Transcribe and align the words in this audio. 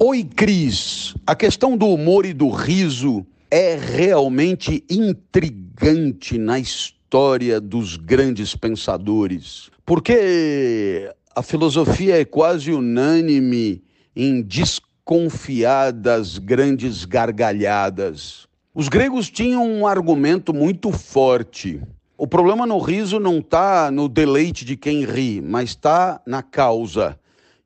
Oi, 0.00 0.22
Cris. 0.22 1.16
A 1.26 1.34
questão 1.34 1.76
do 1.76 1.88
humor 1.88 2.24
e 2.24 2.32
do 2.32 2.50
riso 2.50 3.26
é 3.50 3.74
realmente 3.74 4.84
intrigante 4.88 6.38
na 6.38 6.56
história 6.56 7.60
dos 7.60 7.96
grandes 7.96 8.54
pensadores, 8.54 9.70
porque 9.84 11.12
a 11.34 11.42
filosofia 11.42 12.20
é 12.20 12.24
quase 12.24 12.70
unânime 12.70 13.82
em 14.14 14.40
desconfiar 14.40 15.90
das 15.90 16.38
grandes 16.38 17.04
gargalhadas. 17.04 18.46
Os 18.72 18.88
gregos 18.88 19.28
tinham 19.28 19.68
um 19.68 19.84
argumento 19.84 20.54
muito 20.54 20.92
forte. 20.92 21.82
O 22.16 22.28
problema 22.28 22.64
no 22.64 22.78
riso 22.78 23.18
não 23.18 23.38
está 23.38 23.90
no 23.90 24.08
deleite 24.08 24.64
de 24.64 24.76
quem 24.76 25.04
ri, 25.04 25.40
mas 25.40 25.70
está 25.70 26.20
na 26.24 26.40
causa. 26.40 27.18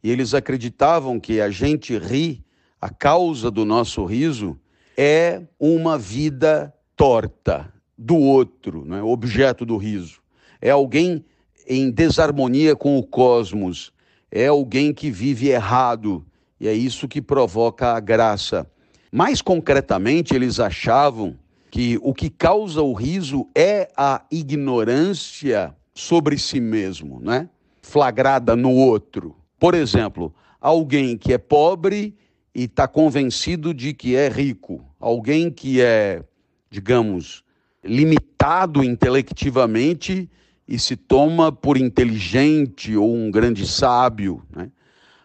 E 0.02 0.10
eles 0.10 0.34
acreditavam 0.34 1.20
que 1.20 1.40
a 1.40 1.50
gente 1.50 1.96
ri, 1.96 2.44
a 2.80 2.90
causa 2.90 3.50
do 3.50 3.64
nosso 3.64 4.04
riso 4.04 4.58
é 4.96 5.42
uma 5.58 5.96
vida 5.96 6.74
torta 6.96 7.72
do 7.96 8.16
outro, 8.16 8.84
né? 8.84 9.00
objeto 9.02 9.64
do 9.64 9.76
riso. 9.76 10.20
É 10.60 10.70
alguém 10.70 11.24
em 11.66 11.90
desarmonia 11.90 12.74
com 12.74 12.98
o 12.98 13.02
cosmos, 13.02 13.92
é 14.30 14.48
alguém 14.48 14.92
que 14.92 15.10
vive 15.10 15.48
errado, 15.48 16.24
e 16.58 16.66
é 16.66 16.74
isso 16.74 17.06
que 17.06 17.22
provoca 17.22 17.92
a 17.92 18.00
graça. 18.00 18.66
Mais 19.10 19.40
concretamente, 19.40 20.34
eles 20.34 20.58
achavam 20.58 21.36
que 21.70 21.98
o 22.02 22.12
que 22.12 22.28
causa 22.28 22.82
o 22.82 22.92
riso 22.92 23.46
é 23.54 23.90
a 23.96 24.24
ignorância 24.30 25.74
sobre 25.94 26.38
si 26.38 26.60
mesmo, 26.60 27.20
né? 27.20 27.48
flagrada 27.80 28.54
no 28.56 28.70
outro. 28.70 29.36
Por 29.62 29.76
exemplo, 29.76 30.34
alguém 30.60 31.16
que 31.16 31.32
é 31.32 31.38
pobre 31.38 32.16
e 32.52 32.64
está 32.64 32.88
convencido 32.88 33.72
de 33.72 33.94
que 33.94 34.16
é 34.16 34.28
rico, 34.28 34.84
alguém 34.98 35.52
que 35.52 35.80
é, 35.80 36.24
digamos, 36.68 37.44
limitado 37.84 38.82
intelectivamente 38.82 40.28
e 40.66 40.80
se 40.80 40.96
toma 40.96 41.52
por 41.52 41.76
inteligente 41.76 42.96
ou 42.96 43.14
um 43.14 43.30
grande 43.30 43.64
sábio, 43.64 44.42
né? 44.50 44.68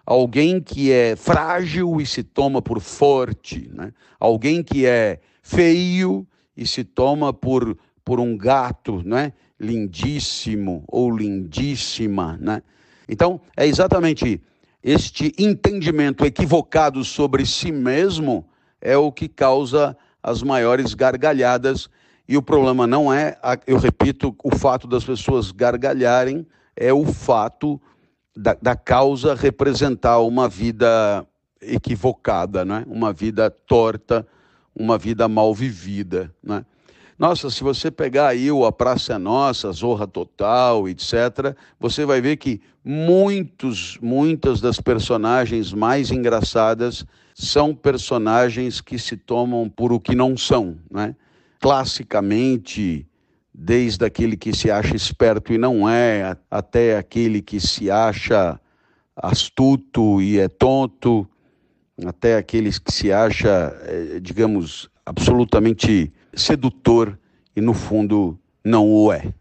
alguém 0.05 0.61
que 0.61 0.91
é 0.91 1.16
frágil 1.16 1.99
e 1.99 2.05
se 2.05 2.22
toma 2.22 2.61
por 2.61 2.79
forte, 2.79 3.67
né? 3.73 3.91
alguém 4.19 4.61
que 4.61 4.85
é 4.85 5.19
feio 5.41 6.27
e 6.55 6.67
se 6.67 6.83
toma 6.83 7.33
por, 7.33 7.75
por 8.05 8.19
um 8.19 8.38
gato, 8.38 9.01
né? 9.03 9.33
lindíssimo 9.59 10.83
ou 10.88 11.09
lindíssima, 11.09 12.38
né? 12.39 12.61
Então, 13.08 13.39
é 13.55 13.66
exatamente 13.66 14.41
este 14.83 15.33
entendimento 15.38 16.25
equivocado 16.25 17.03
sobre 17.03 17.45
si 17.45 17.72
mesmo 17.72 18.47
é 18.81 18.95
o 18.97 19.11
que 19.11 19.27
causa 19.27 19.97
as 20.22 20.44
maiores 20.44 20.94
gargalhadas. 20.94 21.89
E 22.28 22.38
o 22.38 22.41
problema 22.41 22.85
não 22.85 23.11
é, 23.11 23.38
eu 23.66 23.78
repito, 23.78 24.35
o 24.44 24.55
fato 24.55 24.88
das 24.88 25.03
pessoas 25.03 25.52
gargalharem, 25.52 26.45
é 26.75 26.94
o 26.94 27.05
fato 27.05 27.81
da, 28.35 28.55
da 28.61 28.75
causa 28.75 29.33
representar 29.33 30.19
uma 30.19 30.47
vida 30.47 31.25
equivocada, 31.61 32.63
né? 32.63 32.85
uma 32.88 33.11
vida 33.11 33.50
torta, 33.50 34.28
uma 34.75 34.97
vida 34.97 35.28
mal 35.28 35.53
vivida. 35.55 36.33
Né? 36.44 36.63
Nossa, 37.17 37.49
se 37.49 37.63
você 37.63 37.89
pegar 37.89 38.27
aí 38.27 38.51
o 38.51 38.63
A 38.63 38.71
Praça 38.71 39.13
é 39.13 39.17
Nossa, 39.17 39.71
Zorra 39.71 40.05
Total, 40.05 40.87
etc., 40.87 41.55
você 41.79 42.05
vai 42.05 42.21
ver 42.21 42.37
que 42.37 42.61
muitos, 42.85 43.97
muitas 43.99 44.61
das 44.61 44.79
personagens 44.79 45.73
mais 45.73 46.11
engraçadas 46.11 47.03
são 47.33 47.73
personagens 47.73 48.81
que 48.81 48.99
se 48.99 49.17
tomam 49.17 49.67
por 49.67 49.91
o 49.91 49.99
que 49.99 50.15
não 50.15 50.38
são, 50.38 50.77
né? 50.91 51.15
Classicamente, 51.59 53.07
desde 53.51 54.05
aquele 54.05 54.38
que 54.38 54.55
se 54.55 54.69
acha 54.69 54.95
esperto 54.95 55.51
e 55.51 55.57
não 55.57 55.89
é, 55.89 56.38
até 56.51 57.00
aquele 57.00 57.41
que 57.41 57.59
se 57.59 57.89
acha 57.89 58.59
astuto 59.16 60.22
e 60.22 60.38
é 60.38 60.47
tonto, 60.47 61.27
até 62.06 62.38
aqueles 62.38 62.77
que 62.77 62.91
se 62.91 63.11
acha, 63.11 63.75
eh, 63.85 64.19
digamos, 64.22 64.88
absolutamente 65.03 66.13
sedutor 66.38 67.18
e 67.56 67.62
no 67.62 67.74
fundo 67.74 68.38
não 68.64 68.90
o 68.90 69.12
é. 69.12 69.34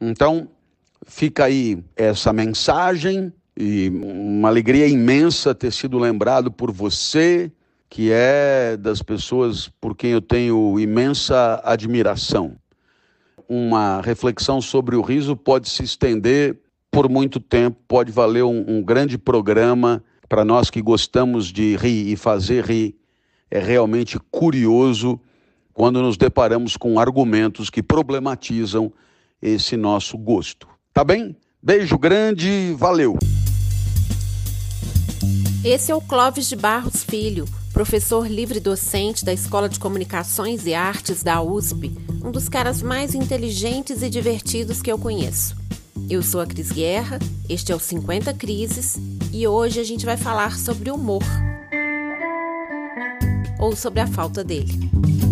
Então, 0.00 0.48
fica 1.06 1.44
aí 1.44 1.82
essa 1.96 2.32
mensagem 2.32 3.32
e 3.56 3.88
uma 3.90 4.48
alegria 4.48 4.86
imensa 4.86 5.54
ter 5.54 5.72
sido 5.72 5.98
lembrado 5.98 6.50
por 6.50 6.70
você, 6.70 7.50
que 7.90 8.10
é 8.12 8.76
das 8.76 9.02
pessoas 9.02 9.68
por 9.80 9.96
quem 9.96 10.12
eu 10.12 10.20
tenho 10.20 10.78
imensa 10.78 11.60
admiração. 11.64 12.56
Uma 13.48 14.00
reflexão 14.00 14.60
sobre 14.60 14.94
o 14.94 15.00
riso 15.00 15.34
pode 15.34 15.68
se 15.68 15.82
estender 15.82 16.56
por 16.90 17.08
muito 17.08 17.40
tempo, 17.40 17.76
pode 17.88 18.12
valer 18.12 18.44
um, 18.44 18.64
um 18.68 18.82
grande 18.82 19.18
programa 19.18 20.04
para 20.28 20.44
nós 20.44 20.70
que 20.70 20.80
gostamos 20.80 21.46
de 21.46 21.76
rir 21.76 22.12
e 22.12 22.16
fazer 22.16 22.64
rir. 22.64 22.94
É 23.50 23.58
realmente 23.58 24.18
curioso 24.30 25.18
quando 25.78 26.02
nos 26.02 26.16
deparamos 26.16 26.76
com 26.76 26.98
argumentos 26.98 27.70
que 27.70 27.84
problematizam 27.84 28.92
esse 29.40 29.76
nosso 29.76 30.18
gosto. 30.18 30.66
Tá 30.92 31.04
bem? 31.04 31.36
Beijo 31.62 31.96
grande, 31.96 32.74
valeu! 32.76 33.16
Esse 35.64 35.92
é 35.92 35.94
o 35.94 36.00
Clóvis 36.00 36.48
de 36.48 36.56
Barros 36.56 37.04
Filho, 37.04 37.44
professor 37.72 38.28
livre 38.28 38.58
docente 38.58 39.24
da 39.24 39.32
Escola 39.32 39.68
de 39.68 39.78
Comunicações 39.78 40.66
e 40.66 40.74
Artes 40.74 41.22
da 41.22 41.40
USP, 41.40 41.96
um 42.24 42.32
dos 42.32 42.48
caras 42.48 42.82
mais 42.82 43.14
inteligentes 43.14 44.02
e 44.02 44.10
divertidos 44.10 44.82
que 44.82 44.90
eu 44.90 44.98
conheço. 44.98 45.56
Eu 46.10 46.24
sou 46.24 46.40
a 46.40 46.46
Cris 46.46 46.72
Guerra, 46.72 47.20
este 47.48 47.70
é 47.70 47.76
o 47.76 47.78
50 47.78 48.34
Crises 48.34 48.98
e 49.32 49.46
hoje 49.46 49.78
a 49.78 49.84
gente 49.84 50.04
vai 50.04 50.16
falar 50.16 50.58
sobre 50.58 50.90
humor. 50.90 51.22
Ou 53.60 53.76
sobre 53.76 54.00
a 54.00 54.08
falta 54.08 54.42
dele. 54.42 55.27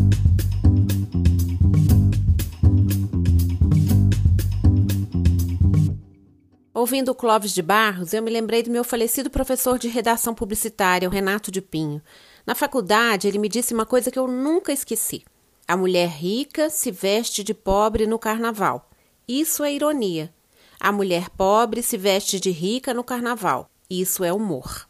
Ouvindo 6.77 7.09
o 7.09 7.15
Clóvis 7.15 7.55
de 7.55 7.63
Barros, 7.63 8.13
eu 8.13 8.23
me 8.23 8.31
lembrei 8.31 8.63
do 8.63 8.71
meu 8.71 8.85
falecido 8.85 9.31
professor 9.31 9.79
de 9.79 9.89
redação 9.89 10.35
publicitária, 10.35 11.09
o 11.09 11.11
Renato 11.11 11.51
de 11.51 11.63
Pinho. 11.63 12.03
Na 12.45 12.55
faculdade, 12.55 13.27
ele 13.27 13.39
me 13.39 13.49
disse 13.49 13.73
uma 13.73 13.87
coisa 13.87 14.11
que 14.11 14.19
eu 14.19 14.29
nunca 14.29 14.75
esqueci. 14.75 15.25
A 15.67 15.75
mulher 15.75 16.07
rica 16.07 16.69
se 16.69 16.91
veste 16.91 17.43
de 17.43 17.55
pobre 17.55 18.07
no 18.07 18.19
carnaval. 18.19 18.91
Isso 19.27 19.65
é 19.65 19.73
ironia. 19.73 20.31
A 20.79 20.93
mulher 20.93 21.31
pobre 21.31 21.83
se 21.83 21.97
veste 21.97 22.39
de 22.39 22.51
rica 22.51 22.93
no 22.93 23.03
carnaval. 23.03 23.71
Isso 23.89 24.23
é 24.23 24.31
humor. 24.31 24.87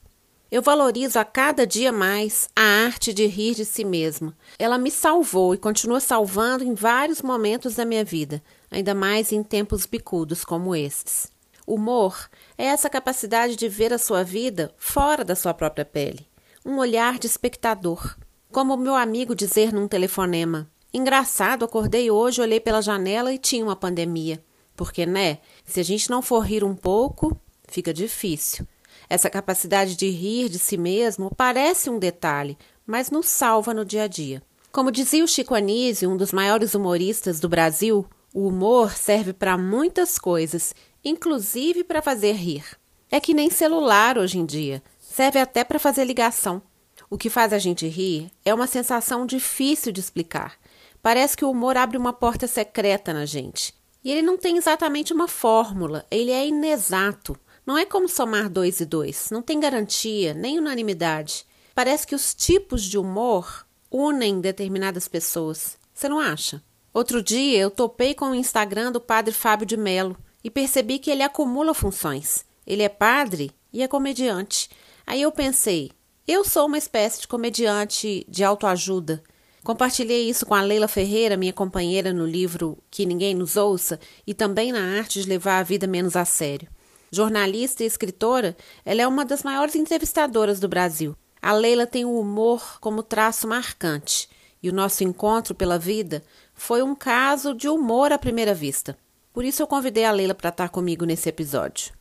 Eu 0.51 0.63
valorizo 0.63 1.21
a 1.21 1.25
cada 1.25 1.65
dia 1.65 1.93
mais 1.93 2.49
a 2.57 2.63
arte 2.63 3.13
de 3.13 3.27
rir 3.27 3.55
de 3.55 3.65
si 3.65 3.85
mesma. 3.85 4.37
Ela 4.59 4.77
me 4.77 4.91
salvou 4.91 5.55
e 5.55 5.59
continua 5.59 6.01
salvando 6.01 6.65
em 6.65 6.75
vários 6.75 7.23
momentos 7.23 7.77
da 7.77 7.85
minha 7.85 8.05
vida, 8.05 8.43
ainda 8.73 8.93
mais 8.93 9.31
em 9.31 9.45
tempos 9.45 9.87
bicudos 9.87 10.45
como 10.45 10.75
esses. 10.75 11.36
Humor 11.67 12.31
é 12.57 12.67
essa 12.67 12.89
capacidade 12.89 13.57
de 13.57 13.69
ver 13.69 13.93
a 13.93 13.99
sua 13.99 14.23
vida 14.23 14.73
fora 14.79 15.25
da 15.25 15.35
sua 15.35 15.53
própria 15.53 15.85
pele, 15.85 16.29
um 16.65 16.79
olhar 16.79 17.19
de 17.19 17.27
espectador. 17.27 18.17
Como 18.53 18.75
o 18.75 18.79
meu 18.79 18.95
amigo 18.95 19.35
dizer 19.35 19.73
num 19.73 19.89
telefonema: 19.89 20.71
Engraçado, 20.95 21.65
acordei 21.65 22.09
hoje, 22.11 22.41
olhei 22.41 22.61
pela 22.61 22.81
janela 22.81 23.33
e 23.33 23.39
tinha 23.39 23.65
uma 23.65 23.75
pandemia. 23.75 24.43
Porque, 24.77 25.05
né? 25.05 25.39
Se 25.65 25.81
a 25.81 25.83
gente 25.83 26.09
não 26.09 26.23
for 26.23 26.41
rir 26.41 26.63
um 26.63 26.75
pouco, 26.75 27.37
fica 27.67 27.93
difícil. 27.93 28.67
Essa 29.09 29.29
capacidade 29.29 29.97
de 29.97 30.09
rir 30.09 30.49
de 30.49 30.59
si 30.59 30.77
mesmo 30.77 31.35
parece 31.35 31.91
um 31.91 31.99
detalhe, 31.99 32.57
mas 32.87 33.11
nos 33.11 33.27
salva 33.27 33.75
no 33.75 33.85
dia 33.85 34.05
a 34.05 34.07
dia. 34.07 34.43
Como 34.71 34.93
dizia 34.93 35.25
o 35.25 35.29
Chico 35.29 35.55
Anísio, 35.55 36.11
um 36.11 36.17
dos 36.17 36.33
maiores 36.33 36.75
humoristas 36.75 37.41
do 37.41 37.49
Brasil, 37.49 38.07
o 38.33 38.49
humor 38.49 38.93
serve 38.93 39.33
para 39.33 39.57
muitas 39.57 40.19
coisas 40.19 40.75
inclusive 41.07 41.85
para 41.85 42.03
fazer 42.03 42.33
rir. 42.33 42.65
É 43.09 43.21
que 43.21 43.33
nem 43.33 43.49
celular 43.49 44.19
hoje 44.19 44.39
em 44.39 44.45
dia, 44.45 44.83
serve 44.99 45.39
até 45.39 45.63
para 45.63 45.79
fazer 45.79 46.05
ligação. 46.05 46.61
O 47.09 47.17
que 47.17 47.31
faz 47.31 47.53
a 47.53 47.59
gente 47.59 47.87
rir 47.87 48.29
é 48.45 48.53
uma 48.53 48.67
sensação 48.67 49.25
difícil 49.25 49.93
de 49.93 50.01
explicar. 50.01 50.59
Parece 51.01 51.37
que 51.37 51.45
o 51.45 51.51
humor 51.51 51.77
abre 51.77 51.97
uma 51.97 52.13
porta 52.13 52.49
secreta 52.49 53.15
na 53.15 53.25
gente. 53.25 53.73
E 54.03 54.11
ele 54.11 54.21
não 54.21 54.37
tem 54.37 54.57
exatamente 54.57 55.13
uma 55.13 55.29
fórmula, 55.29 56.05
ele 56.11 56.33
é 56.33 56.45
inexato. 56.45 57.39
Não 57.65 57.79
é 57.79 57.85
como 57.85 58.09
somar 58.09 58.51
dois 58.51 58.81
e 58.81 58.85
dois, 58.85 59.31
não 59.31 59.43
tem 59.43 59.61
garantia, 59.61 60.35
nem 60.35 60.59
unanimidade. 60.59 61.47
Parece 61.73 62.05
que 62.05 62.17
os 62.17 62.35
tipos 62.35 62.83
de 62.83 62.99
humor 62.99 63.65
unem 63.89 64.41
determinadas 64.41 65.07
pessoas. 65.07 65.79
Você 65.95 66.09
não 66.09 66.19
acha? 66.19 66.61
Outro 66.93 67.23
dia 67.23 67.59
eu 67.59 67.71
topei 67.71 68.13
com 68.13 68.31
o 68.31 68.35
Instagram 68.35 68.91
do 68.91 69.01
padre 69.01 69.33
Fábio 69.33 69.67
de 69.67 69.77
Mello 69.77 70.17
e 70.47 70.51
percebi 70.51 71.01
que 71.01 71.11
ele 71.11 71.25
acumula 71.25 71.75
funções. 71.75 72.45
Ele 72.65 72.85
é 72.85 72.89
padre 72.89 73.51
e 73.73 73.83
é 73.83 73.89
comediante. 73.89 74.71
Aí 75.05 75.21
eu 75.21 75.33
pensei, 75.33 75.91
Eu 76.25 76.45
sou 76.45 76.67
uma 76.67 76.79
espécie 76.79 77.21
de 77.21 77.27
comediante 77.27 78.25
de 78.29 78.45
autoajuda. 78.45 79.25
Compartilhei 79.65 80.31
isso 80.31 80.47
com 80.47 80.55
a 80.55 80.63
Leila 80.63 80.87
Ferreira, 80.87 81.37
minha 81.37 81.53
companheira 81.53 82.13
no 82.13 82.25
livro 82.25 82.79
Que 82.93 83.05
Ninguém 83.05 83.35
Nos 83.35 83.57
Ouça, 83.57 83.99
e 84.25 84.33
também 84.33 84.71
na 84.71 84.99
arte 84.99 85.21
de 85.21 85.29
levar 85.29 85.59
a 85.59 85.65
vida 85.65 85.89
menos 85.89 86.15
a 86.15 86.25
sério. 86.25 86.69
Jornalista 87.11 87.83
e 87.83 87.87
escritora, 87.87 88.57
ela 88.85 89.03
é 89.03 89.09
uma 89.09 89.25
das 89.25 89.43
maiores 89.43 89.75
entrevistadoras 89.75 90.61
do 90.61 90.69
Brasil. 90.69 91.17
A 91.43 91.53
Leila 91.55 91.89
tem 91.89 92.05
o 92.05 92.21
humor 92.21 92.79
como 92.81 93.03
traço 93.03 93.49
marcante, 93.49 94.29
e 94.63 94.71
o 94.71 94.73
nosso 94.73 95.03
encontro 95.03 95.57
pela 95.57 95.77
vida 95.77 96.23
foi 96.55 96.85
um 96.85 96.95
caso 96.95 97.53
de 97.53 97.69
humor 97.69 98.13
à 98.13 98.19
primeira 98.19 98.55
vista. 98.55 98.97
Por 99.37 99.45
isso 99.45 99.63
eu 99.63 99.67
convidei 99.67 100.07
a 100.07 100.13
Leila 100.13 100.35
para 100.35 100.49
estar 100.49 100.71
comigo 100.71 101.05
nesse 101.05 101.29
episódio. 101.29 101.93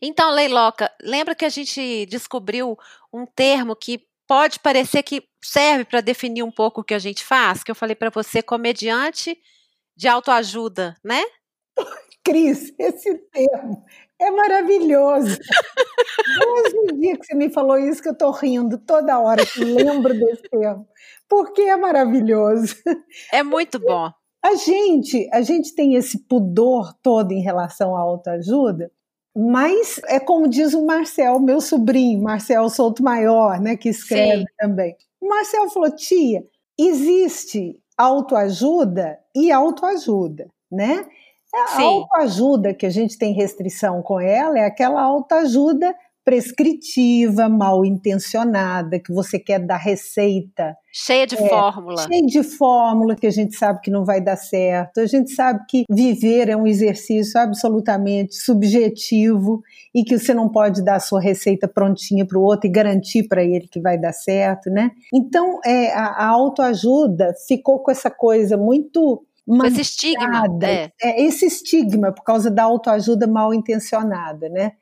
Então, 0.00 0.30
Leiloca, 0.30 0.88
lembra 1.02 1.34
que 1.34 1.44
a 1.44 1.48
gente 1.48 2.06
descobriu 2.06 2.78
um 3.12 3.26
termo 3.26 3.74
que 3.74 4.06
pode 4.24 4.60
parecer 4.60 5.02
que 5.02 5.28
serve 5.42 5.84
para 5.84 6.00
definir 6.00 6.44
um 6.44 6.50
pouco 6.52 6.80
o 6.80 6.84
que 6.84 6.94
a 6.94 6.98
gente 7.00 7.24
faz? 7.24 7.64
Que 7.64 7.72
eu 7.72 7.74
falei 7.74 7.96
para 7.96 8.08
você, 8.08 8.40
comediante 8.40 9.36
de 9.96 10.06
autoajuda, 10.06 10.96
né? 11.02 11.24
Cris, 12.22 12.72
esse 12.78 13.18
termo 13.32 13.84
é 14.20 14.30
maravilhoso. 14.30 15.38
Desde 16.40 16.78
o 16.78 17.00
dia 17.00 17.18
que 17.18 17.26
você 17.26 17.34
me 17.34 17.50
falou 17.50 17.78
isso 17.78 18.02
que 18.02 18.08
eu 18.08 18.12
estou 18.12 18.30
rindo 18.30 18.78
toda 18.78 19.18
hora 19.18 19.44
que 19.44 19.64
lembro 19.64 20.12
desse 20.14 20.42
termo, 20.42 20.86
porque 21.28 21.62
é 21.62 21.76
maravilhoso. 21.76 22.74
É 23.32 23.42
muito 23.42 23.78
bom. 23.78 24.10
A 24.42 24.54
gente, 24.54 25.28
a 25.32 25.42
gente 25.42 25.74
tem 25.74 25.94
esse 25.94 26.18
pudor 26.18 26.94
todo 27.02 27.32
em 27.32 27.40
relação 27.40 27.96
à 27.96 28.00
autoajuda, 28.00 28.90
mas 29.36 30.00
é 30.06 30.20
como 30.20 30.48
diz 30.48 30.72
o 30.72 30.86
Marcel, 30.86 31.40
meu 31.40 31.60
sobrinho, 31.60 32.22
Marcel 32.22 32.68
Souto 32.70 33.02
Maior, 33.02 33.60
né, 33.60 33.76
que 33.76 33.88
escreve 33.88 34.42
Sim. 34.42 34.46
também. 34.58 34.96
O 35.20 35.28
Marcel 35.28 35.68
falou: 35.68 35.90
tia, 35.94 36.44
existe 36.78 37.78
autoajuda 37.98 39.18
e 39.34 39.50
autoajuda, 39.50 40.48
né? 40.70 41.06
A 41.56 41.82
autoajuda 41.82 42.74
que 42.74 42.86
a 42.86 42.90
gente 42.90 43.18
tem 43.18 43.32
restrição 43.32 44.02
com 44.02 44.20
ela 44.20 44.58
é 44.58 44.64
aquela 44.64 45.00
autoajuda 45.00 45.94
prescritiva, 46.26 47.48
mal 47.48 47.84
intencionada, 47.84 48.98
que 48.98 49.12
você 49.12 49.38
quer 49.38 49.60
dar 49.60 49.76
receita. 49.76 50.76
Cheia 50.92 51.24
de 51.24 51.36
é, 51.36 51.48
fórmula. 51.48 52.02
Cheia 52.02 52.26
de 52.26 52.42
fórmula 52.42 53.14
que 53.14 53.28
a 53.28 53.30
gente 53.30 53.56
sabe 53.56 53.80
que 53.80 53.92
não 53.92 54.04
vai 54.04 54.20
dar 54.20 54.36
certo. 54.36 54.98
A 54.98 55.06
gente 55.06 55.30
sabe 55.30 55.64
que 55.68 55.84
viver 55.88 56.48
é 56.48 56.56
um 56.56 56.66
exercício 56.66 57.40
absolutamente 57.40 58.34
subjetivo 58.34 59.62
e 59.94 60.02
que 60.02 60.18
você 60.18 60.34
não 60.34 60.48
pode 60.48 60.82
dar 60.82 60.96
a 60.96 61.00
sua 61.00 61.20
receita 61.20 61.68
prontinha 61.68 62.26
para 62.26 62.38
o 62.38 62.42
outro 62.42 62.66
e 62.66 62.72
garantir 62.72 63.28
para 63.28 63.44
ele 63.44 63.68
que 63.68 63.80
vai 63.80 63.96
dar 63.96 64.12
certo, 64.12 64.68
né? 64.68 64.90
Então, 65.14 65.60
é, 65.64 65.92
a, 65.92 66.06
a 66.06 66.26
autoajuda 66.26 67.34
ficou 67.46 67.78
com 67.78 67.92
essa 67.92 68.10
coisa 68.10 68.56
muito 68.56 69.24
esse 69.66 69.80
estigma. 69.80 70.46
É. 70.62 70.92
é. 71.02 71.22
Esse 71.22 71.46
estigma 71.46 72.12
por 72.12 72.24
causa 72.24 72.50
da 72.50 72.64
autoajuda 72.64 73.26
mal 73.26 73.54
intencionada, 73.54 74.48
né? 74.48 74.72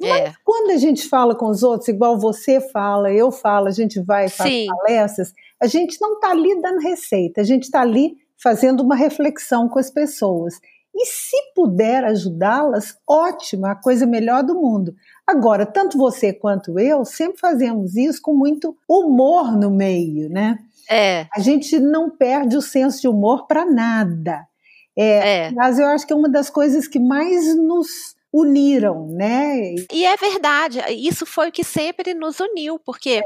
Mas 0.00 0.20
é. 0.20 0.32
quando 0.44 0.70
a 0.70 0.76
gente 0.76 1.08
fala 1.08 1.34
com 1.34 1.46
os 1.46 1.62
outros, 1.62 1.88
igual 1.88 2.18
você 2.18 2.60
fala, 2.60 3.12
eu 3.12 3.30
falo, 3.30 3.68
a 3.68 3.72
gente 3.72 4.00
vai 4.00 4.28
fazer 4.28 4.66
palestras, 4.66 5.32
a 5.60 5.66
gente 5.66 6.00
não 6.00 6.14
está 6.14 6.30
ali 6.30 6.60
dando 6.60 6.80
receita, 6.80 7.40
a 7.40 7.44
gente 7.44 7.64
está 7.64 7.82
ali 7.82 8.16
fazendo 8.36 8.82
uma 8.82 8.96
reflexão 8.96 9.68
com 9.68 9.78
as 9.78 9.90
pessoas. 9.90 10.58
E 10.94 11.06
se 11.06 11.36
puder 11.54 12.04
ajudá-las, 12.04 12.98
ótimo, 13.08 13.66
a 13.66 13.74
coisa 13.74 14.04
melhor 14.04 14.42
do 14.42 14.54
mundo. 14.54 14.94
Agora, 15.26 15.64
tanto 15.64 15.96
você 15.96 16.32
quanto 16.32 16.78
eu 16.78 17.04
sempre 17.04 17.38
fazemos 17.38 17.96
isso 17.96 18.20
com 18.20 18.34
muito 18.34 18.76
humor 18.88 19.56
no 19.56 19.70
meio, 19.70 20.28
né? 20.28 20.58
É. 20.88 21.26
A 21.34 21.40
gente 21.40 21.78
não 21.78 22.10
perde 22.10 22.56
o 22.56 22.62
senso 22.62 23.00
de 23.00 23.08
humor 23.08 23.46
para 23.46 23.64
nada. 23.64 24.46
É, 24.96 25.46
é. 25.46 25.50
Mas 25.50 25.78
eu 25.78 25.86
acho 25.86 26.06
que 26.06 26.12
é 26.12 26.16
uma 26.16 26.28
das 26.28 26.50
coisas 26.50 26.86
que 26.86 26.98
mais 26.98 27.56
nos 27.56 28.14
uniram, 28.32 29.06
né? 29.08 29.74
E 29.92 30.06
é 30.06 30.16
verdade, 30.16 30.80
isso 30.90 31.26
foi 31.26 31.48
o 31.48 31.52
que 31.52 31.62
sempre 31.62 32.14
nos 32.14 32.40
uniu, 32.40 32.78
porque 32.78 33.22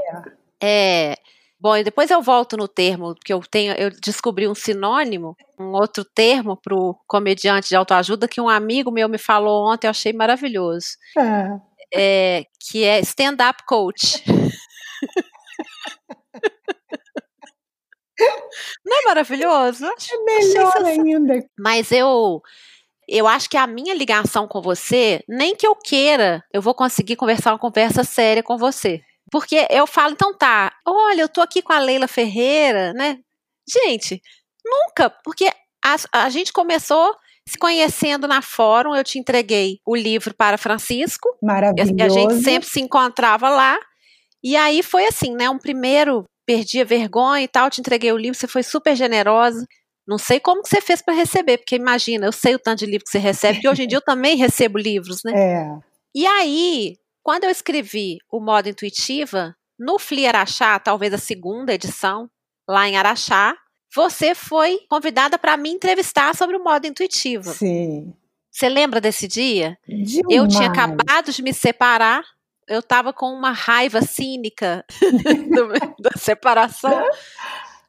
é. 0.60 1.10
é 1.12 1.14
bom, 1.60 1.80
depois 1.82 2.10
eu 2.10 2.20
volto 2.20 2.56
no 2.56 2.66
termo 2.66 3.14
que 3.24 3.32
eu 3.32 3.40
tenho, 3.40 3.72
eu 3.74 3.90
descobri 3.90 4.48
um 4.48 4.54
sinônimo, 4.54 5.36
um 5.58 5.72
outro 5.72 6.04
termo 6.04 6.56
para 6.56 6.74
o 6.74 6.94
comediante 7.06 7.68
de 7.68 7.76
autoajuda 7.76 8.26
que 8.28 8.40
um 8.40 8.48
amigo 8.48 8.90
meu 8.90 9.08
me 9.08 9.18
falou 9.18 9.72
ontem, 9.72 9.86
eu 9.86 9.90
achei 9.90 10.12
maravilhoso. 10.12 10.88
É. 11.16 11.76
É, 11.94 12.44
que 12.58 12.82
é 12.82 12.98
stand-up 13.00 13.62
coach. 13.64 14.24
Não 18.86 18.96
é 18.96 19.04
maravilhoso? 19.06 19.84
É 19.84 20.24
melhor 20.24 20.84
ainda. 20.84 21.44
Mas 21.58 21.90
eu 21.90 22.40
eu 23.08 23.26
acho 23.26 23.48
que 23.50 23.56
a 23.56 23.66
minha 23.66 23.94
ligação 23.94 24.48
com 24.48 24.60
você, 24.60 25.22
nem 25.28 25.54
que 25.54 25.66
eu 25.66 25.76
queira, 25.76 26.44
eu 26.52 26.62
vou 26.62 26.74
conseguir 26.74 27.16
conversar 27.16 27.52
uma 27.52 27.58
conversa 27.58 28.02
séria 28.04 28.42
com 28.42 28.56
você. 28.56 29.00
Porque 29.30 29.66
eu 29.70 29.86
falo, 29.86 30.12
então 30.12 30.36
tá, 30.36 30.72
olha, 30.86 31.22
eu 31.22 31.28
tô 31.28 31.40
aqui 31.40 31.62
com 31.62 31.72
a 31.72 31.78
Leila 31.78 32.08
Ferreira, 32.08 32.92
né? 32.92 33.18
Gente, 33.68 34.20
nunca, 34.64 35.10
porque 35.24 35.50
a, 35.84 35.96
a 36.12 36.30
gente 36.30 36.52
começou 36.52 37.14
se 37.48 37.56
conhecendo 37.58 38.26
na 38.26 38.42
fórum, 38.42 38.94
eu 38.94 39.04
te 39.04 39.18
entreguei 39.18 39.78
o 39.86 39.94
livro 39.94 40.34
para 40.34 40.58
Francisco. 40.58 41.28
Maravilhoso. 41.40 41.94
E 41.96 42.02
a 42.02 42.08
gente 42.08 42.42
sempre 42.42 42.68
se 42.68 42.80
encontrava 42.80 43.48
lá. 43.48 43.78
E 44.42 44.56
aí 44.56 44.82
foi 44.82 45.06
assim, 45.06 45.32
né? 45.34 45.48
Um 45.48 45.58
primeiro 45.58 46.24
perdi 46.46 46.80
a 46.80 46.84
vergonha 46.84 47.42
e 47.42 47.48
tal, 47.48 47.68
te 47.68 47.80
entreguei 47.80 48.12
o 48.12 48.16
livro, 48.16 48.38
você 48.38 48.46
foi 48.46 48.62
super 48.62 48.94
generosa. 48.94 49.66
Não 50.06 50.16
sei 50.16 50.38
como 50.38 50.62
que 50.62 50.68
você 50.68 50.80
fez 50.80 51.02
para 51.02 51.14
receber, 51.14 51.58
porque 51.58 51.74
imagina, 51.74 52.26
eu 52.26 52.32
sei 52.32 52.54
o 52.54 52.58
tanto 52.58 52.78
de 52.78 52.86
livro 52.86 53.04
que 53.04 53.10
você 53.10 53.18
recebe, 53.18 53.60
que 53.60 53.68
hoje 53.68 53.82
em 53.82 53.88
dia 53.88 53.98
eu 53.98 54.02
também 54.06 54.36
recebo 54.36 54.78
livros, 54.78 55.22
né? 55.24 55.32
É. 55.34 55.78
E 56.14 56.24
aí, 56.24 56.96
quando 57.22 57.44
eu 57.44 57.50
escrevi 57.50 58.18
o 58.30 58.40
modo 58.40 58.68
intuitiva, 58.68 59.54
no 59.78 59.98
FLI 59.98 60.26
Araxá, 60.26 60.78
talvez 60.78 61.12
a 61.12 61.18
segunda 61.18 61.74
edição, 61.74 62.30
lá 62.68 62.88
em 62.88 62.96
Araxá, 62.96 63.54
você 63.94 64.34
foi 64.34 64.80
convidada 64.88 65.38
para 65.38 65.56
me 65.56 65.70
entrevistar 65.70 66.34
sobre 66.34 66.56
o 66.56 66.62
modo 66.62 66.86
intuitivo. 66.86 67.50
Sim. 67.52 68.14
Você 68.50 68.68
lembra 68.68 69.00
desse 69.00 69.28
dia? 69.28 69.76
Demais. 69.86 70.24
Eu 70.30 70.48
tinha 70.48 70.68
acabado 70.68 71.30
de 71.30 71.42
me 71.42 71.52
separar 71.52 72.24
eu 72.68 72.82
tava 72.82 73.12
com 73.12 73.26
uma 73.26 73.50
raiva 73.50 74.02
cínica 74.02 74.84
do, 75.00 75.68
da 76.02 76.10
separação. 76.16 77.08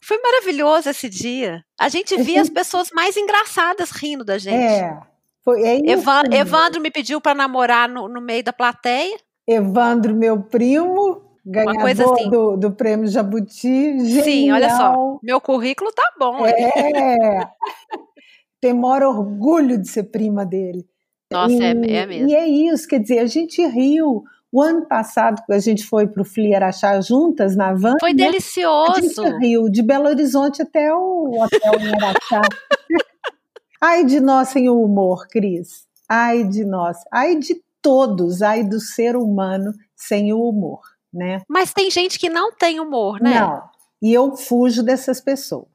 Foi 0.01 0.19
maravilhoso 0.22 0.89
esse 0.89 1.10
dia. 1.10 1.63
A 1.79 1.89
gente 1.89 2.15
via 2.17 2.41
as 2.41 2.50
pessoas 2.50 2.89
mais 2.91 3.17
engraçadas 3.17 3.91
rindo 3.91 4.24
da 4.24 4.38
gente. 4.38 4.55
É. 4.55 4.98
Foi, 5.43 5.62
é 5.63 5.91
Evandro, 5.91 6.34
Evandro 6.34 6.81
me 6.81 6.91
pediu 6.91 7.22
para 7.22 7.34
namorar 7.34 7.89
no, 7.89 8.07
no, 8.07 8.22
meio 8.22 8.43
da 8.43 8.53
plateia. 8.53 9.17
Evandro, 9.48 10.13
meu 10.13 10.43
primo, 10.43 11.22
ganhador 11.46 12.13
assim. 12.13 12.29
do, 12.29 12.57
do 12.57 12.72
prêmio 12.72 13.07
Jabuti. 13.07 14.00
Genial. 14.00 14.24
Sim, 14.24 14.51
olha 14.51 14.69
só. 14.69 15.19
Meu 15.24 15.39
currículo 15.39 15.91
tá 15.91 16.13
bom. 16.19 16.46
É. 16.46 17.50
Tem 18.60 18.74
maior 18.74 19.03
orgulho 19.03 19.77
de 19.77 19.88
ser 19.88 20.03
prima 20.03 20.46
dele. 20.46 20.86
Nossa, 21.31 21.53
é, 21.53 21.74
e, 21.74 21.91
é, 21.91 21.96
é 21.96 22.05
mesmo. 22.05 22.29
E 22.29 22.36
é 22.36 22.48
isso, 22.48 22.88
quer 22.88 23.00
dizer, 23.00 23.19
a 23.19 23.25
gente 23.25 23.65
riu 23.65 24.24
o 24.51 24.62
ano 24.62 24.88
passado, 24.88 25.42
a 25.50 25.60
gente 25.60 25.86
foi 25.86 26.08
para 26.08 26.22
o 26.22 26.25
Fli 26.25 26.56
Araxá 26.56 27.00
juntas 27.01 27.56
na 27.56 27.74
van. 27.74 27.96
Foi 28.00 28.13
né? 28.13 28.25
delicioso. 28.25 29.22
A 29.22 29.25
gente 29.25 29.39
riu 29.39 29.70
de 29.70 29.82
Belo 29.82 30.08
Horizonte 30.08 30.62
até 30.62 30.94
o 30.94 31.42
hotel 31.42 31.74
em 31.80 31.94
Araxá. 31.94 32.42
ai 33.82 34.06
de 34.06 34.20
nós 34.20 34.50
sem 34.50 34.70
o 34.70 34.82
humor, 34.82 35.27
Cris. 35.27 35.86
Ai 36.08 36.44
de 36.44 36.63
nós. 36.63 36.98
Ai 37.12 37.36
de 37.36 37.62
todos. 37.82 38.42
Ai 38.42 38.63
do 38.63 38.80
ser 38.80 39.18
humano 39.18 39.74
sem 39.96 40.32
o 40.32 40.39
humor, 40.39 40.82
né? 41.13 41.42
Mas 41.50 41.74
tem 41.74 41.92
gente 41.92 42.18
que 42.18 42.30
não 42.30 42.54
tem 42.54 42.80
humor, 42.80 43.20
né? 43.20 43.39
Não. 43.39 43.63
E 44.01 44.13
eu 44.13 44.38
fujo 44.38 44.82
dessas 44.82 45.20
pessoas. 45.20 45.68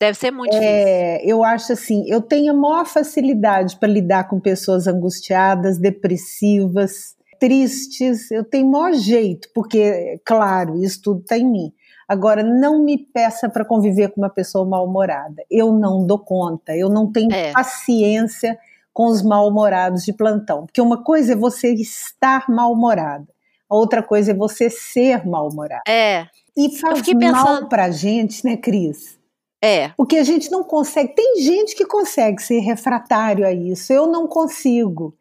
Deve 0.00 0.18
ser 0.18 0.30
muito 0.30 0.54
é, 0.54 1.24
Eu 1.24 1.42
acho 1.42 1.72
assim, 1.72 2.04
eu 2.06 2.20
tenho 2.20 2.52
a 2.52 2.56
maior 2.56 2.84
facilidade 2.84 3.78
para 3.78 3.88
lidar 3.88 4.28
com 4.28 4.38
pessoas 4.38 4.86
angustiadas, 4.86 5.78
depressivas, 5.78 7.15
tristes, 7.38 8.30
eu 8.30 8.44
tenho 8.44 8.70
maior 8.70 8.92
jeito, 8.92 9.48
porque, 9.54 10.20
claro, 10.24 10.82
isso 10.82 11.00
tudo 11.02 11.20
está 11.20 11.36
em 11.36 11.50
mim. 11.50 11.72
Agora, 12.08 12.42
não 12.42 12.84
me 12.84 12.98
peça 12.98 13.48
para 13.48 13.64
conviver 13.64 14.10
com 14.10 14.20
uma 14.20 14.30
pessoa 14.30 14.64
mal-humorada. 14.64 15.44
Eu 15.50 15.72
não 15.72 16.06
dou 16.06 16.18
conta, 16.18 16.76
eu 16.76 16.88
não 16.88 17.10
tenho 17.10 17.32
é. 17.32 17.52
paciência 17.52 18.56
com 18.92 19.06
os 19.06 19.22
mal-humorados 19.22 20.04
de 20.04 20.12
plantão. 20.12 20.66
Porque 20.66 20.80
uma 20.80 21.02
coisa 21.02 21.32
é 21.32 21.36
você 21.36 21.74
estar 21.74 22.48
mal-humorada, 22.48 23.26
a 23.68 23.74
outra 23.74 24.02
coisa 24.02 24.30
é 24.30 24.34
você 24.34 24.70
ser 24.70 25.26
mal-humorada. 25.26 25.82
É. 25.86 26.26
E 26.56 26.78
faz 26.78 27.02
pensando... 27.02 27.32
mal 27.32 27.68
pra 27.68 27.90
gente, 27.90 28.44
né, 28.44 28.56
Cris? 28.56 29.18
É. 29.62 29.88
Porque 29.96 30.16
a 30.16 30.22
gente 30.22 30.50
não 30.50 30.62
consegue. 30.62 31.14
Tem 31.14 31.40
gente 31.40 31.74
que 31.74 31.84
consegue 31.84 32.40
ser 32.40 32.60
refratário 32.60 33.44
a 33.44 33.52
isso, 33.52 33.92
eu 33.92 34.06
não 34.06 34.28
consigo. 34.28 35.14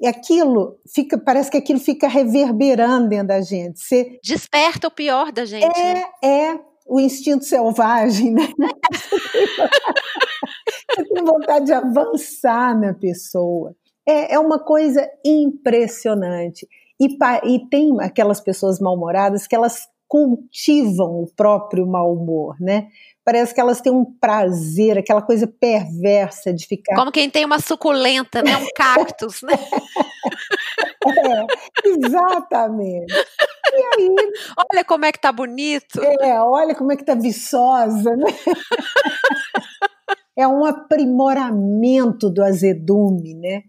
E 0.00 0.06
aquilo 0.06 0.78
fica, 0.94 1.18
parece 1.18 1.50
que 1.50 1.56
aquilo 1.56 1.80
fica 1.80 2.06
reverberando 2.06 3.08
dentro 3.08 3.28
da 3.28 3.40
gente. 3.40 3.80
Você 3.80 4.18
desperta 4.22 4.86
o 4.86 4.90
pior 4.90 5.32
da 5.32 5.44
gente. 5.44 5.64
É, 5.64 5.94
né? 5.94 6.04
é 6.22 6.60
o 6.86 7.00
instinto 7.00 7.44
selvagem, 7.44 8.32
né? 8.32 8.48
Você 10.90 11.04
tem 11.04 11.24
vontade 11.24 11.66
de 11.66 11.72
avançar 11.72 12.78
na 12.78 12.94
pessoa. 12.94 13.74
É, 14.06 14.34
é 14.34 14.38
uma 14.38 14.58
coisa 14.58 15.06
impressionante. 15.24 16.66
E, 16.98 17.06
e 17.44 17.68
tem 17.68 18.00
aquelas 18.00 18.40
pessoas 18.40 18.80
mal-humoradas 18.80 19.46
que 19.46 19.54
elas 19.54 19.86
cultivam 20.08 21.22
o 21.22 21.26
próprio 21.36 21.86
mau 21.86 22.12
humor, 22.14 22.56
né? 22.58 22.88
Parece 23.24 23.54
que 23.54 23.60
elas 23.60 23.82
têm 23.82 23.92
um 23.92 24.06
prazer, 24.06 24.96
aquela 24.96 25.20
coisa 25.20 25.46
perversa 25.46 26.52
de 26.52 26.66
ficar. 26.66 26.96
Como 26.96 27.12
quem 27.12 27.28
tem 27.28 27.44
uma 27.44 27.60
suculenta, 27.60 28.42
né? 28.42 28.56
Um 28.56 28.66
cactus, 28.74 29.42
né? 29.42 29.52
é, 31.06 31.88
exatamente. 31.88 33.12
E 33.74 33.82
aí. 33.96 34.08
Olha 34.72 34.82
como 34.82 35.04
é 35.04 35.12
que 35.12 35.20
tá 35.20 35.30
bonito. 35.30 36.00
É, 36.02 36.40
olha 36.40 36.74
como 36.74 36.90
é 36.90 36.96
que 36.96 37.04
tá 37.04 37.14
viçosa, 37.14 38.16
né? 38.16 38.32
é 40.34 40.48
um 40.48 40.64
aprimoramento 40.64 42.30
do 42.30 42.42
azedume, 42.42 43.34
né? 43.34 43.64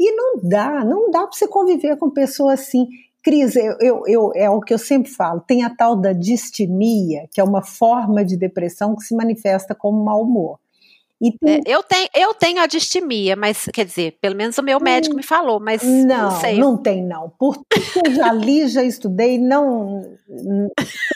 E 0.00 0.10
não 0.16 0.40
dá, 0.42 0.84
não 0.84 1.08
dá 1.10 1.20
para 1.20 1.32
você 1.32 1.46
conviver 1.46 1.96
com 1.98 2.10
pessoa 2.10 2.54
assim. 2.54 2.88
Cris, 3.24 3.56
eu, 3.56 3.76
eu, 3.80 4.02
eu, 4.06 4.32
é 4.34 4.50
o 4.50 4.60
que 4.60 4.74
eu 4.74 4.78
sempre 4.78 5.10
falo, 5.10 5.40
tem 5.40 5.64
a 5.64 5.74
tal 5.74 5.96
da 5.96 6.12
distimia, 6.12 7.26
que 7.32 7.40
é 7.40 7.44
uma 7.44 7.62
forma 7.62 8.22
de 8.22 8.36
depressão 8.36 8.94
que 8.94 9.02
se 9.02 9.16
manifesta 9.16 9.74
como 9.74 10.04
mau 10.04 10.22
humor. 10.22 10.58
Tem... 11.18 11.54
É, 11.54 11.60
eu, 11.66 11.82
tenho, 11.82 12.08
eu 12.14 12.34
tenho 12.34 12.60
a 12.60 12.66
distimia, 12.66 13.34
mas 13.34 13.66
quer 13.72 13.86
dizer, 13.86 14.18
pelo 14.20 14.36
menos 14.36 14.58
o 14.58 14.62
meu 14.62 14.78
médico 14.78 15.14
hum, 15.14 15.16
me 15.16 15.22
falou, 15.22 15.58
mas 15.58 15.82
não, 15.82 16.04
não 16.04 16.30
sei. 16.32 16.58
Não 16.58 16.76
tem, 16.76 17.02
não. 17.02 17.30
Por 17.30 17.56
tudo 17.56 17.92
que 17.92 18.08
eu 18.08 18.14
já 18.14 18.32
li, 18.32 18.66
já 18.68 18.82
estudei, 18.82 19.38
não, 19.38 20.02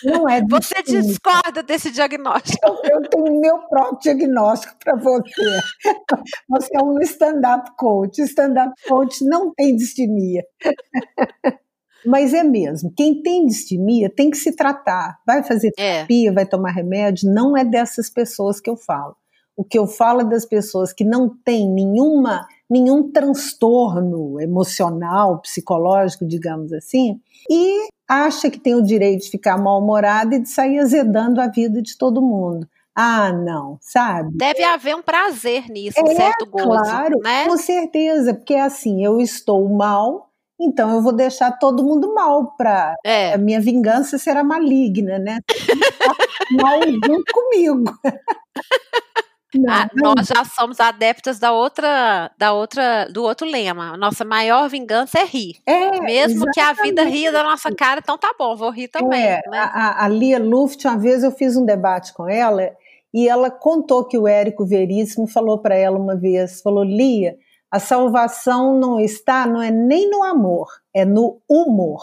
não 0.04 0.28
é 0.28 0.40
Você 0.48 0.82
discorda 0.82 1.62
desse 1.62 1.90
diagnóstico. 1.90 2.58
Eu, 2.66 3.00
eu 3.00 3.08
tenho 3.10 3.40
meu 3.40 3.58
próprio 3.68 3.98
diagnóstico 4.00 4.74
para 4.82 4.96
você. 4.96 5.60
Você 6.48 6.74
é 6.74 6.82
um 6.82 6.98
stand-up 7.00 7.72
coach. 7.76 8.22
Stand-up 8.22 8.72
coach 8.86 9.22
não 9.24 9.52
tem 9.52 9.76
distimia. 9.76 10.42
Mas 12.08 12.32
é 12.32 12.42
mesmo. 12.42 12.90
Quem 12.96 13.22
tem 13.22 13.46
distimia 13.46 14.08
tem 14.08 14.30
que 14.30 14.38
se 14.38 14.56
tratar. 14.56 15.18
Vai 15.26 15.42
fazer 15.42 15.68
é. 15.76 15.96
terapia, 15.96 16.30
é. 16.30 16.32
vai 16.32 16.46
tomar 16.46 16.70
remédio. 16.70 17.30
Não 17.30 17.56
é 17.56 17.64
dessas 17.64 18.08
pessoas 18.08 18.60
que 18.60 18.70
eu 18.70 18.76
falo. 18.76 19.14
O 19.54 19.62
que 19.62 19.78
eu 19.78 19.86
falo 19.86 20.22
é 20.22 20.24
das 20.24 20.46
pessoas 20.46 20.92
que 20.92 21.04
não 21.04 21.28
têm 21.28 21.68
nenhuma, 21.68 22.46
nenhum 22.70 23.10
transtorno 23.10 24.40
emocional, 24.40 25.40
psicológico, 25.40 26.24
digamos 26.24 26.72
assim, 26.72 27.20
e 27.50 27.88
acha 28.08 28.48
que 28.48 28.58
tem 28.60 28.76
o 28.76 28.82
direito 28.82 29.24
de 29.24 29.30
ficar 29.30 29.58
mal-humorada 29.58 30.36
e 30.36 30.42
de 30.42 30.48
sair 30.48 30.78
azedando 30.78 31.40
a 31.40 31.48
vida 31.48 31.82
de 31.82 31.98
todo 31.98 32.22
mundo. 32.22 32.68
Ah, 32.94 33.32
não, 33.32 33.78
sabe? 33.80 34.36
Deve 34.36 34.62
haver 34.62 34.94
um 34.94 35.02
prazer 35.02 35.68
nisso, 35.68 36.00
um 36.00 36.10
é, 36.10 36.14
certo 36.14 36.46
gozo, 36.46 36.66
claro, 36.66 37.18
né? 37.22 37.46
Com 37.46 37.56
certeza, 37.56 38.34
porque 38.34 38.54
é 38.54 38.62
assim, 38.62 39.04
eu 39.04 39.20
estou 39.20 39.68
mal, 39.68 40.27
então 40.60 40.90
eu 40.90 41.02
vou 41.02 41.12
deixar 41.12 41.52
todo 41.52 41.84
mundo 41.84 42.14
mal 42.14 42.54
para 42.56 42.94
é. 43.04 43.34
a 43.34 43.38
minha 43.38 43.60
vingança 43.60 44.18
será 44.18 44.42
maligna, 44.42 45.18
né? 45.18 45.38
mal 46.52 46.80
junto 46.82 47.32
comigo. 47.32 47.84
Não, 49.54 49.72
ah, 49.72 49.88
nós 49.94 50.26
já 50.26 50.44
somos 50.44 50.78
adeptas 50.78 51.38
da 51.38 51.52
outra, 51.52 52.30
da 52.36 52.52
outra, 52.52 53.06
do 53.10 53.22
outro 53.22 53.46
lema. 53.46 53.96
Nossa 53.96 54.22
maior 54.22 54.68
vingança 54.68 55.20
é 55.20 55.24
rir. 55.24 55.56
É, 55.64 56.00
Mesmo 56.00 56.44
exatamente. 56.44 56.52
que 56.52 56.60
a 56.60 56.72
vida 56.74 57.02
ria 57.04 57.32
da 57.32 57.42
nossa 57.42 57.74
cara, 57.74 58.00
então 58.02 58.18
tá 58.18 58.34
bom, 58.38 58.54
vou 58.54 58.70
rir 58.70 58.88
também. 58.88 59.22
É, 59.22 59.40
né? 59.48 59.58
a, 59.58 60.04
a 60.04 60.08
Lia 60.08 60.38
Luft, 60.38 60.84
uma 60.84 60.98
vez 60.98 61.24
eu 61.24 61.30
fiz 61.30 61.56
um 61.56 61.64
debate 61.64 62.12
com 62.12 62.28
ela 62.28 62.70
e 63.12 63.26
ela 63.26 63.50
contou 63.50 64.04
que 64.04 64.18
o 64.18 64.28
Érico 64.28 64.66
Veríssimo 64.66 65.26
falou 65.26 65.58
para 65.58 65.74
ela 65.74 65.98
uma 65.98 66.14
vez, 66.14 66.60
falou, 66.60 66.84
Lia, 66.84 67.34
a 67.70 67.78
salvação 67.78 68.78
não 68.78 68.98
está, 68.98 69.46
não 69.46 69.62
é 69.62 69.70
nem 69.70 70.08
no 70.10 70.22
amor, 70.22 70.68
é 70.94 71.04
no 71.04 71.40
humor. 71.48 72.02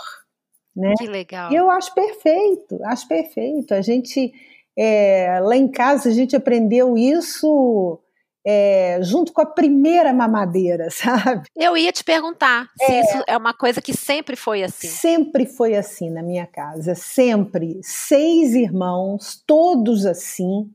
Né? 0.75 0.93
Que 0.97 1.07
legal. 1.07 1.51
E 1.51 1.55
eu 1.55 1.69
acho 1.69 1.93
perfeito, 1.93 2.79
acho 2.83 3.07
perfeito. 3.07 3.73
A 3.73 3.81
gente 3.81 4.33
é, 4.77 5.39
lá 5.41 5.55
em 5.55 5.67
casa 5.67 6.09
a 6.09 6.11
gente 6.11 6.35
aprendeu 6.35 6.97
isso 6.97 7.99
é, 8.45 8.99
junto 9.01 9.33
com 9.33 9.41
a 9.41 9.45
primeira 9.45 10.13
mamadeira, 10.13 10.89
sabe? 10.91 11.47
Eu 11.55 11.75
ia 11.75 11.91
te 11.91 12.03
perguntar 12.03 12.69
se 12.77 12.91
é, 12.91 13.01
isso 13.01 13.23
é 13.27 13.37
uma 13.37 13.53
coisa 13.53 13.81
que 13.81 13.95
sempre 13.95 14.35
foi 14.35 14.63
assim. 14.63 14.87
Sempre 14.87 15.45
foi 15.45 15.75
assim 15.75 16.11
na 16.11 16.21
minha 16.21 16.45
casa, 16.45 16.93
sempre. 16.93 17.79
Seis 17.81 18.53
irmãos, 18.53 19.41
todos 19.47 20.05
assim. 20.05 20.69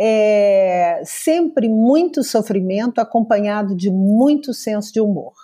É, 0.00 1.02
sempre 1.04 1.68
muito 1.68 2.22
sofrimento 2.22 3.00
acompanhado 3.00 3.74
de 3.74 3.90
muito 3.90 4.54
senso 4.54 4.92
de 4.92 5.00
humor. 5.00 5.34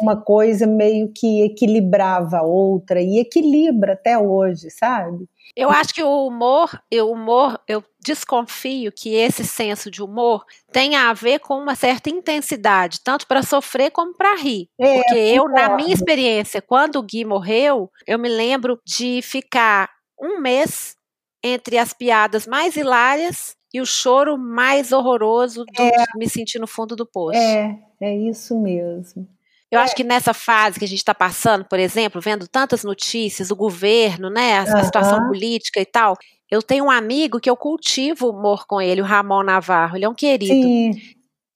Uma 0.00 0.16
coisa 0.16 0.66
meio 0.66 1.10
que 1.14 1.42
equilibrava 1.42 2.38
a 2.38 2.42
outra 2.42 3.00
e 3.00 3.18
equilibra 3.18 3.94
até 3.94 4.18
hoje, 4.18 4.70
sabe? 4.70 5.26
Eu 5.56 5.70
acho 5.70 5.94
que 5.94 6.02
o 6.02 6.26
humor, 6.26 6.68
o 6.92 7.10
humor, 7.10 7.58
eu 7.66 7.82
desconfio 7.98 8.92
que 8.92 9.14
esse 9.14 9.42
senso 9.42 9.90
de 9.90 10.02
humor 10.02 10.44
tenha 10.70 11.08
a 11.08 11.14
ver 11.14 11.38
com 11.38 11.58
uma 11.58 11.74
certa 11.74 12.10
intensidade, 12.10 13.00
tanto 13.02 13.26
para 13.26 13.42
sofrer 13.42 13.90
como 13.90 14.14
para 14.14 14.36
rir. 14.36 14.68
É, 14.78 14.96
Porque 14.96 15.16
eu, 15.16 15.48
na 15.48 15.74
minha 15.74 15.94
experiência, 15.94 16.60
quando 16.60 16.96
o 16.96 17.02
Gui 17.02 17.24
morreu, 17.24 17.90
eu 18.06 18.18
me 18.18 18.28
lembro 18.28 18.78
de 18.84 19.22
ficar 19.22 19.88
um 20.20 20.40
mês 20.42 20.94
entre 21.42 21.78
as 21.78 21.94
piadas 21.94 22.46
mais 22.46 22.76
hilárias 22.76 23.55
e 23.72 23.80
o 23.80 23.86
choro 23.86 24.38
mais 24.38 24.92
horroroso 24.92 25.64
do 25.64 25.82
é, 25.82 26.04
me 26.16 26.28
sentir 26.28 26.58
no 26.58 26.66
fundo 26.66 26.94
do 26.96 27.06
poço. 27.06 27.36
É, 27.36 27.78
é 28.00 28.16
isso 28.16 28.58
mesmo. 28.58 29.28
Eu 29.70 29.80
é. 29.80 29.82
acho 29.82 29.94
que 29.94 30.04
nessa 30.04 30.32
fase 30.32 30.78
que 30.78 30.84
a 30.84 30.88
gente 30.88 30.98
está 30.98 31.14
passando, 31.14 31.64
por 31.64 31.78
exemplo, 31.78 32.20
vendo 32.20 32.46
tantas 32.46 32.84
notícias, 32.84 33.50
o 33.50 33.56
governo, 33.56 34.30
né, 34.30 34.58
a, 34.58 34.84
situação 34.84 35.26
política 35.26 35.80
e 35.80 35.86
tal, 35.86 36.16
eu 36.50 36.62
tenho 36.62 36.84
um 36.84 36.90
amigo 36.90 37.40
que 37.40 37.50
eu 37.50 37.56
cultivo 37.56 38.30
humor 38.30 38.66
com 38.66 38.80
ele, 38.80 39.00
o 39.00 39.04
Ramon 39.04 39.42
Navarro, 39.42 39.96
ele 39.96 40.04
é 40.04 40.08
um 40.08 40.14
querido. 40.14 40.52
Sim. 40.52 40.92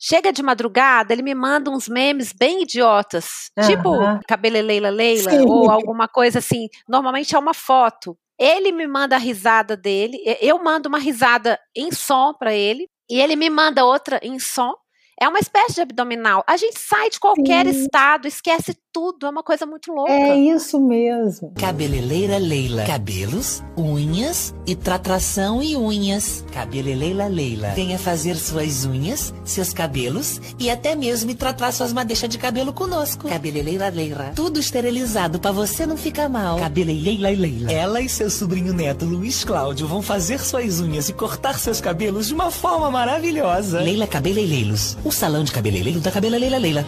Chega 0.03 0.33
de 0.33 0.43
madrugada, 0.43 1.13
ele 1.13 1.23
me 1.23 1.35
manda 1.35 1.71
uns 1.71 1.87
memes 1.87 2.33
bem 2.33 2.63
idiotas, 2.63 3.51
tipo 3.67 3.93
cabeleleila 4.27 4.89
Leila, 4.89 5.31
Sim. 5.31 5.45
ou 5.47 5.71
alguma 5.71 6.09
coisa 6.09 6.39
assim. 6.39 6.69
Normalmente 6.89 7.37
é 7.37 7.39
uma 7.39 7.53
foto. 7.53 8.17
Ele 8.41 8.73
me 8.73 8.87
manda 8.87 9.17
a 9.17 9.19
risada 9.19 9.77
dele, 9.77 10.19
eu 10.41 10.63
mando 10.65 10.89
uma 10.89 10.99
risada 10.99 11.61
em 11.77 11.93
som 11.93 12.33
para 12.33 12.55
ele, 12.55 12.89
e 13.11 13.21
ele 13.21 13.37
me 13.37 13.51
manda 13.51 13.85
outra 13.85 14.19
em 14.23 14.39
som. 14.39 14.80
É 15.23 15.29
uma 15.29 15.39
espécie 15.39 15.75
de 15.75 15.81
abdominal. 15.83 16.43
A 16.47 16.57
gente 16.57 16.81
sai 16.81 17.11
de 17.11 17.21
qualquer 17.21 17.67
Sim. 17.67 17.83
estado, 17.83 18.27
esquece 18.27 18.75
tudo, 18.91 19.27
é 19.27 19.29
uma 19.31 19.43
coisa 19.43 19.67
muito 19.67 19.93
louca. 19.93 20.11
É 20.11 20.35
isso 20.35 20.81
mesmo. 20.81 21.53
Cabeleleira 21.61 22.39
Leila. 22.39 22.85
Cabelos, 22.87 23.63
unhas 23.77 24.55
e 24.67 24.75
tratração 24.75 25.63
e 25.63 25.77
unhas. 25.77 26.43
Cabeleleira 26.55 27.27
Leila. 27.27 27.69
Venha 27.75 27.99
fazer 27.99 28.35
suas 28.35 28.87
unhas, 28.87 29.35
seus 29.45 29.75
cabelos 29.75 30.41
e 30.59 30.71
até 30.71 30.95
mesmo 30.95 31.35
tratar 31.35 31.71
suas 31.73 31.93
madeixas 31.93 32.31
de 32.31 32.39
cabelo 32.39 32.73
conosco. 32.73 33.29
Cabeleleira 33.29 33.91
Leila. 33.91 34.33
Tudo 34.35 34.59
esterilizado 34.59 35.39
para 35.39 35.53
você 35.53 35.85
não 35.85 35.99
ficar 35.99 36.31
mal. 36.31 36.59
Cabeleleira 36.59 37.29
Leila. 37.29 37.71
Ela 37.71 38.01
e 38.01 38.09
seu 38.09 38.31
sobrinho 38.31 38.73
neto 38.73 39.05
Luiz 39.05 39.45
Cláudio 39.45 39.87
vão 39.87 40.01
fazer 40.01 40.41
suas 40.41 40.81
unhas 40.81 41.11
e 41.11 41.13
cortar 41.13 41.59
seus 41.59 41.79
cabelos 41.79 42.29
de 42.29 42.35
uma 42.35 42.51
forma 42.51 42.91
maravilhosa. 42.91 43.81
Leila 43.81 44.07
Cabeleireiros. 44.07 44.97
O 45.05 45.10
salão 45.11 45.43
de 45.43 45.53
cabeleireiro 45.53 46.01
da 46.01 46.11
Cabeleleira 46.11 46.59
Leila. 46.59 46.85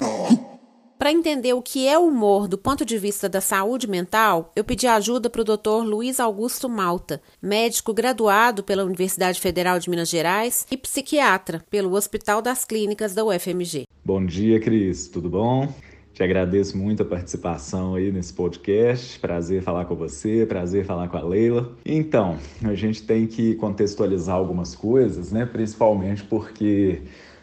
Para 0.98 1.10
entender 1.10 1.52
o 1.52 1.60
que 1.60 1.88
é 1.88 1.98
humor 1.98 2.46
do 2.46 2.56
ponto 2.56 2.84
de 2.84 2.96
vista 2.96 3.28
da 3.28 3.40
saúde 3.40 3.88
mental, 3.88 4.52
eu 4.54 4.62
pedi 4.62 4.86
ajuda 4.86 5.28
para 5.28 5.40
o 5.40 5.44
Dr. 5.44 5.84
Luiz 5.84 6.20
Augusto 6.20 6.68
Malta, 6.68 7.20
médico 7.42 7.92
graduado 7.92 8.62
pela 8.62 8.84
Universidade 8.84 9.40
Federal 9.40 9.80
de 9.80 9.90
Minas 9.90 10.08
Gerais 10.08 10.64
e 10.70 10.76
psiquiatra 10.76 11.64
pelo 11.68 11.94
Hospital 11.94 12.40
das 12.40 12.64
Clínicas 12.64 13.14
da 13.14 13.24
UFMG. 13.24 13.82
Bom 14.04 14.24
dia, 14.24 14.60
Cris. 14.60 15.08
Tudo 15.08 15.28
bom? 15.28 15.68
Te 16.14 16.22
agradeço 16.22 16.76
muito 16.78 17.02
a 17.02 17.06
participação 17.06 17.94
aí 17.96 18.12
nesse 18.12 18.32
podcast. 18.34 19.18
Prazer 19.18 19.62
falar 19.62 19.86
com 19.86 19.96
você, 19.96 20.46
prazer 20.46 20.84
falar 20.84 21.08
com 21.08 21.16
a 21.16 21.22
Leila. 21.22 21.72
Então, 21.84 22.36
a 22.62 22.74
gente 22.74 23.02
tem 23.02 23.26
que 23.26 23.54
contextualizar 23.56 24.36
algumas 24.36 24.74
coisas, 24.74 25.32
né? 25.32 25.46
Principalmente 25.46 26.22
porque 26.22 27.02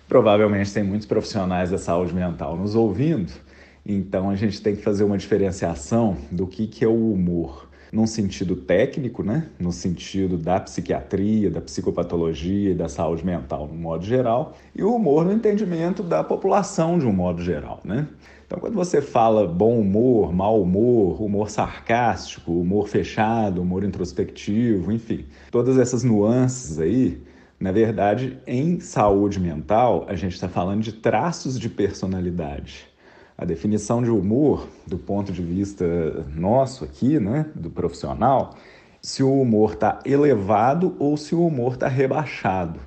provavelmente 0.10 0.74
tem 0.74 0.84
muitos 0.84 1.08
profissionais 1.08 1.72
da 1.72 1.78
saúde 1.78 2.14
mental 2.14 2.58
nos 2.58 2.76
ouvindo 2.76 3.32
então 3.86 4.30
a 4.30 4.36
gente 4.36 4.62
tem 4.62 4.76
que 4.76 4.84
fazer 4.84 5.04
uma 5.04 5.18
diferenciação 5.18 6.16
do 6.32 6.46
que, 6.46 6.68
que 6.68 6.86
é 6.86 6.88
o 6.88 7.12
humor. 7.12 7.68
Num 7.92 8.06
sentido 8.06 8.56
técnico, 8.56 9.24
né? 9.24 9.48
no 9.60 9.72
sentido 9.72 10.38
da 10.38 10.60
psiquiatria, 10.60 11.50
da 11.50 11.60
psicopatologia 11.60 12.70
e 12.70 12.76
da 12.76 12.88
saúde 12.88 13.26
mental 13.26 13.68
no 13.68 13.74
modo 13.74 14.06
geral, 14.06 14.56
e 14.76 14.84
o 14.84 14.94
humor 14.94 15.26
no 15.26 15.34
entendimento 15.34 16.04
da 16.04 16.24
população 16.24 17.00
de 17.00 17.08
um 17.08 17.12
modo 17.12 17.42
geral. 17.42 17.80
Né? 17.84 18.08
Então, 18.46 18.60
quando 18.60 18.76
você 18.76 19.02
fala 19.02 19.48
bom 19.48 19.80
humor, 19.80 20.32
mau 20.32 20.62
humor, 20.62 21.20
humor 21.20 21.50
sarcástico, 21.50 22.52
humor 22.52 22.88
fechado, 22.88 23.60
humor 23.60 23.84
introspectivo, 23.84 24.92
enfim, 24.92 25.26
todas 25.50 25.80
essas 25.80 26.04
nuances 26.04 26.78
aí, 26.80 27.20
na 27.60 27.74
verdade, 27.74 28.40
em 28.48 28.80
saúde 28.80 29.38
mental, 29.38 30.06
a 30.08 30.16
gente 30.16 30.34
está 30.34 30.48
falando 30.48 30.82
de 30.82 30.94
traços 30.94 31.60
de 31.60 31.68
personalidade. 31.68 32.88
A 33.38 33.44
definição 33.44 34.02
de 34.02 34.10
humor, 34.10 34.68
do 34.88 34.98
ponto 34.98 35.32
de 35.34 35.42
vista 35.42 35.86
nosso 36.34 36.86
aqui, 36.86 37.20
né, 37.20 37.48
do 37.54 37.70
profissional, 37.70 38.56
se 39.02 39.24
o 39.24 39.42
humor 39.42 39.74
está 39.74 40.00
elevado 40.06 40.96
ou 41.00 41.18
se 41.18 41.36
o 41.36 41.46
humor 41.46 41.74
está 41.74 41.88
rebaixado. 41.88 42.80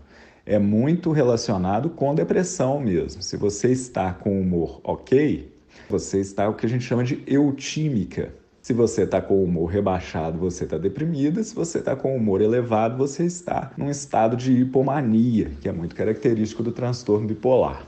É 0.45 0.59
muito 0.59 1.12
relacionado 1.12 1.91
com 1.91 2.14
depressão 2.14 2.81
mesmo. 2.81 3.23
Se 3.23 3.37
você 3.37 3.71
está 3.71 4.12
com 4.12 4.41
humor 4.41 4.81
ok, 4.83 5.52
você 5.88 6.21
está 6.21 6.49
o 6.49 6.55
que 6.55 6.67
a 6.67 6.69
gente 6.69 6.85
chama 6.85 7.05
de 7.05 7.23
eutímica. 7.26 8.35
Se 8.62 8.73
você 8.73 9.02
está 9.02 9.21
com 9.21 9.42
humor 9.42 9.66
rebaixado, 9.66 10.38
você 10.38 10.62
está 10.62 10.78
deprimida. 10.78 11.42
Se 11.42 11.52
você 11.52 11.81
está 11.81 11.97
com 11.97 12.16
humor 12.16 12.40
elevado, 12.40 12.97
você 12.97 13.25
está 13.25 13.73
num 13.76 13.90
estado 13.90 14.37
de 14.37 14.52
hipomania, 14.52 15.50
que 15.61 15.69
é 15.69 15.73
muito 15.73 15.97
característico 15.97 16.62
do 16.62 16.71
transtorno 16.71 17.26
bipolar. 17.26 17.85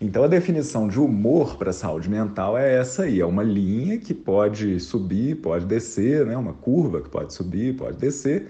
Então, 0.00 0.24
a 0.24 0.26
definição 0.26 0.88
de 0.88 0.98
humor 0.98 1.56
para 1.56 1.70
a 1.70 1.72
saúde 1.72 2.10
mental 2.10 2.58
é 2.58 2.74
essa 2.74 3.04
aí: 3.04 3.20
é 3.20 3.24
uma 3.24 3.44
linha 3.44 3.96
que 3.96 4.12
pode 4.12 4.80
subir, 4.80 5.36
pode 5.36 5.64
descer, 5.66 6.26
né? 6.26 6.36
uma 6.36 6.52
curva 6.52 7.00
que 7.00 7.08
pode 7.08 7.32
subir, 7.32 7.76
pode 7.76 7.96
descer, 7.96 8.48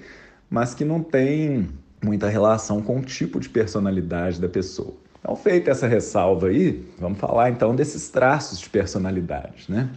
mas 0.48 0.72
que 0.72 0.86
não 0.86 1.02
tem 1.02 1.68
muita 2.02 2.30
relação 2.30 2.80
com 2.80 2.98
o 2.98 3.02
tipo 3.02 3.38
de 3.38 3.48
personalidade 3.50 4.40
da 4.40 4.48
pessoa. 4.48 4.94
Então, 5.20 5.36
feita 5.36 5.70
essa 5.70 5.86
ressalva 5.86 6.46
aí, 6.46 6.82
vamos 6.98 7.18
falar 7.18 7.50
então 7.50 7.76
desses 7.76 8.08
traços 8.08 8.58
de 8.58 8.70
personalidade, 8.70 9.66
né? 9.68 9.90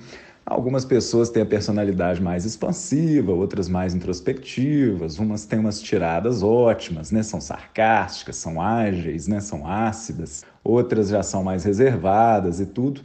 Algumas 0.45 0.83
pessoas 0.83 1.29
têm 1.29 1.43
a 1.43 1.45
personalidade 1.45 2.21
mais 2.21 2.45
expansiva, 2.45 3.31
outras 3.31 3.69
mais 3.69 3.93
introspectivas, 3.93 5.19
umas 5.19 5.45
têm 5.45 5.59
umas 5.59 5.79
tiradas 5.81 6.41
ótimas, 6.41 7.11
né? 7.11 7.23
São 7.23 7.39
sarcásticas, 7.39 8.35
são 8.37 8.61
ágeis, 8.61 9.27
né? 9.27 9.39
São 9.39 9.67
ácidas, 9.67 10.43
outras 10.63 11.09
já 11.09 11.23
são 11.23 11.43
mais 11.43 11.63
reservadas 11.63 12.59
e 12.59 12.65
tudo. 12.65 13.01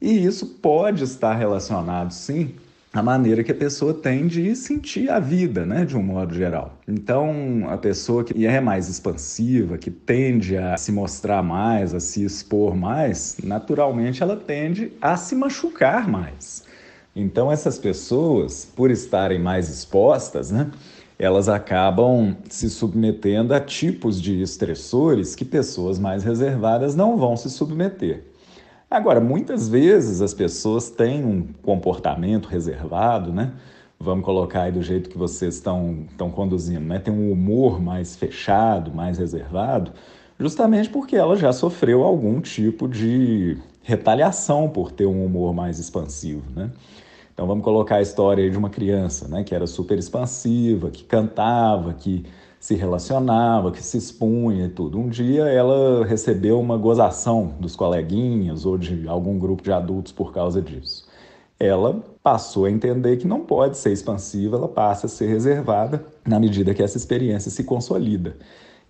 E 0.00 0.24
isso 0.24 0.46
pode 0.46 1.04
estar 1.04 1.34
relacionado, 1.34 2.10
sim, 2.10 2.54
à 2.92 3.02
maneira 3.02 3.44
que 3.44 3.52
a 3.52 3.54
pessoa 3.54 3.94
tem 3.94 4.26
de 4.26 4.56
sentir 4.56 5.10
a 5.10 5.20
vida, 5.20 5.64
né, 5.64 5.84
de 5.84 5.96
um 5.96 6.02
modo 6.02 6.34
geral. 6.34 6.78
Então, 6.88 7.66
a 7.68 7.76
pessoa 7.76 8.24
que 8.24 8.46
é 8.46 8.60
mais 8.60 8.88
expansiva, 8.88 9.78
que 9.78 9.90
tende 9.90 10.56
a 10.56 10.76
se 10.76 10.90
mostrar 10.90 11.42
mais, 11.42 11.94
a 11.94 12.00
se 12.00 12.24
expor 12.24 12.74
mais, 12.74 13.36
naturalmente 13.44 14.22
ela 14.22 14.36
tende 14.36 14.92
a 15.00 15.16
se 15.16 15.34
machucar 15.34 16.08
mais. 16.08 16.64
Então, 17.14 17.50
essas 17.50 17.78
pessoas, 17.78 18.64
por 18.64 18.90
estarem 18.90 19.38
mais 19.38 19.68
expostas, 19.68 20.50
né, 20.50 20.70
elas 21.18 21.48
acabam 21.48 22.36
se 22.48 22.70
submetendo 22.70 23.52
a 23.52 23.60
tipos 23.60 24.20
de 24.20 24.40
estressores 24.40 25.34
que 25.34 25.44
pessoas 25.44 25.98
mais 25.98 26.24
reservadas 26.24 26.94
não 26.94 27.18
vão 27.18 27.36
se 27.36 27.50
submeter. 27.50 28.24
Agora, 28.90 29.20
muitas 29.20 29.68
vezes 29.68 30.20
as 30.20 30.32
pessoas 30.32 30.90
têm 30.90 31.24
um 31.24 31.46
comportamento 31.62 32.46
reservado, 32.46 33.32
né? 33.32 33.52
Vamos 33.98 34.24
colocar 34.24 34.62
aí 34.62 34.72
do 34.72 34.82
jeito 34.82 35.10
que 35.10 35.18
vocês 35.18 35.56
estão, 35.56 36.06
estão 36.10 36.30
conduzindo, 36.30 36.80
né? 36.80 36.98
Tem 36.98 37.12
um 37.12 37.30
humor 37.30 37.80
mais 37.80 38.16
fechado, 38.16 38.90
mais 38.90 39.18
reservado, 39.18 39.92
justamente 40.38 40.88
porque 40.88 41.14
ela 41.14 41.36
já 41.36 41.52
sofreu 41.52 42.02
algum 42.02 42.40
tipo 42.40 42.88
de 42.88 43.58
retaliação 43.90 44.68
por 44.68 44.92
ter 44.92 45.06
um 45.06 45.24
humor 45.24 45.52
mais 45.52 45.78
expansivo, 45.78 46.44
né? 46.54 46.70
Então 47.34 47.46
vamos 47.46 47.64
colocar 47.64 47.96
a 47.96 48.02
história 48.02 48.48
de 48.50 48.56
uma 48.56 48.70
criança, 48.70 49.26
né, 49.26 49.42
que 49.42 49.54
era 49.54 49.66
super 49.66 49.98
expansiva, 49.98 50.90
que 50.90 51.02
cantava, 51.04 51.94
que 51.94 52.24
se 52.58 52.74
relacionava, 52.74 53.72
que 53.72 53.82
se 53.82 53.96
expunha 53.96 54.66
e 54.66 54.68
tudo. 54.68 54.98
Um 54.98 55.08
dia 55.08 55.44
ela 55.44 56.04
recebeu 56.04 56.60
uma 56.60 56.76
gozação 56.76 57.54
dos 57.58 57.74
coleguinhas 57.74 58.66
ou 58.66 58.76
de 58.76 59.08
algum 59.08 59.38
grupo 59.38 59.62
de 59.62 59.72
adultos 59.72 60.12
por 60.12 60.32
causa 60.32 60.60
disso. 60.60 61.08
Ela 61.58 62.02
passou 62.22 62.66
a 62.66 62.70
entender 62.70 63.16
que 63.16 63.26
não 63.26 63.40
pode 63.40 63.78
ser 63.78 63.92
expansiva, 63.92 64.56
ela 64.56 64.68
passa 64.68 65.06
a 65.06 65.08
ser 65.08 65.26
reservada 65.26 66.04
na 66.26 66.38
medida 66.38 66.74
que 66.74 66.82
essa 66.82 66.98
experiência 66.98 67.50
se 67.50 67.64
consolida. 67.64 68.36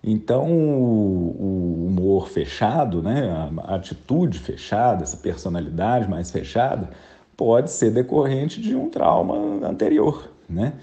Então, 0.03 0.51
o, 0.51 1.85
humor 1.87 2.29
fechado, 2.29 3.03
né, 3.03 3.51
a 3.63 3.75
atitude 3.75 4.39
fechada, 4.39 5.03
essa 5.03 5.17
personalidade 5.17 6.09
mais 6.09 6.31
fechada, 6.31 6.89
pode 7.37 7.69
ser 7.71 7.91
decorrente 7.91 8.59
de 8.59 8.75
um 8.75 8.89
trauma 8.89 9.67
anterior, 9.67 10.29
né? 10.49 10.73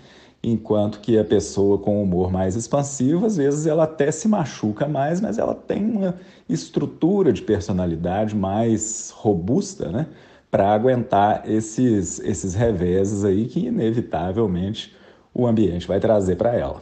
Enquanto 0.43 1.01
que 1.01 1.19
a 1.19 1.25
pessoa 1.25 1.79
com 1.79 2.01
humor 2.01 2.31
mais 2.31 2.55
expansivo, 2.55 3.27
às 3.27 3.37
vezes 3.37 3.67
ela 3.67 3.85
até 3.85 4.11
se 4.13 4.29
machuca 4.29 4.87
mais, 4.87 5.21
mas 5.21 5.37
ela 5.37 5.55
tem 5.55 5.85
uma 5.85 6.15
estrutura 6.49 7.33
de 7.33 7.43
personalidade 7.43 8.37
mais 8.37 9.13
robusta, 9.17 9.91
né? 9.91 10.07
Para 10.49 10.73
aguentar 10.73 11.43
esses, 11.45 12.21
esses 12.21 12.55
reveses 12.55 13.25
aí 13.25 13.47
que, 13.47 13.67
inevitavelmente, 13.67 14.95
o 15.35 15.47
ambiente 15.47 15.89
vai 15.89 15.99
trazer 15.99 16.37
para 16.37 16.55
ela. 16.55 16.81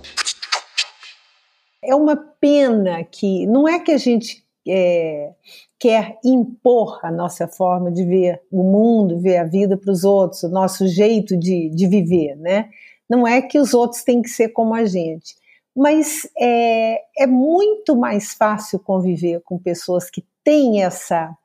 É 1.87 1.95
uma 1.95 2.17
pena 2.17 3.03
que 3.05 3.47
não 3.47 3.69
é 3.69 3.79
que 3.79 3.93
a 3.93 3.99
gente 3.99 4.45
é, 4.69 5.33
quer 5.79 6.19
impor 6.25 6.99
a 7.03 7.11
nossa 7.11 7.47
forma 7.47 7.91
de 7.91 8.05
ver 8.05 8.43
o 8.51 8.63
mundo, 8.63 9.21
ver 9.21 9.39
a 9.39 9.45
vida 9.45 9.77
para 9.77 9.93
os 9.93 10.05
outros, 10.05 10.43
o 10.43 10.49
nosso 10.49 10.87
jeito 10.87 11.37
de, 11.37 11.71
de 11.71 11.87
viver, 11.87 12.35
né? 12.37 12.71
Não 13.09 13.27
é 13.27 13.41
que 13.41 13.59
os 13.59 13.73
outros 13.73 14.03
têm 14.03 14.21
que 14.21 14.29
ser 14.29 14.49
como 14.49 14.75
a 14.75 14.85
gente, 14.85 15.37
mas 15.75 16.29
é, 16.39 17.03
é 17.19 17.27
muito 17.27 17.95
mais 17.95 18.33
fácil 18.33 18.79
conviver 18.79 19.41
com 19.45 19.59
pessoas 19.59 20.11
que 20.11 20.25
têm 20.43 20.83
essa, 20.83 21.37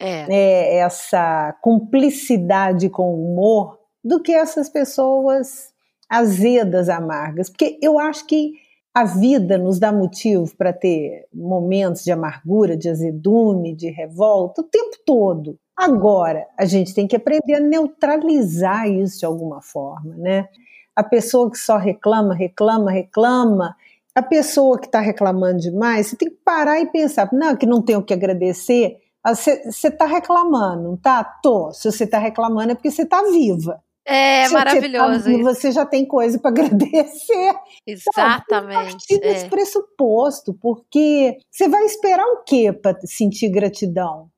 é. 0.00 0.26
É, 0.30 0.76
essa 0.78 1.52
cumplicidade 1.60 2.88
com 2.88 3.14
o 3.14 3.32
humor 3.32 3.78
do 4.02 4.20
que 4.20 4.32
essas 4.32 4.68
pessoas 4.68 5.72
azedas, 6.08 6.88
amargas. 6.88 7.50
Porque 7.50 7.78
eu 7.82 7.98
acho 7.98 8.26
que 8.26 8.52
a 8.94 9.04
vida 9.04 9.58
nos 9.58 9.80
dá 9.80 9.92
motivo 9.92 10.48
para 10.56 10.72
ter 10.72 11.26
momentos 11.34 12.04
de 12.04 12.12
amargura, 12.12 12.76
de 12.76 12.88
azedume, 12.88 13.74
de 13.74 13.90
revolta 13.90 14.60
o 14.60 14.64
tempo 14.64 14.96
todo. 15.04 15.58
Agora, 15.76 16.46
a 16.56 16.64
gente 16.64 16.94
tem 16.94 17.08
que 17.08 17.16
aprender 17.16 17.54
a 17.54 17.60
neutralizar 17.60 18.88
isso 18.88 19.18
de 19.18 19.26
alguma 19.26 19.60
forma, 19.60 20.14
né? 20.16 20.48
A 20.94 21.02
pessoa 21.02 21.50
que 21.50 21.58
só 21.58 21.76
reclama, 21.76 22.32
reclama, 22.32 22.92
reclama, 22.92 23.74
a 24.14 24.22
pessoa 24.22 24.78
que 24.78 24.86
está 24.86 25.00
reclamando 25.00 25.58
demais, 25.58 26.06
você 26.06 26.16
tem 26.16 26.28
que 26.28 26.36
parar 26.44 26.80
e 26.80 26.86
pensar, 26.86 27.28
não, 27.32 27.56
que 27.56 27.66
não 27.66 27.82
tenho 27.82 28.00
que 28.00 28.14
agradecer. 28.14 28.98
Você 29.26 29.88
está 29.88 30.06
reclamando, 30.06 30.84
não 30.84 30.96
tá? 30.96 31.24
Tô. 31.24 31.72
Se 31.72 31.90
você 31.90 32.04
está 32.04 32.18
reclamando 32.18 32.70
é 32.70 32.74
porque 32.76 32.92
você 32.92 33.02
está 33.02 33.24
viva. 33.24 33.82
É 34.06 34.46
Se 34.46 34.52
maravilhoso. 34.52 35.22
Você, 35.22 35.36
tá 35.36 35.42
você 35.42 35.72
já 35.72 35.86
tem 35.86 36.04
coisa 36.06 36.38
para 36.38 36.50
agradecer. 36.52 37.54
Exatamente. 37.86 39.14
Sabe? 39.14 39.26
É. 39.26 39.48
pressuposto, 39.48 40.54
porque 40.54 41.38
você 41.50 41.68
vai 41.68 41.84
esperar 41.84 42.26
o 42.26 42.42
quê 42.44 42.72
para 42.72 42.98
sentir 43.06 43.48
gratidão? 43.48 44.28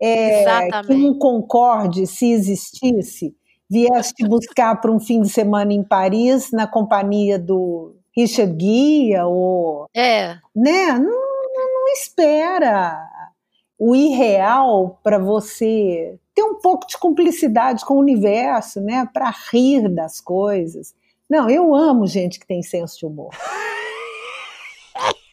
É, 0.00 0.42
Exatamente. 0.42 0.86
Que 0.86 0.94
um 0.94 1.18
concorde, 1.18 2.06
se 2.06 2.30
existisse, 2.32 3.34
viesse 3.70 4.12
te 4.14 4.28
buscar 4.28 4.80
para 4.80 4.90
um 4.90 5.00
fim 5.00 5.22
de 5.22 5.28
semana 5.30 5.72
em 5.72 5.82
Paris 5.82 6.50
na 6.52 6.66
companhia 6.66 7.38
do 7.38 7.96
Richard 8.14 8.52
Guia 8.54 9.26
ou 9.26 9.86
é. 9.94 10.36
né? 10.54 10.92
Não, 10.98 11.24
não 11.54 11.88
espera 11.92 12.98
o 13.78 13.94
irreal 13.94 15.00
para 15.02 15.18
você 15.18 16.18
ter 16.34 16.42
um 16.42 16.56
pouco 16.56 16.86
de 16.86 16.98
cumplicidade 16.98 17.84
com 17.84 17.94
o 17.94 18.00
universo, 18.00 18.80
né? 18.80 19.08
Para 19.12 19.32
rir 19.50 19.88
das 19.88 20.20
coisas. 20.20 20.94
Não, 21.28 21.48
eu 21.48 21.74
amo 21.74 22.06
gente 22.06 22.38
que 22.38 22.46
tem 22.46 22.62
senso 22.62 22.98
de 22.98 23.06
humor. 23.06 23.30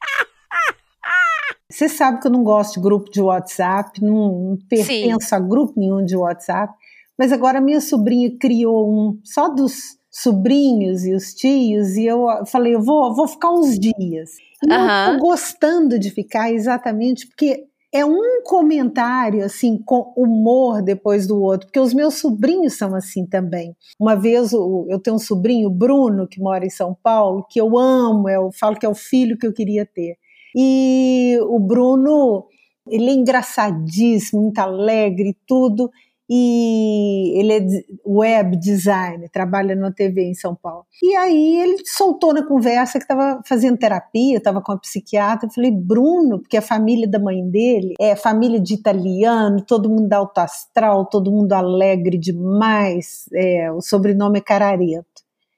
Você 1.70 1.88
sabe 1.88 2.20
que 2.20 2.28
eu 2.28 2.32
não 2.32 2.44
gosto 2.44 2.76
de 2.76 2.82
grupo 2.82 3.10
de 3.10 3.22
WhatsApp, 3.22 4.04
não, 4.04 4.50
não 4.50 4.58
pertenço 4.70 5.30
Sim. 5.30 5.36
a 5.36 5.40
grupo 5.40 5.80
nenhum 5.80 6.04
de 6.04 6.18
WhatsApp, 6.18 6.74
mas 7.18 7.32
agora 7.32 7.62
minha 7.62 7.80
sobrinha 7.80 8.38
criou 8.38 8.88
um 8.88 9.20
só 9.24 9.48
dos 9.48 9.98
sobrinhos 10.10 11.06
e 11.06 11.14
os 11.14 11.34
tios, 11.34 11.96
e 11.96 12.06
eu 12.06 12.28
falei, 12.46 12.76
eu 12.76 12.82
vou, 12.82 13.16
vou 13.16 13.28
ficar 13.28 13.52
uns 13.52 13.80
dias. 13.80 14.32
E 14.62 14.72
uhum. 14.72 14.74
eu 14.74 15.14
tô 15.14 15.26
gostando 15.26 15.98
de 15.98 16.12
ficar 16.12 16.52
exatamente 16.52 17.26
porque 17.26 17.66
é 17.94 18.06
um 18.06 18.42
comentário 18.44 19.44
assim 19.44 19.78
com 19.78 20.14
humor 20.16 20.82
depois 20.82 21.28
do 21.28 21.42
outro, 21.42 21.68
porque 21.68 21.80
os 21.80 21.94
meus 21.94 22.16
sobrinhos 22.16 22.78
são 22.78 22.96
assim 22.96 23.26
também. 23.26 23.76
Uma 24.00 24.16
vez 24.16 24.54
eu 24.54 25.00
tenho 25.04 25.18
um 25.18 25.20
sobrinho, 25.20 25.70
Bruno, 25.70 26.28
que 26.28 26.40
mora 26.40 26.66
em 26.66 26.70
São 26.70 26.96
Paulo, 27.04 27.46
que 27.50 27.60
eu 27.60 27.78
amo, 27.78 28.30
eu 28.30 28.50
falo 28.58 28.78
que 28.78 28.86
é 28.86 28.90
o 28.90 28.96
filho 28.96 29.38
que 29.38 29.46
eu 29.46 29.54
queria 29.54 29.86
ter. 29.86 30.16
E 30.56 31.38
o 31.44 31.60
Bruno, 31.60 32.46
ele 32.88 33.10
é 33.10 33.14
engraçadíssimo, 33.14 34.42
muito 34.42 34.60
alegre 34.60 35.30
e 35.30 35.38
tudo. 35.46 35.92
E 36.34 37.38
ele 37.38 37.52
é 37.52 37.60
web 38.06 38.56
designer, 38.56 39.30
trabalha 39.30 39.76
na 39.76 39.92
TV 39.92 40.22
em 40.22 40.34
São 40.34 40.56
Paulo. 40.56 40.86
E 41.04 41.14
aí 41.18 41.62
ele 41.62 41.84
soltou 41.86 42.34
na 42.34 42.48
conversa 42.48 42.98
que 42.98 43.04
estava 43.04 43.42
fazendo 43.46 43.78
terapia, 43.78 44.38
estava 44.38 44.62
com 44.62 44.72
a 44.72 44.78
psiquiatra. 44.78 45.50
Eu 45.50 45.54
falei, 45.54 45.72
Bruno, 45.72 46.40
porque 46.40 46.56
a 46.56 46.62
família 46.62 47.06
da 47.06 47.20
mãe 47.20 47.46
dele 47.50 47.96
é 48.00 48.16
família 48.16 48.62
de 48.62 48.76
italiano, 48.76 49.62
todo 49.68 49.90
mundo 49.90 50.14
alto 50.14 50.38
astral, 50.38 51.06
todo 51.06 51.30
mundo 51.30 51.52
alegre 51.52 52.18
demais, 52.18 53.26
é, 53.34 53.70
o 53.70 53.82
sobrenome 53.82 54.40
é 54.40 54.42
Carareto. 54.42 55.06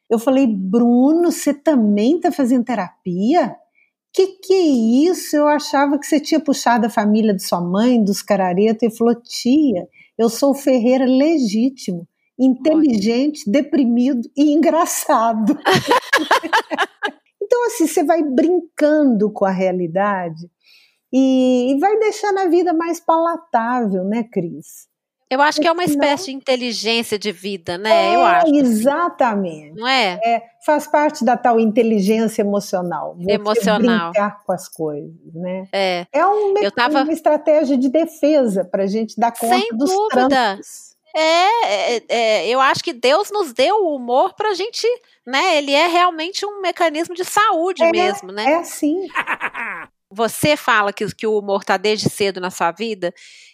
Eu 0.09 0.17
falei, 0.17 0.47
Bruno, 0.47 1.31
você 1.31 1.53
também 1.53 2.15
está 2.15 2.31
fazendo 2.31 2.65
terapia? 2.65 3.55
Que 4.11 4.25
que 4.27 4.53
é 4.53 5.09
isso? 5.11 5.35
Eu 5.35 5.47
achava 5.47 5.99
que 5.99 6.07
você 6.07 6.19
tinha 6.19 6.39
puxado 6.39 6.87
a 6.87 6.89
família 6.89 7.33
de 7.33 7.43
sua 7.43 7.61
mãe, 7.61 8.03
dos 8.03 8.23
Carareto, 8.23 8.85
e 8.85 8.95
falou, 8.95 9.13
tia, 9.15 9.87
eu 10.17 10.29
sou 10.29 10.51
o 10.51 10.55
Ferreira 10.55 11.05
legítimo, 11.05 12.07
inteligente, 12.39 13.49
deprimido 13.49 14.21
e 14.35 14.51
engraçado. 14.51 15.57
então, 17.41 17.65
assim, 17.67 17.87
você 17.87 18.03
vai 18.03 18.23
brincando 18.23 19.31
com 19.31 19.45
a 19.45 19.51
realidade 19.51 20.49
e, 21.11 21.71
e 21.71 21.79
vai 21.79 21.97
deixando 21.99 22.39
a 22.39 22.47
vida 22.47 22.73
mais 22.73 22.99
palatável, 22.99 24.03
né, 24.03 24.23
Cris? 24.23 24.87
Eu 25.33 25.41
acho 25.41 25.59
que 25.59 25.67
é 25.67 25.71
uma 25.71 25.83
espécie 25.83 26.25
de 26.25 26.33
inteligência 26.33 27.17
de 27.19 27.31
vida, 27.31 27.77
né? 27.77 28.11
É, 28.11 28.15
eu 28.15 28.21
acho. 28.23 28.55
Exatamente. 28.55 29.75
Não 29.79 29.87
é? 29.87 30.19
é? 30.23 30.43
Faz 30.65 30.87
parte 30.87 31.25
da 31.25 31.35
tal 31.35 31.59
inteligência 31.59 32.41
emocional. 32.41 33.15
Você 33.19 33.31
Emocional. 33.31 34.11
Brincar 34.11 34.43
com 34.45 34.51
as 34.51 34.67
coisas, 34.67 35.11
né? 35.33 35.67
É. 35.71 36.05
É 36.11 36.25
um, 36.25 36.57
Eu 36.57 36.71
tava- 36.71 37.03
uma 37.03 37.11
estratégia 37.13 37.77
de 37.77 37.89
defesa 37.89 38.63
para 38.63 38.83
a 38.83 38.87
gente 38.87 39.19
dar 39.19 39.31
conta 39.31 39.55
Sem 39.59 39.69
dos 39.77 39.89
dúvida. 39.89 40.29
trancos. 40.29 40.93
É, 41.15 41.95
é, 41.95 42.03
é, 42.09 42.47
eu 42.49 42.59
acho 42.59 42.83
que 42.83 42.91
Deus 42.91 43.29
nos 43.31 43.53
deu 43.53 43.85
o 43.85 43.95
humor 43.95 44.33
pra 44.33 44.55
gente, 44.55 44.87
né? 45.25 45.57
Ele 45.57 45.71
é 45.71 45.85
realmente 45.87 46.43
um 46.43 46.59
mecanismo 46.59 47.13
de 47.13 47.23
saúde 47.23 47.83
É, 47.83 47.91
mesmo, 47.91 48.31
né? 48.31 48.53
É 48.53 48.55
assim. 48.55 49.07
Você 50.09 50.55
fala 50.55 50.91
que, 50.93 51.05
que 51.13 51.25
o 51.27 51.37
humor 51.37 51.63
tá 51.63 51.75
desde 51.77 52.09
cedo 52.09 52.39
na 52.39 52.49
sua 52.51 52.71
vida. 52.71 53.13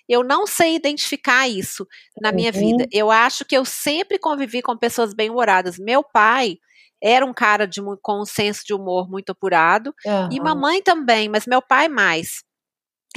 Eu 0.09 0.23
não 0.23 0.47
sei 0.47 0.75
identificar 0.75 1.47
isso 1.49 1.87
na 2.19 2.31
minha 2.33 2.51
Uhum. 2.53 2.53
vida. 2.53 2.87
Eu 2.91 3.11
acho 3.11 3.45
que 3.45 3.55
eu 3.57 3.65
sempre 3.65 4.19
convivi 4.19 4.61
com 4.63 4.77
pessoas 4.77 5.13
bem-humoradas. 5.13 5.77
Meu 5.79 6.03
pai 6.03 6.57
era 7.03 7.25
um 7.25 7.33
cara 7.33 7.67
de, 7.67 7.81
com 8.01 8.21
um 8.21 8.25
senso 8.25 8.63
de 8.65 8.73
humor 8.73 9.09
muito 9.09 9.31
apurado. 9.31 9.93
E 10.29 10.39
Aham. 10.39 10.41
mamãe 10.41 10.81
também, 10.83 11.29
mas 11.29 11.45
meu 11.47 11.61
pai 11.61 11.87
mais. 11.89 12.43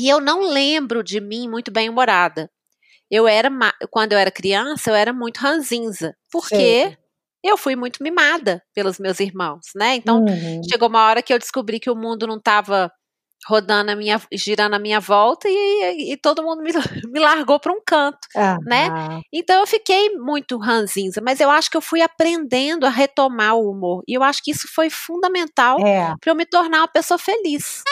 E 0.01 0.09
eu 0.09 0.21
não 0.21 0.43
lembro 0.51 1.03
de 1.05 1.21
mim 1.21 1.49
muito 1.49 1.71
bem-humorada. 1.73 2.51
Eu 3.11 3.29
era, 3.29 3.51
quando 3.91 4.13
eu 4.15 4.19
era 4.19 4.31
criança, 4.31 4.91
eu 4.91 4.95
era 4.95 5.13
muito 5.13 5.39
ranzinza, 5.39 6.17
porque 6.33 6.91
Sei. 6.91 6.99
eu 7.45 7.57
fui 7.59 7.77
muito 7.77 8.03
mimada 8.03 8.63
pelos 8.75 8.99
meus 8.99 9.21
irmãos, 9.21 9.67
né? 9.77 9.97
Então, 9.97 10.23
Uhum. 10.25 10.71
chegou 10.71 10.89
uma 10.89 11.07
hora 11.07 11.23
que 11.23 11.33
eu 11.35 11.39
descobri 11.39 11.81
que 11.81 11.91
o 11.91 11.97
mundo 11.97 12.27
não 12.27 12.39
estava 12.39 12.93
rodando 13.47 13.91
a 13.91 13.97
minha, 13.97 14.21
girando 14.33 14.75
a 14.75 14.79
minha 14.79 15.01
volta 15.01 15.49
e, 15.49 16.13
e 16.13 16.17
todo 16.17 16.43
mundo 16.43 16.63
me, 16.63 16.71
me 17.13 17.19
largou 17.21 17.59
para 17.59 17.73
um 17.73 17.81
canto. 17.85 18.19
né? 18.65 18.89
Aham. 18.89 19.23
Então 19.33 19.61
eu 19.61 19.67
fiquei 19.67 20.11
muito 20.17 20.57
ranzinza, 20.59 21.21
mas 21.21 21.41
eu 21.41 21.51
acho 21.51 21.71
que 21.71 21.77
eu 21.77 21.81
fui 21.83 22.01
aprendendo 22.01 22.87
a 22.87 22.91
retomar 22.91 23.55
o 23.57 23.71
humor. 23.71 24.03
E 24.07 24.15
eu 24.15 24.23
acho 24.23 24.43
que 24.43 24.51
isso 24.51 24.69
foi 24.75 24.89
fundamental 24.91 25.79
É. 25.85 26.15
para 26.21 26.31
eu 26.31 26.35
me 26.37 26.47
tornar 26.47 26.79
uma 26.81 26.89
pessoa 26.89 27.19
feliz. 27.19 27.83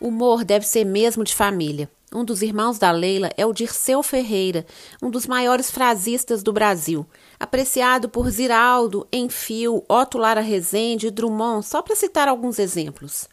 O 0.00 0.08
humor 0.08 0.44
deve 0.44 0.66
ser 0.66 0.84
mesmo 0.84 1.22
de 1.22 1.34
família. 1.34 1.88
Um 2.14 2.26
dos 2.26 2.42
irmãos 2.42 2.78
da 2.78 2.90
Leila 2.90 3.30
é 3.38 3.46
o 3.46 3.54
Dirceu 3.54 4.02
Ferreira, 4.02 4.66
um 5.02 5.10
dos 5.10 5.26
maiores 5.26 5.70
frasistas 5.70 6.42
do 6.42 6.52
Brasil, 6.52 7.06
apreciado 7.40 8.06
por 8.06 8.28
Ziraldo, 8.28 9.08
Enfio, 9.10 9.82
Otto 9.88 10.18
Lara 10.18 10.42
Rezende 10.42 11.06
e 11.06 11.10
Drummond, 11.10 11.64
só 11.64 11.80
para 11.80 11.96
citar 11.96 12.28
alguns 12.28 12.58
exemplos. 12.58 13.26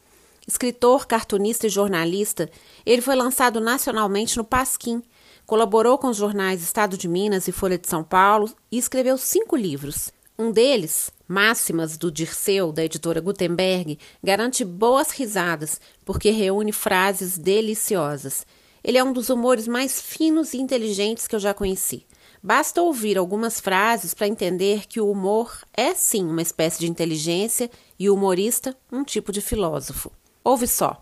Escritor, 0.47 1.05
cartunista 1.05 1.67
e 1.67 1.69
jornalista, 1.69 2.49
ele 2.85 3.01
foi 3.01 3.15
lançado 3.15 3.59
nacionalmente 3.59 4.37
no 4.37 4.45
Pasquim, 4.45 5.03
colaborou 5.45 5.97
com 5.97 6.07
os 6.07 6.17
jornais 6.17 6.63
Estado 6.63 6.97
de 6.97 7.07
Minas 7.07 7.49
e 7.49 7.51
Folha 7.51 7.77
de 7.77 7.87
São 7.87 8.01
Paulo 8.01 8.49
e 8.71 8.77
escreveu 8.77 9.17
cinco 9.17 9.57
livros. 9.57 10.09
Um 10.37 10.51
deles, 10.51 11.11
Máximas 11.27 11.97
do 11.97 12.09
Dirceu, 12.09 12.71
da 12.71 12.85
editora 12.85 13.19
Gutenberg, 13.19 13.99
garante 14.23 14.63
boas 14.63 15.11
risadas, 15.11 15.81
porque 16.05 16.29
reúne 16.31 16.71
frases 16.71 17.37
deliciosas. 17.37 18.45
Ele 18.89 18.97
é 18.97 19.03
um 19.03 19.13
dos 19.13 19.29
humores 19.29 19.67
mais 19.67 20.01
finos 20.01 20.55
e 20.55 20.57
inteligentes 20.57 21.27
que 21.27 21.35
eu 21.35 21.39
já 21.39 21.53
conheci. 21.53 22.07
Basta 22.41 22.81
ouvir 22.81 23.19
algumas 23.19 23.59
frases 23.59 24.15
para 24.15 24.27
entender 24.27 24.87
que 24.87 24.99
o 24.99 25.11
humor 25.11 25.63
é 25.77 25.93
sim 25.93 26.25
uma 26.25 26.41
espécie 26.41 26.79
de 26.79 26.89
inteligência 26.89 27.69
e 27.99 28.09
o 28.09 28.15
humorista 28.15 28.75
um 28.91 29.03
tipo 29.03 29.31
de 29.31 29.41
filósofo. 29.41 30.11
Ouve 30.43 30.65
só. 30.65 30.99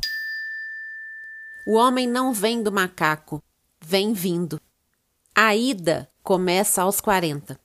O 1.66 1.76
homem 1.76 2.06
não 2.06 2.34
vem 2.34 2.62
do 2.62 2.74
macaco, 2.74 3.42
vem 3.80 4.12
vindo. 4.12 4.60
A 5.34 5.56
ida 5.56 6.12
começa 6.22 6.82
aos 6.82 7.00
40. 7.00 7.58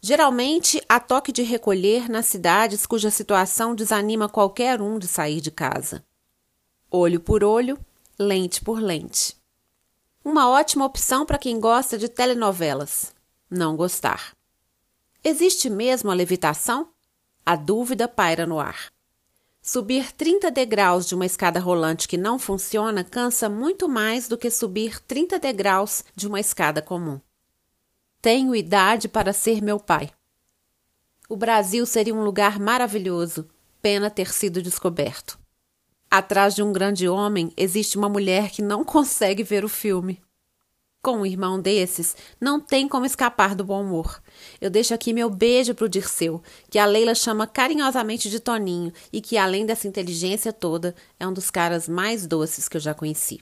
Geralmente, 0.00 0.82
há 0.88 0.98
toque 0.98 1.30
de 1.30 1.42
recolher 1.42 2.08
nas 2.08 2.24
cidades 2.24 2.86
cuja 2.86 3.10
situação 3.10 3.74
desanima 3.74 4.30
qualquer 4.30 4.80
um 4.80 4.98
de 4.98 5.06
sair 5.06 5.42
de 5.42 5.50
casa. 5.50 6.02
Olho 6.90 7.20
por 7.20 7.44
olho, 7.44 7.78
lente 8.18 8.62
por 8.62 8.80
lente. 8.80 9.36
Uma 10.24 10.48
ótima 10.48 10.84
opção 10.84 11.26
para 11.26 11.38
quem 11.38 11.60
gosta 11.60 11.98
de 11.98 12.08
telenovelas. 12.08 13.14
Não 13.50 13.76
gostar. 13.76 14.34
Existe 15.22 15.68
mesmo 15.68 16.10
a 16.10 16.14
levitação? 16.14 16.88
A 17.44 17.54
dúvida 17.54 18.08
paira 18.08 18.46
no 18.46 18.58
ar. 18.58 18.90
Subir 19.62 20.12
30 20.12 20.50
degraus 20.50 21.06
de 21.06 21.14
uma 21.14 21.26
escada 21.26 21.60
rolante 21.60 22.08
que 22.08 22.16
não 22.16 22.38
funciona 22.38 23.04
cansa 23.04 23.48
muito 23.48 23.88
mais 23.88 24.28
do 24.28 24.38
que 24.38 24.50
subir 24.50 25.00
30 25.02 25.38
degraus 25.38 26.04
de 26.14 26.26
uma 26.26 26.40
escada 26.40 26.80
comum. 26.80 27.20
Tenho 28.22 28.56
idade 28.56 29.08
para 29.08 29.32
ser 29.32 29.60
meu 29.60 29.78
pai. 29.78 30.10
O 31.28 31.36
Brasil 31.36 31.84
seria 31.84 32.14
um 32.14 32.24
lugar 32.24 32.58
maravilhoso, 32.58 33.48
pena 33.82 34.08
ter 34.08 34.32
sido 34.32 34.62
descoberto. 34.62 35.38
Atrás 36.10 36.54
de 36.54 36.62
um 36.62 36.72
grande 36.72 37.08
homem 37.08 37.52
existe 37.56 37.98
uma 37.98 38.08
mulher 38.08 38.50
que 38.50 38.62
não 38.62 38.84
consegue 38.84 39.42
ver 39.42 39.64
o 39.64 39.68
filme. 39.68 40.22
Com 41.02 41.18
um 41.18 41.26
irmão 41.26 41.60
desses, 41.60 42.16
não 42.40 42.58
tem 42.58 42.88
como 42.88 43.06
escapar 43.06 43.54
do 43.54 43.64
bom 43.64 43.82
humor. 43.82 44.20
Eu 44.60 44.70
deixo 44.70 44.92
aqui 44.92 45.12
meu 45.12 45.30
beijo 45.30 45.74
pro 45.74 45.88
Dirceu, 45.88 46.42
que 46.68 46.78
a 46.78 46.86
Leila 46.86 47.14
chama 47.14 47.46
carinhosamente 47.46 48.28
de 48.28 48.40
Toninho 48.40 48.92
e 49.12 49.20
que, 49.20 49.36
além 49.36 49.64
dessa 49.64 49.86
inteligência 49.86 50.52
toda, 50.52 50.94
é 51.18 51.26
um 51.26 51.32
dos 51.32 51.50
caras 51.50 51.88
mais 51.88 52.26
doces 52.26 52.68
que 52.68 52.76
eu 52.76 52.80
já 52.80 52.94
conheci. 52.94 53.40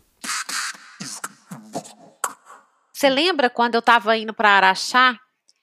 Você 2.92 3.08
lembra 3.08 3.50
quando 3.50 3.74
eu 3.74 3.80
estava 3.80 4.16
indo 4.16 4.32
para 4.32 4.50
Araxá 4.50 5.18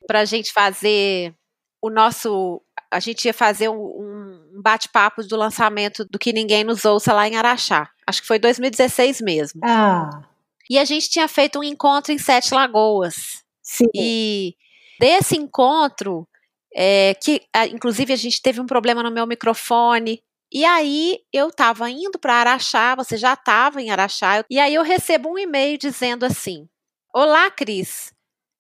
para 0.08 0.20
a 0.20 0.26
gente 0.26 0.52
fazer 0.54 1.34
o 1.82 1.90
nosso. 1.90 2.62
A 2.92 3.00
gente 3.00 3.26
ia 3.26 3.34
fazer 3.34 3.70
um, 3.70 3.80
um 3.80 4.21
bate-papo 4.62 5.24
do 5.24 5.36
lançamento 5.36 6.06
do 6.06 6.20
Que 6.20 6.32
Ninguém 6.32 6.64
Nos 6.64 6.86
Ouça 6.86 7.14
lá 7.14 7.28
em 7.28 7.36
Araxá. 7.36 7.90
Acho 8.06 8.22
que 8.22 8.28
foi 8.28 8.40
2016 8.40 9.22
mesmo. 9.22 9.62
Ah, 9.64 10.22
E 10.70 10.78
a 10.78 10.86
gente 10.86 11.10
tinha 11.10 11.28
feito 11.28 11.60
um 11.60 11.64
encontro 11.64 12.12
em 12.12 12.18
Sete 12.18 12.54
Lagoas. 12.54 13.44
sim. 13.62 13.86
E 13.96 14.56
desse 15.00 15.36
encontro, 15.36 16.28
é, 16.74 17.14
que 17.16 17.42
inclusive 17.72 18.14
a 18.14 18.16
gente 18.16 18.42
teve 18.42 18.62
um 18.62 18.66
problema 18.66 19.04
no 19.04 19.12
meu 19.12 19.26
microfone. 19.28 20.22
E 20.54 20.66
aí 20.66 21.20
eu 21.32 21.48
estava 21.48 21.90
indo 21.90 22.20
para 22.20 22.36
Araxá, 22.36 22.94
você 22.96 23.16
já 23.18 23.34
estava 23.34 23.82
em 23.82 23.90
Araxá, 23.90 24.44
e 24.50 24.60
aí 24.60 24.74
eu 24.74 24.84
recebo 24.84 25.30
um 25.30 25.38
e-mail 25.40 25.78
dizendo 25.78 26.26
assim: 26.26 26.68
Olá, 27.14 27.50
Cris. 27.50 28.14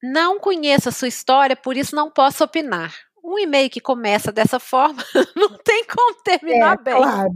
Não 0.03 0.39
conheço 0.39 0.89
a 0.89 0.91
sua 0.91 1.07
história, 1.07 1.55
por 1.55 1.77
isso 1.77 1.95
não 1.95 2.09
posso 2.09 2.43
opinar. 2.43 2.91
Um 3.23 3.37
e-mail 3.39 3.69
que 3.69 3.79
começa 3.81 4.31
dessa 4.31 4.59
forma 4.59 5.03
não 5.35 5.49
tem 5.57 5.83
como 5.85 6.15
terminar 6.23 6.77
É, 6.79 6.83
bem. 6.83 6.95
claro. 6.95 7.29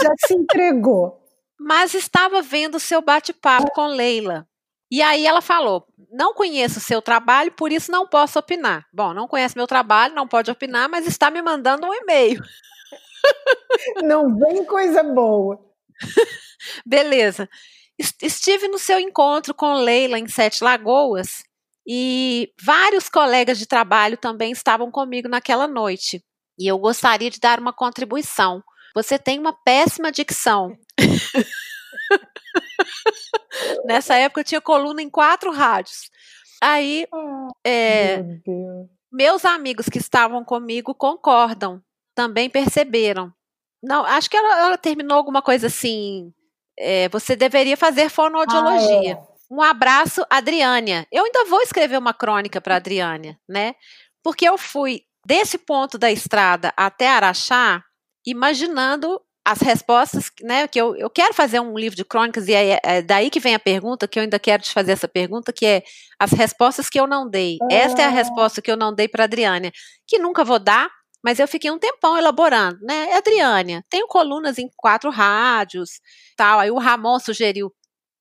Já 0.00 0.12
se 0.26 0.34
entregou. 0.34 1.20
mas 1.58 1.94
estava 1.94 2.40
vendo 2.42 2.76
o 2.76 2.80
seu 2.80 3.02
bate-papo 3.02 3.70
com 3.72 3.86
Leila. 3.86 4.46
E 4.90 5.02
aí 5.02 5.26
ela 5.26 5.40
falou: 5.42 5.86
Não 6.10 6.32
conheço 6.34 6.78
o 6.78 6.82
seu 6.82 7.00
trabalho, 7.02 7.52
por 7.52 7.70
isso 7.70 7.92
não 7.92 8.06
posso 8.08 8.38
opinar. 8.38 8.86
Bom, 8.92 9.12
não 9.14 9.28
conhece 9.28 9.56
meu 9.56 9.66
trabalho, 9.66 10.14
não 10.14 10.26
pode 10.26 10.50
opinar, 10.50 10.88
mas 10.88 11.06
está 11.06 11.30
me 11.30 11.42
mandando 11.42 11.86
um 11.86 11.94
e-mail. 11.94 12.40
Não 14.02 14.34
vem 14.36 14.64
coisa 14.64 15.02
boa. 15.02 15.60
Beleza. 16.84 17.48
Es- 17.98 18.14
Estive 18.22 18.68
no 18.68 18.78
seu 18.78 18.98
encontro 18.98 19.54
com 19.54 19.74
Leila 19.74 20.18
em 20.18 20.26
Sete 20.28 20.64
Lagoas 20.64 21.42
e 21.92 22.52
vários 22.62 23.08
colegas 23.08 23.58
de 23.58 23.66
trabalho 23.66 24.16
também 24.16 24.52
estavam 24.52 24.92
comigo 24.92 25.28
naquela 25.28 25.66
noite. 25.66 26.24
E 26.56 26.68
eu 26.68 26.78
gostaria 26.78 27.28
de 27.28 27.40
dar 27.40 27.58
uma 27.58 27.72
contribuição. 27.72 28.62
Você 28.94 29.18
tem 29.18 29.40
uma 29.40 29.52
péssima 29.52 30.12
dicção. 30.12 30.78
Nessa 33.84 34.14
época 34.14 34.42
eu 34.42 34.44
tinha 34.44 34.60
coluna 34.60 35.02
em 35.02 35.10
quatro 35.10 35.50
rádios. 35.50 36.08
Aí, 36.62 37.08
é, 37.66 38.22
meu 38.22 38.88
meus 39.10 39.44
amigos 39.44 39.88
que 39.88 39.98
estavam 39.98 40.44
comigo 40.44 40.94
concordam, 40.94 41.82
também 42.14 42.48
perceberam. 42.48 43.32
Não, 43.82 44.04
acho 44.04 44.30
que 44.30 44.36
ela, 44.36 44.66
ela 44.66 44.78
terminou 44.78 45.16
alguma 45.16 45.42
coisa 45.42 45.66
assim. 45.66 46.32
é, 46.78 47.08
você 47.08 47.34
deveria 47.34 47.76
fazer 47.76 48.08
fonoaudiologia. 48.08 49.18
Ah, 49.18 49.26
é. 49.26 49.29
Um 49.50 49.60
abraço, 49.62 50.24
Adriânia. 50.30 51.06
Eu 51.10 51.24
ainda 51.24 51.44
vou 51.46 51.60
escrever 51.60 51.98
uma 51.98 52.14
crônica 52.14 52.60
para 52.60 52.76
Adriânia, 52.76 53.38
né? 53.48 53.74
Porque 54.22 54.48
eu 54.48 54.56
fui 54.56 55.02
desse 55.26 55.58
ponto 55.58 55.98
da 55.98 56.10
estrada 56.10 56.72
até 56.76 57.08
Araxá, 57.08 57.82
imaginando 58.24 59.20
as 59.44 59.60
respostas, 59.60 60.30
né? 60.42 60.68
Que 60.68 60.80
eu, 60.80 60.94
eu 60.96 61.10
quero 61.10 61.34
fazer 61.34 61.58
um 61.60 61.76
livro 61.76 61.96
de 61.96 62.04
crônicas, 62.04 62.46
e 62.46 62.52
é, 62.54 62.78
é 62.82 63.02
daí 63.02 63.28
que 63.30 63.40
vem 63.40 63.54
a 63.54 63.58
pergunta, 63.58 64.06
que 64.06 64.18
eu 64.18 64.22
ainda 64.22 64.38
quero 64.38 64.62
te 64.62 64.72
fazer 64.72 64.92
essa 64.92 65.08
pergunta, 65.08 65.52
que 65.52 65.66
é 65.66 65.82
as 66.18 66.30
respostas 66.32 66.88
que 66.88 67.00
eu 67.00 67.06
não 67.06 67.28
dei. 67.28 67.58
Esta 67.70 68.02
é 68.02 68.04
a 68.04 68.08
Ah. 68.08 68.10
resposta 68.10 68.62
que 68.62 68.70
eu 68.70 68.76
não 68.76 68.94
dei 68.94 69.08
para 69.08 69.24
Adriânia, 69.24 69.72
que 70.06 70.18
nunca 70.18 70.44
vou 70.44 70.58
dar, 70.58 70.88
mas 71.24 71.38
eu 71.38 71.48
fiquei 71.48 71.70
um 71.70 71.78
tempão 71.78 72.16
elaborando, 72.16 72.78
né? 72.82 73.14
Adriânia, 73.14 73.84
tenho 73.90 74.06
colunas 74.06 74.58
em 74.58 74.68
quatro 74.76 75.10
rádios, 75.10 76.00
tal. 76.36 76.60
Aí 76.60 76.70
o 76.70 76.78
Ramon 76.78 77.18
sugeriu, 77.18 77.72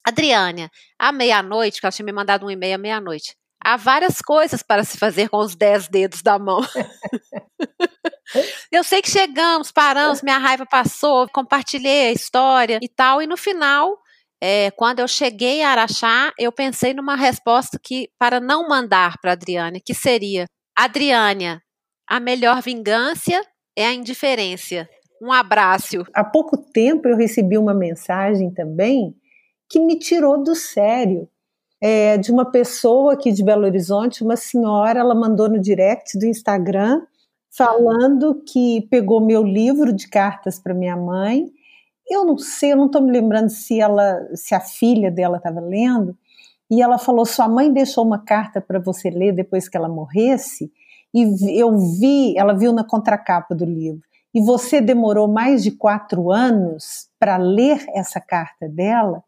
Adriânia, 0.05 0.69
à 0.97 1.11
meia-noite, 1.11 1.79
que 1.79 1.85
ela 1.85 1.91
tinha 1.91 2.05
me 2.05 2.11
mandado 2.11 2.45
um 2.45 2.51
e-mail 2.51 2.75
à 2.75 2.77
meia-noite. 2.77 3.35
Há 3.61 3.75
várias 3.75 4.21
coisas 4.21 4.63
para 4.63 4.83
se 4.83 4.97
fazer 4.97 5.29
com 5.29 5.37
os 5.37 5.55
dez 5.55 5.87
dedos 5.87 6.21
da 6.21 6.39
mão. 6.39 6.61
eu 8.71 8.83
sei 8.83 9.01
que 9.01 9.09
chegamos, 9.09 9.71
paramos, 9.71 10.21
minha 10.21 10.37
raiva 10.37 10.65
passou, 10.65 11.27
compartilhei 11.29 12.07
a 12.07 12.11
história 12.11 12.79
e 12.81 12.87
tal, 12.87 13.21
e 13.21 13.27
no 13.27 13.35
final, 13.35 13.97
é, 14.41 14.71
quando 14.71 14.99
eu 14.99 15.07
cheguei 15.07 15.61
a 15.61 15.71
Araxá, 15.71 16.33
eu 16.39 16.51
pensei 16.51 16.93
numa 16.93 17.15
resposta 17.15 17.77
que 17.81 18.09
para 18.17 18.39
não 18.39 18.67
mandar 18.67 19.17
para 19.21 19.33
Adriânia, 19.33 19.81
que 19.85 19.93
seria: 19.93 20.45
Adriânia, 20.73 21.61
a 22.07 22.19
melhor 22.19 22.61
vingança 22.61 23.41
é 23.77 23.85
a 23.85 23.93
indiferença. 23.93 24.87
Um 25.21 25.33
abraço. 25.33 26.05
Há 26.13 26.23
pouco 26.23 26.57
tempo 26.57 27.09
eu 27.09 27.17
recebi 27.17 27.57
uma 27.57 27.73
mensagem 27.73 28.53
também 28.53 29.13
que 29.69 29.79
me 29.79 29.97
tirou 29.97 30.41
do 30.43 30.55
sério. 30.55 31.29
É, 31.81 32.17
de 32.17 32.29
uma 32.29 32.43
pessoa 32.43 33.13
aqui 33.13 33.31
de 33.31 33.41
Belo 33.41 33.63
Horizonte, 33.63 34.23
uma 34.23 34.35
senhora, 34.35 34.99
ela 34.99 35.15
mandou 35.15 35.47
no 35.47 35.57
direct 35.57 36.17
do 36.19 36.25
Instagram 36.25 37.01
falando 37.49 38.43
que 38.45 38.85
pegou 38.89 39.21
meu 39.25 39.43
livro 39.43 39.93
de 39.93 40.07
cartas 40.09 40.59
para 40.59 40.73
minha 40.73 40.97
mãe. 40.97 41.45
Eu 42.09 42.25
não 42.25 42.37
sei, 42.37 42.73
eu 42.73 42.77
não 42.77 42.87
estou 42.87 43.01
me 43.01 43.11
lembrando 43.11 43.49
se 43.49 43.79
ela, 43.79 44.19
se 44.35 44.53
a 44.53 44.59
filha 44.59 45.09
dela 45.09 45.37
estava 45.37 45.59
lendo. 45.61 46.17
E 46.69 46.81
ela 46.81 46.97
falou: 46.97 47.25
sua 47.25 47.47
mãe 47.47 47.71
deixou 47.71 48.05
uma 48.05 48.19
carta 48.19 48.59
para 48.61 48.79
você 48.79 49.09
ler 49.09 49.33
depois 49.33 49.69
que 49.69 49.77
ela 49.77 49.89
morresse. 49.89 50.71
E 51.13 51.59
eu 51.59 51.77
vi, 51.77 52.37
ela 52.37 52.53
viu 52.53 52.71
na 52.71 52.83
contracapa 52.83 53.55
do 53.55 53.65
livro. 53.65 54.01
E 54.33 54.41
você 54.41 54.79
demorou 54.79 55.27
mais 55.27 55.63
de 55.63 55.71
quatro 55.71 56.31
anos 56.31 57.09
para 57.19 57.37
ler 57.37 57.83
essa 57.95 58.19
carta 58.19 58.69
dela. 58.69 59.23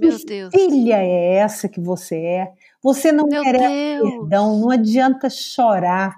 Meu 0.00 0.16
Que 0.18 0.24
Deus. 0.26 0.52
filha 0.54 0.96
é 1.02 1.34
essa 1.36 1.68
que 1.68 1.80
você 1.80 2.16
é? 2.16 2.52
Você 2.82 3.12
não 3.12 3.26
Meu 3.26 3.42
merece 3.42 3.68
Deus. 3.98 4.10
perdão, 4.10 4.58
não 4.58 4.70
adianta 4.70 5.30
chorar. 5.30 6.14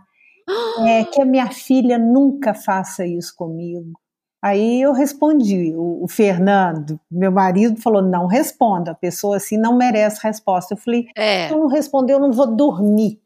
É 0.86 1.04
que 1.04 1.20
a 1.20 1.24
minha 1.24 1.48
filha 1.50 1.98
nunca 1.98 2.54
faça 2.54 3.04
isso 3.06 3.34
comigo. 3.36 3.98
Aí 4.40 4.80
eu 4.80 4.92
respondi, 4.92 5.74
o, 5.74 6.04
o 6.04 6.08
Fernando, 6.08 7.00
meu 7.10 7.32
marido, 7.32 7.80
falou: 7.82 8.00
não 8.00 8.26
responda, 8.26 8.92
a 8.92 8.94
pessoa 8.94 9.38
assim 9.38 9.56
não 9.58 9.76
merece 9.76 10.20
resposta. 10.22 10.74
Eu 10.74 10.78
falei: 10.78 11.06
É. 11.16 11.48
se 11.48 11.54
eu 11.54 11.58
não 11.58 11.66
responder, 11.66 12.12
eu 12.12 12.20
não 12.20 12.30
vou 12.32 12.46
dormir. 12.54 13.20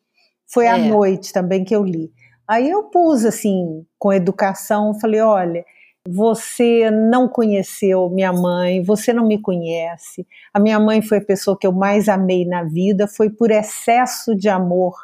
Foi 0.47 0.67
à 0.67 0.79
É. 0.79 0.89
noite 0.89 1.33
também 1.33 1.63
que 1.63 1.77
eu 1.77 1.85
li. 1.85 2.11
Aí 2.49 2.69
eu 2.71 2.85
pus 2.85 3.25
assim, 3.25 3.85
com 3.99 4.13
educação, 4.13 4.99
falei: 4.99 5.21
olha, 5.21 5.65
você 6.09 6.91
não 6.91 7.29
conheceu 7.29 8.09
minha 8.11 8.33
mãe, 8.33 8.83
você 8.83 9.13
não 9.13 9.27
me 9.27 9.41
conhece. 9.41 10.27
A 10.53 10.59
minha 10.59 10.79
mãe 10.81 11.03
foi 11.03 11.19
a 11.19 11.25
pessoa 11.25 11.59
que 11.59 11.67
eu 11.67 11.73
mais 11.73 12.09
amei 12.09 12.45
na 12.47 12.65
vida, 12.65 13.07
foi 13.07 13.31
por 13.31 13.51
excesso 13.51 14.35
de 14.35 14.49
amor 14.49 14.95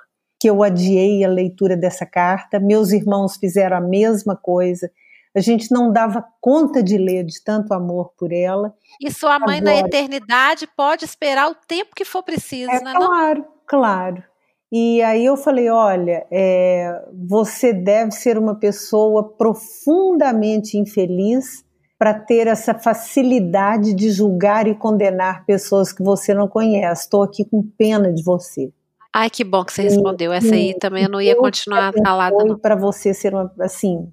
que 0.41 0.49
eu 0.49 0.63
adiei 0.63 1.25
a 1.25 1.29
leitura 1.29 1.77
dessa 1.77 2.07
carta. 2.07 2.59
Meus 2.61 2.93
irmãos 2.93 3.37
fizeram 3.37 3.77
a 3.77 3.81
mesma 3.81 4.37
coisa. 4.37 4.91
A 5.35 5.41
gente 5.41 5.71
não 5.71 5.93
dava 5.93 6.25
conta 6.41 6.83
de 6.83 6.97
ler 6.97 7.25
de 7.25 7.43
tanto 7.45 7.75
amor 7.75 8.13
por 8.19 8.33
ela. 8.33 8.75
E 9.01 9.11
sua 9.11 9.39
mãe 9.39 9.61
na 9.61 9.73
Agora. 9.73 9.87
eternidade 9.87 10.67
pode 10.75 11.05
esperar 11.05 11.51
o 11.51 11.55
tempo 11.55 11.95
que 11.95 12.07
for 12.07 12.23
preciso, 12.23 12.71
É 12.71 12.81
né? 12.83 12.93
Não? 12.95 13.07
claro, 13.07 13.45
claro. 13.67 14.25
E 14.73 15.01
aí 15.03 15.25
eu 15.25 15.37
falei, 15.37 15.71
olha, 15.71 16.27
é, 16.31 17.03
você 17.13 17.73
deve 17.73 18.11
ser 18.11 18.37
uma 18.37 18.55
pessoa 18.55 19.23
profundamente 19.23 20.77
infeliz 20.77 21.65
para 21.99 22.13
ter 22.13 22.47
essa 22.47 22.75
facilidade 22.75 23.95
de 23.95 24.11
julgar 24.11 24.67
e 24.67 24.75
condenar 24.75 25.47
pessoas 25.47 25.93
que 25.93 26.03
você 26.03 26.35
não 26.35 26.49
conhece. 26.49 27.05
Estou 27.05 27.23
aqui 27.23 27.45
com 27.45 27.63
pena 27.63 28.13
de 28.13 28.23
você. 28.23 28.71
Ai, 29.15 29.31
que 29.31 29.43
bom 29.43 29.65
que 29.65 29.73
você 29.73 29.83
respondeu. 29.83 30.31
Essa 30.33 30.55
aí 30.55 30.75
também 30.75 31.05
eu 31.05 31.09
não 31.09 31.23
ia 31.23 31.35
continuar 31.37 31.93
calada, 31.95 32.59
para 32.59 32.77
você 32.77 33.15
ser 33.15 33.33
uma 33.33 33.51
assim, 33.61 34.13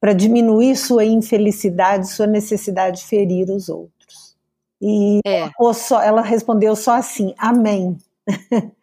para 0.00 0.12
diminuir 0.12 0.76
sua 0.76 1.04
infelicidade, 1.04 2.08
sua 2.08 2.26
necessidade 2.26 3.00
de 3.00 3.06
ferir 3.06 3.50
os 3.50 3.68
outros. 3.68 4.36
E 4.80 5.18
É. 5.26 5.50
ou 5.58 5.74
só, 5.74 6.00
ela 6.00 6.22
respondeu 6.22 6.76
só 6.76 6.92
assim, 6.92 7.34
amém. 7.36 7.96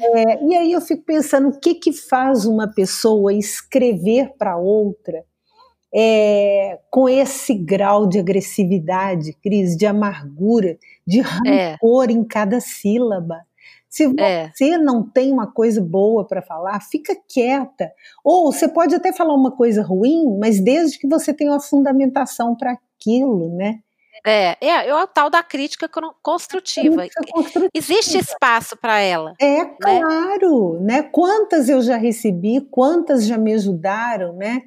É, 0.00 0.42
e 0.44 0.54
aí 0.56 0.72
eu 0.72 0.80
fico 0.80 1.02
pensando, 1.04 1.48
o 1.48 1.60
que 1.60 1.74
que 1.74 1.92
faz 1.92 2.44
uma 2.46 2.66
pessoa 2.68 3.32
escrever 3.32 4.32
para 4.38 4.56
outra 4.56 5.24
é, 5.94 6.80
com 6.90 7.08
esse 7.08 7.54
grau 7.54 8.06
de 8.06 8.18
agressividade, 8.18 9.34
Cris, 9.42 9.76
de 9.76 9.86
amargura, 9.86 10.78
de 11.06 11.20
É. 11.46 11.76
rancor 11.80 12.10
em 12.10 12.24
cada 12.24 12.60
sílaba? 12.60 13.40
Se 13.90 14.04
É. 14.20 14.50
você 14.54 14.78
não 14.78 15.02
tem 15.08 15.32
uma 15.32 15.46
coisa 15.52 15.80
boa 15.82 16.26
para 16.26 16.42
falar, 16.42 16.80
fica 16.82 17.14
quieta. 17.28 17.92
Ou 18.24 18.52
você 18.52 18.68
pode 18.68 18.94
até 18.94 19.12
falar 19.12 19.34
uma 19.34 19.52
coisa 19.52 19.82
ruim, 19.82 20.38
mas 20.40 20.60
desde 20.60 20.98
que 20.98 21.08
você 21.08 21.34
tenha 21.34 21.52
uma 21.52 21.60
fundamentação 21.60 22.56
para 22.56 22.72
aquilo, 22.72 23.54
né? 23.56 23.80
É, 24.24 24.56
é, 24.60 24.88
é 24.88 24.94
o 24.94 25.06
tal 25.06 25.28
da 25.28 25.42
crítica 25.42 25.88
construtiva. 26.22 27.02
Crítica 27.02 27.24
construtiva. 27.32 27.68
Existe 27.74 28.18
espaço 28.18 28.76
para 28.76 29.00
ela. 29.00 29.34
É 29.40 29.64
claro, 29.64 30.80
né? 30.80 31.02
Quantas 31.02 31.68
eu 31.68 31.82
já 31.82 31.96
recebi, 31.96 32.60
quantas 32.70 33.26
já 33.26 33.36
me 33.36 33.52
ajudaram, 33.52 34.34
né? 34.34 34.62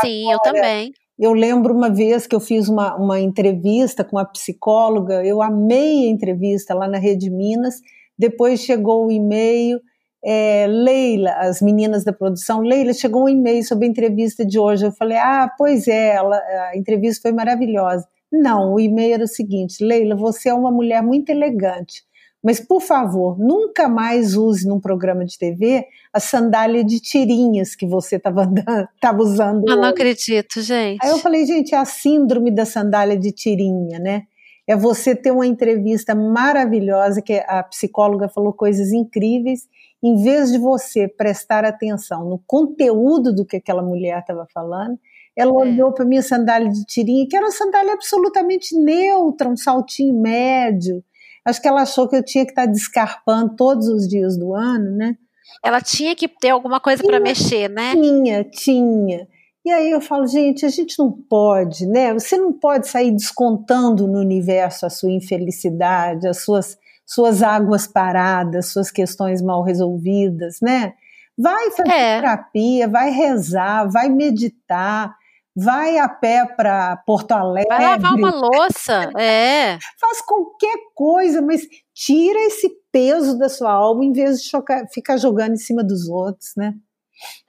Sim, 0.00 0.30
eu 0.30 0.38
também. 0.40 0.92
Eu 1.18 1.32
lembro 1.32 1.74
uma 1.74 1.88
vez 1.88 2.26
que 2.26 2.34
eu 2.34 2.40
fiz 2.40 2.68
uma, 2.68 2.96
uma 2.96 3.20
entrevista 3.20 4.04
com 4.04 4.16
uma 4.16 4.24
psicóloga, 4.24 5.24
eu 5.24 5.40
amei 5.40 6.06
a 6.06 6.10
entrevista 6.10 6.74
lá 6.74 6.88
na 6.88 6.98
Rede 6.98 7.30
Minas. 7.30 7.76
Depois 8.18 8.60
chegou 8.60 9.06
o 9.06 9.10
e-mail, 9.10 9.80
é, 10.24 10.66
Leila, 10.68 11.32
as 11.38 11.60
meninas 11.60 12.04
da 12.04 12.12
produção, 12.12 12.60
Leila, 12.60 12.92
chegou 12.92 13.24
um 13.24 13.28
e-mail 13.28 13.64
sobre 13.64 13.86
a 13.86 13.90
entrevista 13.90 14.44
de 14.44 14.58
hoje. 14.58 14.84
Eu 14.84 14.92
falei, 14.92 15.16
ah, 15.18 15.50
pois 15.56 15.88
é, 15.88 16.14
ela, 16.14 16.36
a 16.36 16.76
entrevista 16.76 17.22
foi 17.22 17.32
maravilhosa. 17.32 18.06
Não, 18.32 18.74
o 18.74 18.80
e-mail 18.80 19.14
era 19.14 19.24
o 19.24 19.28
seguinte: 19.28 19.84
Leila, 19.84 20.16
você 20.16 20.48
é 20.48 20.54
uma 20.54 20.70
mulher 20.70 21.02
muito 21.02 21.28
elegante, 21.30 22.02
mas 22.42 22.58
por 22.58 22.80
favor, 22.80 23.38
nunca 23.38 23.88
mais 23.88 24.34
use 24.34 24.66
num 24.66 24.80
programa 24.80 25.24
de 25.24 25.38
TV 25.38 25.84
a 26.12 26.18
sandália 26.18 26.82
de 26.82 26.98
tirinhas 26.98 27.76
que 27.76 27.86
você 27.86 28.16
estava 28.16 28.48
usando. 29.20 29.68
Eu 29.68 29.76
não 29.76 29.82
hoje." 29.82 29.92
acredito, 29.92 30.62
gente. 30.62 30.98
Aí 31.04 31.10
eu 31.10 31.18
falei, 31.18 31.44
gente, 31.46 31.74
é 31.74 31.78
a 31.78 31.84
síndrome 31.84 32.50
da 32.50 32.64
sandália 32.64 33.16
de 33.16 33.30
tirinha, 33.30 33.98
né? 33.98 34.22
É 34.66 34.76
você 34.76 35.14
ter 35.14 35.30
uma 35.30 35.46
entrevista 35.46 36.14
maravilhosa, 36.14 37.20
que 37.20 37.34
a 37.46 37.62
psicóloga 37.64 38.28
falou 38.28 38.52
coisas 38.52 38.92
incríveis, 38.92 39.68
em 40.02 40.22
vez 40.22 40.50
de 40.50 40.58
você 40.58 41.06
prestar 41.06 41.64
atenção 41.64 42.24
no 42.28 42.40
conteúdo 42.46 43.34
do 43.34 43.44
que 43.44 43.56
aquela 43.56 43.82
mulher 43.82 44.18
estava 44.18 44.46
falando, 44.52 44.98
ela 45.36 45.50
É. 45.50 45.54
olhou 45.54 45.92
para 45.92 46.04
minha 46.04 46.22
sandália 46.22 46.68
de 46.70 46.84
tirinha, 46.84 47.26
que 47.28 47.36
era 47.36 47.46
uma 47.46 47.52
sandália 47.52 47.94
absolutamente 47.94 48.76
neutra, 48.76 49.48
um 49.48 49.56
saltinho 49.56 50.14
médio. 50.20 51.02
Acho 51.44 51.60
que 51.60 51.68
ela 51.68 51.82
achou 51.82 52.08
que 52.08 52.16
eu 52.16 52.24
tinha 52.24 52.44
que 52.44 52.52
estar 52.52 52.66
descarpando 52.66 53.56
todos 53.56 53.88
os 53.88 54.06
dias 54.08 54.36
do 54.38 54.54
ano, 54.54 54.90
né? 54.96 55.16
Ela 55.64 55.80
tinha 55.80 56.14
que 56.14 56.28
ter 56.28 56.50
alguma 56.50 56.78
coisa 56.80 57.02
para 57.02 57.18
mexer, 57.20 57.68
né? 57.68 57.92
Tinha, 57.94 58.44
tinha. 58.44 59.26
E 59.64 59.70
aí 59.70 59.90
eu 59.90 60.00
falo, 60.00 60.26
gente, 60.26 60.66
a 60.66 60.68
gente 60.68 60.98
não 60.98 61.10
pode, 61.12 61.86
né? 61.86 62.12
Você 62.14 62.36
não 62.36 62.52
pode 62.52 62.88
sair 62.88 63.12
descontando 63.12 64.08
no 64.08 64.18
universo 64.18 64.84
a 64.86 64.90
sua 64.90 65.10
infelicidade, 65.12 66.26
as 66.26 66.42
suas, 66.42 66.76
suas 67.06 67.42
águas 67.42 67.86
paradas, 67.86 68.72
suas 68.72 68.90
questões 68.90 69.40
mal 69.40 69.62
resolvidas, 69.62 70.58
né? 70.60 70.94
Vai 71.38 71.70
fazer 71.70 71.90
É. 71.92 72.20
terapia, 72.20 72.88
vai 72.88 73.10
rezar, 73.10 73.88
vai 73.88 74.08
meditar, 74.08 75.14
vai 75.56 75.98
a 75.98 76.08
pé 76.08 76.46
para 76.56 76.96
Porto 76.98 77.32
Alegre. 77.32 77.68
Vai 77.68 77.84
lavar 77.84 78.14
uma 78.14 78.30
louça, 78.30 79.10
é. 79.16 79.78
Faz 80.00 80.20
qualquer 80.22 80.76
coisa, 80.94 81.40
mas 81.42 81.62
tira 81.94 82.38
esse 82.46 82.70
peso 82.90 83.38
da 83.38 83.48
sua 83.48 83.72
alma 83.72 84.04
em 84.04 84.12
vez 84.12 84.42
de 84.42 84.48
chocar, 84.48 84.86
ficar 84.92 85.16
jogando 85.16 85.52
em 85.52 85.58
cima 85.58 85.82
dos 85.82 86.08
outros, 86.08 86.52
né? 86.56 86.74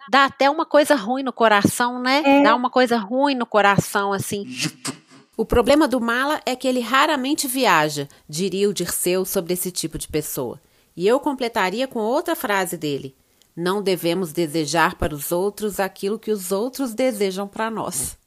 Dá 0.09 0.25
até 0.25 0.49
uma 0.49 0.65
coisa 0.65 0.95
ruim 0.95 1.23
no 1.23 1.33
coração, 1.33 2.01
né? 2.01 2.21
É. 2.25 2.43
Dá 2.43 2.55
uma 2.55 2.69
coisa 2.69 2.97
ruim 2.97 3.35
no 3.35 3.45
coração, 3.45 4.13
assim. 4.13 4.45
O 5.35 5.43
problema 5.43 5.87
do 5.87 5.99
mala 5.99 6.39
é 6.45 6.55
que 6.55 6.67
ele 6.67 6.79
raramente 6.79 7.47
viaja, 7.47 8.07
diria 8.29 8.69
o 8.69 8.73
Dirceu 8.73 9.25
sobre 9.25 9.53
esse 9.53 9.71
tipo 9.71 9.97
de 9.97 10.07
pessoa. 10.07 10.61
E 10.95 11.07
eu 11.07 11.19
completaria 11.19 11.87
com 11.87 11.97
outra 11.97 12.35
frase 12.35 12.77
dele: 12.77 13.15
Não 13.55 13.81
devemos 13.81 14.33
desejar 14.33 14.95
para 14.95 15.13
os 15.13 15.31
outros 15.31 15.79
aquilo 15.79 16.19
que 16.19 16.31
os 16.31 16.51
outros 16.51 16.93
desejam 16.93 17.47
para 17.47 17.69
nós. 17.69 18.17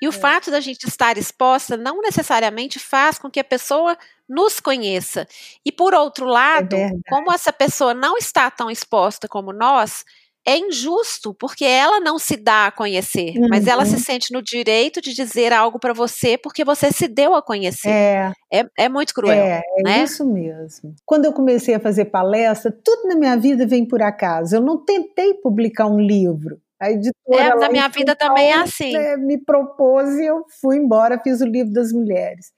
E 0.00 0.06
o 0.06 0.10
é. 0.10 0.12
fato 0.12 0.50
da 0.50 0.60
gente 0.60 0.86
estar 0.86 1.18
exposta 1.18 1.76
não 1.76 2.00
necessariamente 2.00 2.78
faz 2.78 3.18
com 3.18 3.30
que 3.30 3.40
a 3.40 3.44
pessoa 3.44 3.96
nos 4.28 4.60
conheça. 4.60 5.26
E 5.64 5.72
por 5.72 5.94
outro 5.94 6.26
lado, 6.26 6.76
é 6.76 6.90
como 7.08 7.32
essa 7.32 7.52
pessoa 7.52 7.94
não 7.94 8.16
está 8.16 8.50
tão 8.50 8.70
exposta 8.70 9.26
como 9.26 9.52
nós, 9.52 10.04
é 10.48 10.56
injusto, 10.56 11.34
porque 11.34 11.62
ela 11.66 12.00
não 12.00 12.18
se 12.18 12.34
dá 12.34 12.68
a 12.68 12.72
conhecer, 12.72 13.34
uhum. 13.36 13.48
mas 13.50 13.66
ela 13.66 13.84
se 13.84 13.96
uhum. 13.96 14.00
sente 14.00 14.32
no 14.32 14.40
direito 14.40 14.98
de 14.98 15.12
dizer 15.12 15.52
algo 15.52 15.78
para 15.78 15.92
você 15.92 16.38
porque 16.38 16.64
você 16.64 16.90
se 16.90 17.06
deu 17.06 17.34
a 17.34 17.42
conhecer. 17.42 17.90
É, 17.90 18.32
é, 18.50 18.64
é 18.78 18.88
muito 18.88 19.12
cruel. 19.12 19.34
É, 19.34 19.60
é 19.76 19.82
né? 19.82 20.02
isso 20.04 20.24
mesmo. 20.24 20.94
Quando 21.04 21.26
eu 21.26 21.34
comecei 21.34 21.74
a 21.74 21.80
fazer 21.80 22.06
palestra, 22.06 22.72
tudo 22.72 23.08
na 23.08 23.14
minha 23.14 23.36
vida 23.36 23.66
vem 23.66 23.86
por 23.86 24.00
acaso. 24.00 24.56
Eu 24.56 24.62
não 24.62 24.82
tentei 24.82 25.34
publicar 25.34 25.86
um 25.86 26.00
livro. 26.00 26.58
A 26.80 26.90
editora 26.90 27.42
é, 27.42 27.54
na 27.54 27.68
minha 27.68 27.88
vida 27.88 28.16
Paulo, 28.16 28.34
também 28.34 28.50
é 28.50 28.54
assim. 28.54 28.92
Né, 28.92 29.18
me 29.18 29.36
propôs 29.36 30.14
e 30.14 30.24
eu 30.24 30.46
fui 30.62 30.78
embora, 30.78 31.20
fiz 31.22 31.42
o 31.42 31.46
livro 31.46 31.74
das 31.74 31.92
mulheres. 31.92 32.52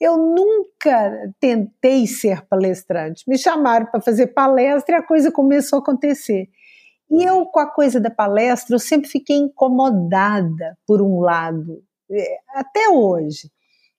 Eu 0.00 0.16
nunca 0.16 1.12
tentei 1.38 2.06
ser 2.06 2.46
palestrante. 2.46 3.24
Me 3.28 3.36
chamaram 3.36 3.84
para 3.84 4.00
fazer 4.00 4.28
palestra 4.28 4.96
e 4.96 4.98
a 4.98 5.02
coisa 5.02 5.30
começou 5.30 5.80
a 5.80 5.82
acontecer. 5.82 6.48
E 7.10 7.22
eu, 7.22 7.46
com 7.46 7.60
a 7.60 7.66
coisa 7.66 8.00
da 8.00 8.10
palestra, 8.10 8.74
eu 8.74 8.80
sempre 8.80 9.08
fiquei 9.08 9.36
incomodada, 9.36 10.76
por 10.86 11.00
um 11.00 11.20
lado, 11.20 11.82
é, 12.10 12.38
até 12.54 12.88
hoje. 12.88 13.50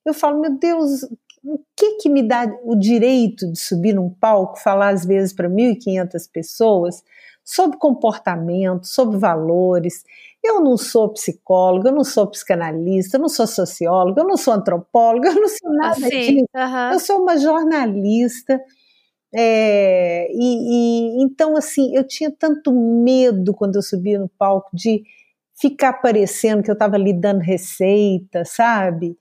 Eu 0.05 0.13
falo, 0.13 0.39
meu 0.39 0.57
Deus, 0.57 1.03
o 1.43 1.59
que 1.75 1.97
que 1.97 2.09
me 2.09 2.21
dá 2.21 2.45
o 2.63 2.75
direito 2.75 3.51
de 3.51 3.59
subir 3.59 3.93
num 3.93 4.09
palco, 4.09 4.59
falar 4.59 4.89
às 4.89 5.05
vezes 5.05 5.33
para 5.33 5.49
1.500 5.49 6.29
pessoas 6.31 7.03
sobre 7.43 7.77
comportamento, 7.77 8.85
sobre 8.85 9.17
valores? 9.17 10.03
Eu 10.43 10.61
não 10.61 10.77
sou 10.77 11.09
psicóloga, 11.09 11.89
eu 11.89 11.95
não 11.95 12.03
sou 12.03 12.27
psicanalista, 12.27 13.17
eu 13.17 13.21
não 13.21 13.29
sou 13.29 13.47
socióloga, 13.47 14.21
eu 14.21 14.27
não 14.27 14.37
sou 14.37 14.53
antropóloga, 14.53 15.29
eu 15.29 15.35
não 15.35 15.47
sou 15.47 15.71
nada 15.73 16.05
assim, 16.05 16.09
disso. 16.09 16.45
Eu 16.91 16.99
sou 16.99 17.21
uma 17.21 17.37
jornalista 17.37 18.61
é, 19.33 20.29
e, 20.31 21.19
e, 21.19 21.23
então, 21.23 21.57
assim, 21.57 21.95
eu 21.95 22.05
tinha 22.07 22.31
tanto 22.31 22.71
medo 22.71 23.53
quando 23.53 23.75
eu 23.75 23.81
subia 23.81 24.19
no 24.19 24.29
palco 24.29 24.69
de 24.73 25.03
ficar 25.59 25.93
parecendo 25.93 26.63
que 26.63 26.69
eu 26.69 26.73
estava 26.73 26.95
ali 26.95 27.13
dando 27.13 27.41
receita, 27.41 28.45
sabe? 28.45 29.17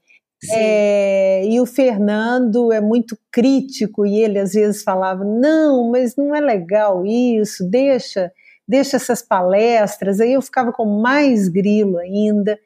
É, 0.52 1.44
e 1.46 1.60
o 1.60 1.66
Fernando 1.66 2.70
é 2.70 2.80
muito 2.80 3.18
crítico 3.32 4.06
e 4.06 4.20
ele 4.20 4.38
às 4.38 4.52
vezes 4.52 4.82
falava: 4.82 5.24
não, 5.24 5.90
mas 5.90 6.14
não 6.14 6.34
é 6.34 6.40
legal 6.40 7.04
isso, 7.04 7.68
deixa, 7.68 8.30
deixa 8.68 8.96
essas 8.96 9.22
palestras. 9.22 10.20
Aí 10.20 10.34
eu 10.34 10.42
ficava 10.42 10.72
com 10.72 10.84
mais 11.00 11.48
grilo 11.48 11.98
ainda. 11.98 12.58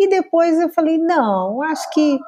E 0.00 0.08
depois 0.08 0.58
eu 0.58 0.70
falei: 0.70 0.98
não, 0.98 1.62
acho 1.62 1.88
que 1.90 2.18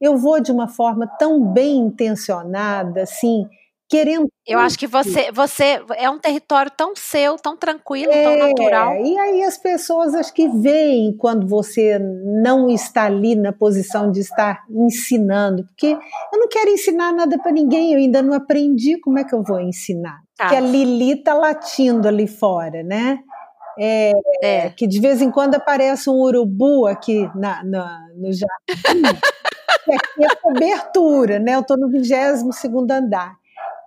eu 0.00 0.18
vou 0.18 0.40
de 0.40 0.50
uma 0.52 0.68
forma 0.68 1.06
tão 1.18 1.52
bem 1.52 1.78
intencionada, 1.78 3.02
assim 3.02 3.48
querendo. 3.92 4.26
Eu 4.46 4.58
acho 4.58 4.78
que 4.78 4.86
você, 4.86 5.30
você 5.30 5.82
é 5.96 6.08
um 6.08 6.18
território 6.18 6.72
tão 6.74 6.96
seu, 6.96 7.36
tão 7.36 7.54
tranquilo, 7.54 8.10
é, 8.10 8.22
tão 8.22 8.48
natural. 8.48 8.96
E 9.04 9.18
aí 9.18 9.42
as 9.42 9.58
pessoas 9.58 10.14
acho 10.14 10.32
que 10.32 10.48
veem 10.48 11.14
quando 11.18 11.46
você 11.46 11.98
não 11.98 12.70
está 12.70 13.04
ali 13.04 13.36
na 13.36 13.52
posição 13.52 14.10
de 14.10 14.20
estar 14.20 14.64
ensinando, 14.70 15.62
porque 15.64 15.88
eu 15.88 16.40
não 16.40 16.48
quero 16.48 16.70
ensinar 16.70 17.12
nada 17.12 17.38
para 17.38 17.52
ninguém, 17.52 17.92
eu 17.92 17.98
ainda 17.98 18.22
não 18.22 18.32
aprendi 18.32 18.98
como 18.98 19.18
é 19.18 19.24
que 19.24 19.34
eu 19.34 19.42
vou 19.42 19.60
ensinar. 19.60 20.20
Tá. 20.38 20.48
Que 20.48 20.56
a 20.56 20.60
Lili 20.60 21.12
está 21.12 21.34
latindo 21.34 22.08
ali 22.08 22.26
fora, 22.26 22.82
né? 22.82 23.18
É, 23.78 24.12
é. 24.42 24.70
Que 24.70 24.86
de 24.86 25.00
vez 25.00 25.20
em 25.20 25.30
quando 25.30 25.54
aparece 25.54 26.08
um 26.08 26.14
urubu 26.14 26.86
aqui 26.86 27.28
na, 27.34 27.62
na 27.62 28.08
no 28.16 28.30
jardim. 28.32 29.02
aqui 29.94 30.24
é 30.24 30.34
cobertura, 30.36 31.38
né? 31.38 31.54
Eu 31.56 31.60
estou 31.60 31.76
no 31.76 31.90
22 31.90 32.56
segundo 32.56 32.90
andar. 32.90 33.41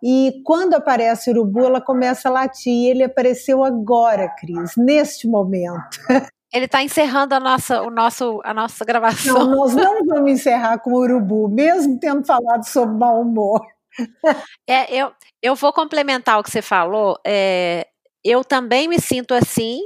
E 0.08 0.44
quando 0.46 0.76
aparece 0.76 1.32
o 1.32 1.34
urubu, 1.34 1.66
ela 1.66 1.82
começa 1.82 2.30
a 2.30 2.32
latir. 2.32 2.72
E 2.72 2.90
ele 2.92 3.04
apareceu 3.04 3.64
agora, 3.64 4.30
Cris, 4.38 4.74
neste 4.78 5.28
momento. 5.28 5.98
Ele 6.54 6.66
está 6.66 6.84
encerrando 6.84 7.34
a 7.34 7.40
nossa, 7.40 7.82
o 7.82 7.90
nosso, 7.90 8.40
a 8.44 8.54
nossa 8.54 8.86
gravação. 8.86 9.34
Não, 9.34 9.56
nós 9.56 9.74
não 9.74 10.06
vamos 10.06 10.32
encerrar 10.32 10.78
com 10.78 10.92
o 10.92 11.00
urubu, 11.00 11.50
mesmo 11.50 12.00
tendo 12.00 12.24
falado 12.24 12.64
sobre 12.66 12.96
mau 12.96 13.20
humor. 13.20 13.60
É, 14.70 14.94
eu, 14.94 15.12
eu 15.42 15.56
vou 15.56 15.74
complementar 15.74 16.40
o 16.40 16.44
que 16.44 16.52
você 16.52 16.62
falou. 16.62 17.18
É, 17.26 17.88
eu 18.24 18.44
também 18.44 18.88
me 18.88 19.00
sinto 19.00 19.34
assim 19.34 19.80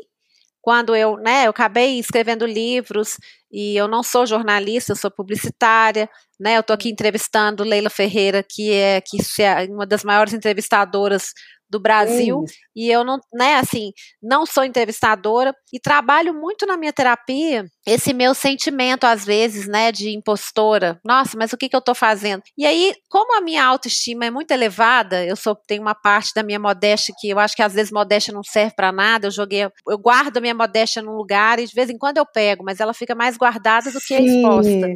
quando 0.62 0.96
eu, 0.96 1.18
né, 1.18 1.48
eu 1.48 1.52
acabei 1.52 1.98
escrevendo 1.98 2.46
livros 2.46 3.18
e 3.52 3.76
eu 3.76 3.88
não 3.88 4.04
sou 4.04 4.26
jornalista, 4.26 4.92
eu 4.92 4.96
sou 4.96 5.10
publicitária, 5.10 6.10
né? 6.40 6.56
Eu 6.56 6.62
estou 6.62 6.74
aqui 6.74 6.90
entrevistando 6.90 7.64
Leila 7.64 7.90
Ferreira, 7.90 8.44
que 8.48 8.72
é 8.72 9.02
que 9.02 9.18
é 9.42 9.66
uma 9.70 9.86
das 9.86 10.04
maiores 10.04 10.34
entrevistadoras 10.34 11.34
do 11.70 11.80
Brasil 11.80 12.44
é 12.48 12.70
e 12.76 12.90
eu 12.90 13.04
não, 13.04 13.20
né, 13.34 13.56
assim, 13.56 13.92
não 14.22 14.46
sou 14.46 14.64
entrevistadora 14.64 15.54
e 15.74 15.80
trabalho 15.80 16.34
muito 16.34 16.66
na 16.66 16.78
minha 16.78 16.94
terapia 16.94 17.66
esse 17.86 18.14
meu 18.14 18.34
sentimento 18.34 19.06
às 19.06 19.26
vezes, 19.26 19.68
né, 19.68 19.92
de 19.92 20.10
impostora. 20.10 21.00
Nossa, 21.04 21.38
mas 21.38 21.52
o 21.52 21.58
que 21.58 21.68
que 21.68 21.76
eu 21.76 21.82
tô 21.82 21.96
fazendo? 21.96 22.42
E 22.58 22.66
aí, 22.66 22.94
como 23.10 23.38
a 23.38 23.42
minha 23.42 23.66
autoestima 23.66 24.26
é 24.26 24.32
muito 24.32 24.52
elevada, 24.52 25.26
eu 25.26 25.36
sou 25.36 25.56
tenho 25.56 25.82
uma 25.82 25.96
parte 25.96 26.32
da 26.34 26.44
minha 26.44 26.60
modéstia 26.60 27.14
que 27.20 27.30
eu 27.30 27.40
acho 27.40 27.56
que 27.56 27.64
às 27.64 27.74
vezes 27.74 27.92
modéstia 27.92 28.34
não 28.34 28.44
serve 28.44 28.74
para 28.76 28.92
nada. 28.92 29.28
Eu 29.28 29.32
joguei, 29.32 29.64
eu 29.88 29.98
guardo 29.98 30.38
a 30.38 30.42
minha 30.42 30.54
modéstia 30.54 31.02
num 31.02 31.16
lugar 31.16 31.60
e 31.60 31.66
de 31.66 31.74
vez 31.74 31.90
em 31.90 31.98
quando 31.98 32.18
eu 32.18 32.26
pego, 32.26 32.64
mas 32.64 32.80
ela 32.80 32.94
fica 32.94 33.16
mais 33.16 33.38
guardada 33.38 33.92
do 33.92 34.00
que 34.00 34.18
sim, 34.18 34.38
exposta. 34.38 34.88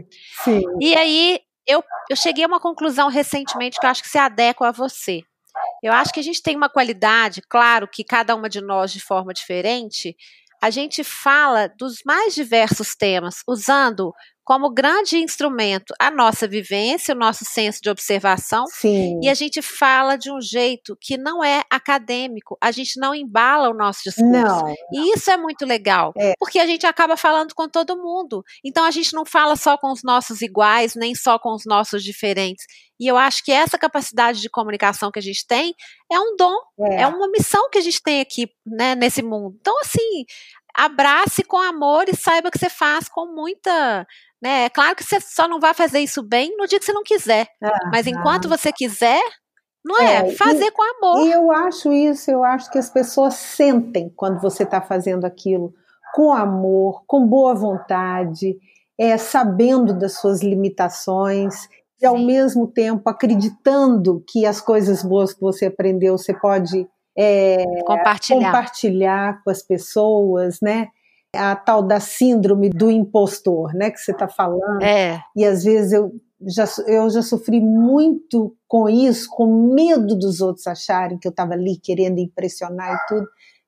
Sim. 0.43 0.62
E 0.79 0.95
aí 0.95 1.39
eu, 1.67 1.83
eu 2.09 2.15
cheguei 2.15 2.43
a 2.43 2.47
uma 2.47 2.59
conclusão 2.59 3.09
recentemente 3.09 3.79
que 3.79 3.86
eu 3.86 3.89
acho 3.89 4.01
que 4.01 4.09
se 4.09 4.17
adequa 4.17 4.67
a 4.67 4.71
você. 4.71 5.21
Eu 5.84 5.91
acho 5.91 6.13
que 6.13 6.19
a 6.22 6.24
gente 6.24 6.41
tem 6.41 6.56
uma 6.56 6.69
qualidade, 6.69 7.41
claro 7.41 7.88
que 7.88 8.06
cada 8.06 8.34
uma 8.36 8.50
de 8.50 8.62
nós 8.62 8.93
de 8.93 9.02
forma 9.02 9.34
diferente, 9.34 10.15
a 10.62 10.69
gente 10.69 11.04
fala 11.04 11.67
dos 11.78 11.98
mais 12.06 12.34
diversos 12.34 12.96
temas, 12.96 13.43
usando 13.46 14.13
como 14.43 14.69
grande 14.69 15.17
instrumento 15.17 15.93
a 15.99 16.12
nossa 16.12 16.47
vivência, 16.47 17.15
o 17.15 17.17
nosso 17.17 17.45
senso 17.45 17.82
de 17.82 17.89
observação, 17.89 18.65
Sim. 18.67 19.19
e 19.21 19.29
a 19.29 19.34
gente 19.34 19.62
fala 19.62 20.17
de 20.17 20.32
um 20.32 20.41
jeito 20.41 20.97
que 20.99 21.17
não 21.17 21.43
é 21.43 21.63
acadêmico, 21.69 22.58
a 22.62 22.71
gente 22.71 22.99
não 22.99 23.15
embala 23.15 23.69
o 23.69 23.73
nosso 23.73 24.01
discurso. 24.03 24.32
Não. 24.32 24.75
E 24.91 25.13
isso 25.13 25.32
é 25.32 25.38
muito 25.38 25.65
legal, 25.65 26.13
é. 26.17 26.34
porque 26.39 26.60
a 26.60 26.65
gente 26.67 26.86
acaba 26.86 27.15
falando 27.15 27.53
com 27.56 27.67
todo 27.67 27.97
mundo. 27.97 28.43
Então 28.63 28.84
a 28.84 28.91
gente 28.91 29.13
não 29.13 29.25
fala 29.25 29.56
só 29.56 29.77
com 29.77 29.91
os 29.91 30.03
nossos 30.03 30.41
iguais, 30.41 30.95
nem 30.95 31.15
só 31.15 31.39
com 31.39 31.53
os 31.53 31.65
nossos 31.65 32.03
diferentes. 32.03 32.65
E 32.99 33.08
eu 33.08 33.17
acho 33.17 33.43
que 33.43 33.51
essa 33.51 33.77
capacidade 33.77 34.39
de 34.39 34.49
comunicação 34.49 35.12
que 35.12 35.19
a 35.19 35.21
gente 35.21 35.45
tem 35.45 35.75
é 36.12 36.19
um 36.19 36.36
dom, 36.38 36.56
é, 36.89 37.01
é 37.01 37.08
uma 37.08 37.27
missão 37.29 37.69
que 37.69 37.77
a 37.77 37.82
gente 37.82 38.01
tem 38.01 38.21
aqui, 38.21 38.47
né, 38.65 38.95
nesse 38.95 39.21
mundo. 39.21 39.58
Então, 39.60 39.77
assim, 39.82 40.25
abrace 40.75 41.43
com 41.43 41.57
amor 41.57 42.09
e 42.09 42.15
saiba 42.15 42.49
que 42.49 42.57
você 42.57 42.69
faz 42.69 43.07
com 43.07 43.27
muita 43.27 44.05
né? 44.43 44.65
É 44.65 44.69
claro 44.69 44.93
que 44.93 45.05
você 45.05 45.21
só 45.21 45.47
não 45.47 45.57
vai 45.57 45.74
fazer 45.74 45.99
isso 45.99 46.21
bem 46.21 46.53
no 46.57 46.67
dia 46.67 46.78
que 46.78 46.84
você 46.84 46.91
não 46.91 47.03
quiser. 47.03 47.47
Ah, 47.63 47.89
mas 47.89 48.05
enquanto 48.05 48.45
ah. 48.47 48.57
você 48.57 48.74
quiser, 48.74 49.21
não 49.86 49.97
é, 50.01 50.28
é 50.28 50.32
fazer 50.32 50.65
e, 50.65 50.71
com 50.71 50.84
amor. 50.84 51.26
E 51.26 51.32
eu 51.32 51.49
acho 51.49 51.93
isso, 51.93 52.30
eu 52.30 52.43
acho 52.43 52.69
que 52.69 52.78
as 52.78 52.89
pessoas 52.89 53.36
sentem 53.36 54.11
quando 54.13 54.41
você 54.41 54.63
está 54.63 54.82
fazendo 54.82 55.24
aquilo 55.24 55.74
com 56.13 56.34
amor, 56.34 57.03
com 57.07 57.26
boa 57.26 57.55
vontade, 57.55 58.57
é, 58.99 59.17
sabendo 59.17 59.97
das 59.97 60.19
suas 60.19 60.43
limitações 60.43 61.69
e 62.01 62.05
ao 62.05 62.19
mesmo 62.19 62.67
tempo 62.67 63.09
acreditando 63.09 64.21
que 64.28 64.45
as 64.45 64.59
coisas 64.59 65.03
boas 65.03 65.34
que 65.34 65.39
você 65.39 65.67
aprendeu 65.67 66.17
você 66.17 66.34
pode 66.34 66.86
é, 67.18 67.64
compartilhar. 67.86 68.45
compartilhar 68.45 69.43
com 69.43 69.49
as 69.49 69.61
pessoas, 69.61 70.59
né? 70.61 70.89
a 71.36 71.55
tal 71.55 71.82
da 71.82 71.99
síndrome 71.99 72.70
do 72.70 72.91
impostor, 72.91 73.74
né, 73.74 73.89
que 73.89 73.97
você 73.97 74.11
está 74.11 74.28
falando. 74.28 74.84
É. 74.84 75.20
E 75.36 75.43
às 75.43 75.64
vezes 75.64 75.91
eu 75.91 76.14
já, 76.45 76.66
eu 76.86 77.09
já 77.09 77.22
sofri 77.22 77.59
muito 77.59 78.55
com 78.68 78.88
isso, 78.89 79.28
com 79.30 79.74
medo 79.74 80.16
dos 80.16 80.41
outros 80.41 80.68
acharem 80.68 81.18
que 81.18 81.28
eu 81.28 81.32
estava 81.32 81.53
ali 81.53 81.78
querendo 81.78 82.20
impressionar 82.20 82.93
e 82.93 83.07
tudo. 83.07 83.28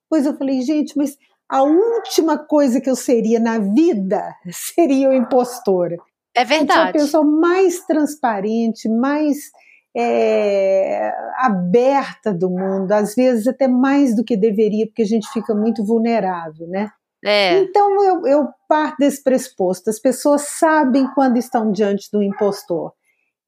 Pois 0.09 0.25
eu 0.25 0.37
falei, 0.37 0.61
gente, 0.61 0.95
mas 0.97 1.17
a 1.49 1.63
última 1.63 2.37
coisa 2.37 2.79
que 2.79 2.89
eu 2.89 2.95
seria 2.95 3.39
na 3.39 3.59
vida 3.59 4.35
seria 4.51 5.09
o 5.09 5.13
impostora. 5.13 5.97
É 6.35 6.43
verdade. 6.43 6.79
Eu 6.97 7.03
a 7.03 7.05
pessoa 7.05 7.23
mais 7.23 7.79
transparente, 7.85 8.89
mais 8.89 9.51
é, 9.95 11.13
aberta 11.37 12.33
do 12.33 12.49
mundo, 12.49 12.91
às 12.91 13.15
vezes 13.15 13.47
até 13.47 13.67
mais 13.67 14.15
do 14.15 14.23
que 14.23 14.35
deveria, 14.35 14.85
porque 14.85 15.03
a 15.03 15.07
gente 15.07 15.27
fica 15.31 15.55
muito 15.55 15.85
vulnerável, 15.85 16.67
né? 16.67 16.89
É. 17.23 17.59
Então 17.59 18.03
eu, 18.03 18.27
eu 18.27 18.47
parto 18.67 18.97
desse 18.99 19.23
pressuposto: 19.23 19.89
as 19.89 19.99
pessoas 19.99 20.41
sabem 20.59 21.07
quando 21.13 21.37
estão 21.37 21.71
diante 21.71 22.09
do 22.11 22.21
impostor. 22.21 22.93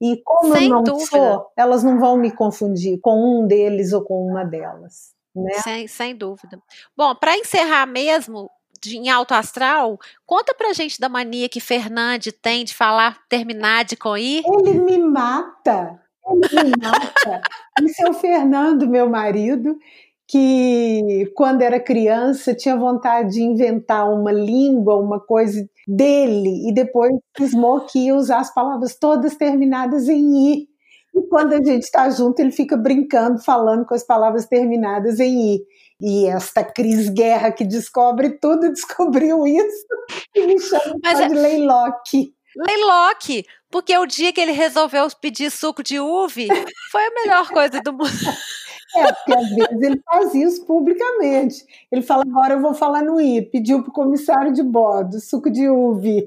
E 0.01 0.21
como 0.23 0.55
Sem 0.55 0.65
eu 0.65 0.69
não 0.69 0.83
dúvida. 0.83 1.05
sou, 1.09 1.51
elas 1.57 1.83
não 1.83 1.99
vão 1.99 2.17
me 2.17 2.31
confundir 2.31 2.99
com 3.01 3.41
um 3.41 3.47
deles 3.47 3.93
ou 3.93 4.03
com 4.03 4.27
uma 4.27 4.43
delas. 4.43 5.15
Né? 5.35 5.53
Sem, 5.63 5.87
sem 5.87 6.15
dúvida. 6.15 6.61
Bom, 6.95 7.15
para 7.15 7.35
encerrar 7.35 7.87
mesmo, 7.87 8.49
de, 8.79 8.97
em 8.97 9.09
alto 9.09 9.33
astral, 9.33 9.97
conta 10.25 10.53
pra 10.53 10.73
gente 10.73 10.99
da 10.99 11.09
mania 11.09 11.49
que 11.49 11.59
Fernande 11.59 12.31
tem 12.31 12.63
de 12.63 12.75
falar, 12.75 13.17
terminar 13.27 13.85
de 13.85 13.95
coir. 13.95 14.43
Ele 14.45 14.73
me 14.73 14.99
mata. 14.99 15.99
Mata. 16.81 17.41
Isso 17.81 18.05
é 18.05 18.09
o 18.09 18.13
Fernando, 18.13 18.87
meu 18.87 19.09
marido, 19.09 19.77
que 20.27 21.31
quando 21.35 21.61
era 21.61 21.79
criança 21.79 22.53
tinha 22.53 22.75
vontade 22.75 23.33
de 23.33 23.41
inventar 23.41 24.11
uma 24.11 24.31
língua, 24.31 24.95
uma 24.95 25.19
coisa 25.19 25.67
dele, 25.87 26.67
e 26.69 26.73
depois 26.73 27.13
cismou 27.37 27.85
que 27.85 28.07
ia 28.07 28.15
usar 28.15 28.39
as 28.39 28.53
palavras 28.53 28.97
todas 28.99 29.35
terminadas 29.35 30.09
em 30.09 30.51
i. 30.51 30.67
E 31.15 31.21
quando 31.29 31.53
a 31.53 31.57
gente 31.57 31.83
está 31.83 32.09
junto, 32.09 32.39
ele 32.39 32.51
fica 32.51 32.75
brincando, 32.75 33.41
falando 33.41 33.85
com 33.85 33.95
as 33.95 34.03
palavras 34.03 34.45
terminadas 34.45 35.19
em 35.19 35.55
i. 35.55 35.61
E 35.99 36.27
esta 36.27 36.63
Cris 36.63 37.09
Guerra 37.09 37.51
que 37.51 37.63
descobre 37.63 38.37
tudo, 38.37 38.69
descobriu 38.73 39.47
isso 39.47 39.87
e 40.35 40.45
me 40.45 40.59
chama 40.59 40.95
Mas 41.01 41.19
é... 41.21 41.27
de 41.27 41.33
Leilock. 41.33 42.33
Porque 43.69 43.97
o 43.97 44.05
dia 44.05 44.31
que 44.31 44.39
ele 44.39 44.53
resolveu 44.53 45.07
pedir 45.19 45.51
suco 45.51 45.83
de 45.83 45.99
uve 45.99 46.47
foi 46.91 47.05
a 47.05 47.11
melhor 47.11 47.49
coisa 47.49 47.81
do 47.81 47.93
mundo. 47.93 48.11
É, 48.95 49.11
porque 49.11 49.33
às 49.33 49.49
vezes 49.49 49.81
ele 49.81 50.01
faz 50.05 50.33
isso 50.33 50.65
publicamente. 50.65 51.65
Ele 51.91 52.01
fala, 52.01 52.23
agora 52.23 52.53
eu 52.53 52.61
vou 52.61 52.73
falar 52.73 53.03
no 53.03 53.19
I, 53.19 53.41
pediu 53.41 53.83
para 53.83 53.89
o 53.89 53.93
comissário 53.93 54.53
de 54.53 54.63
bordo, 54.63 55.19
suco 55.19 55.49
de 55.49 55.69
uve. 55.69 56.25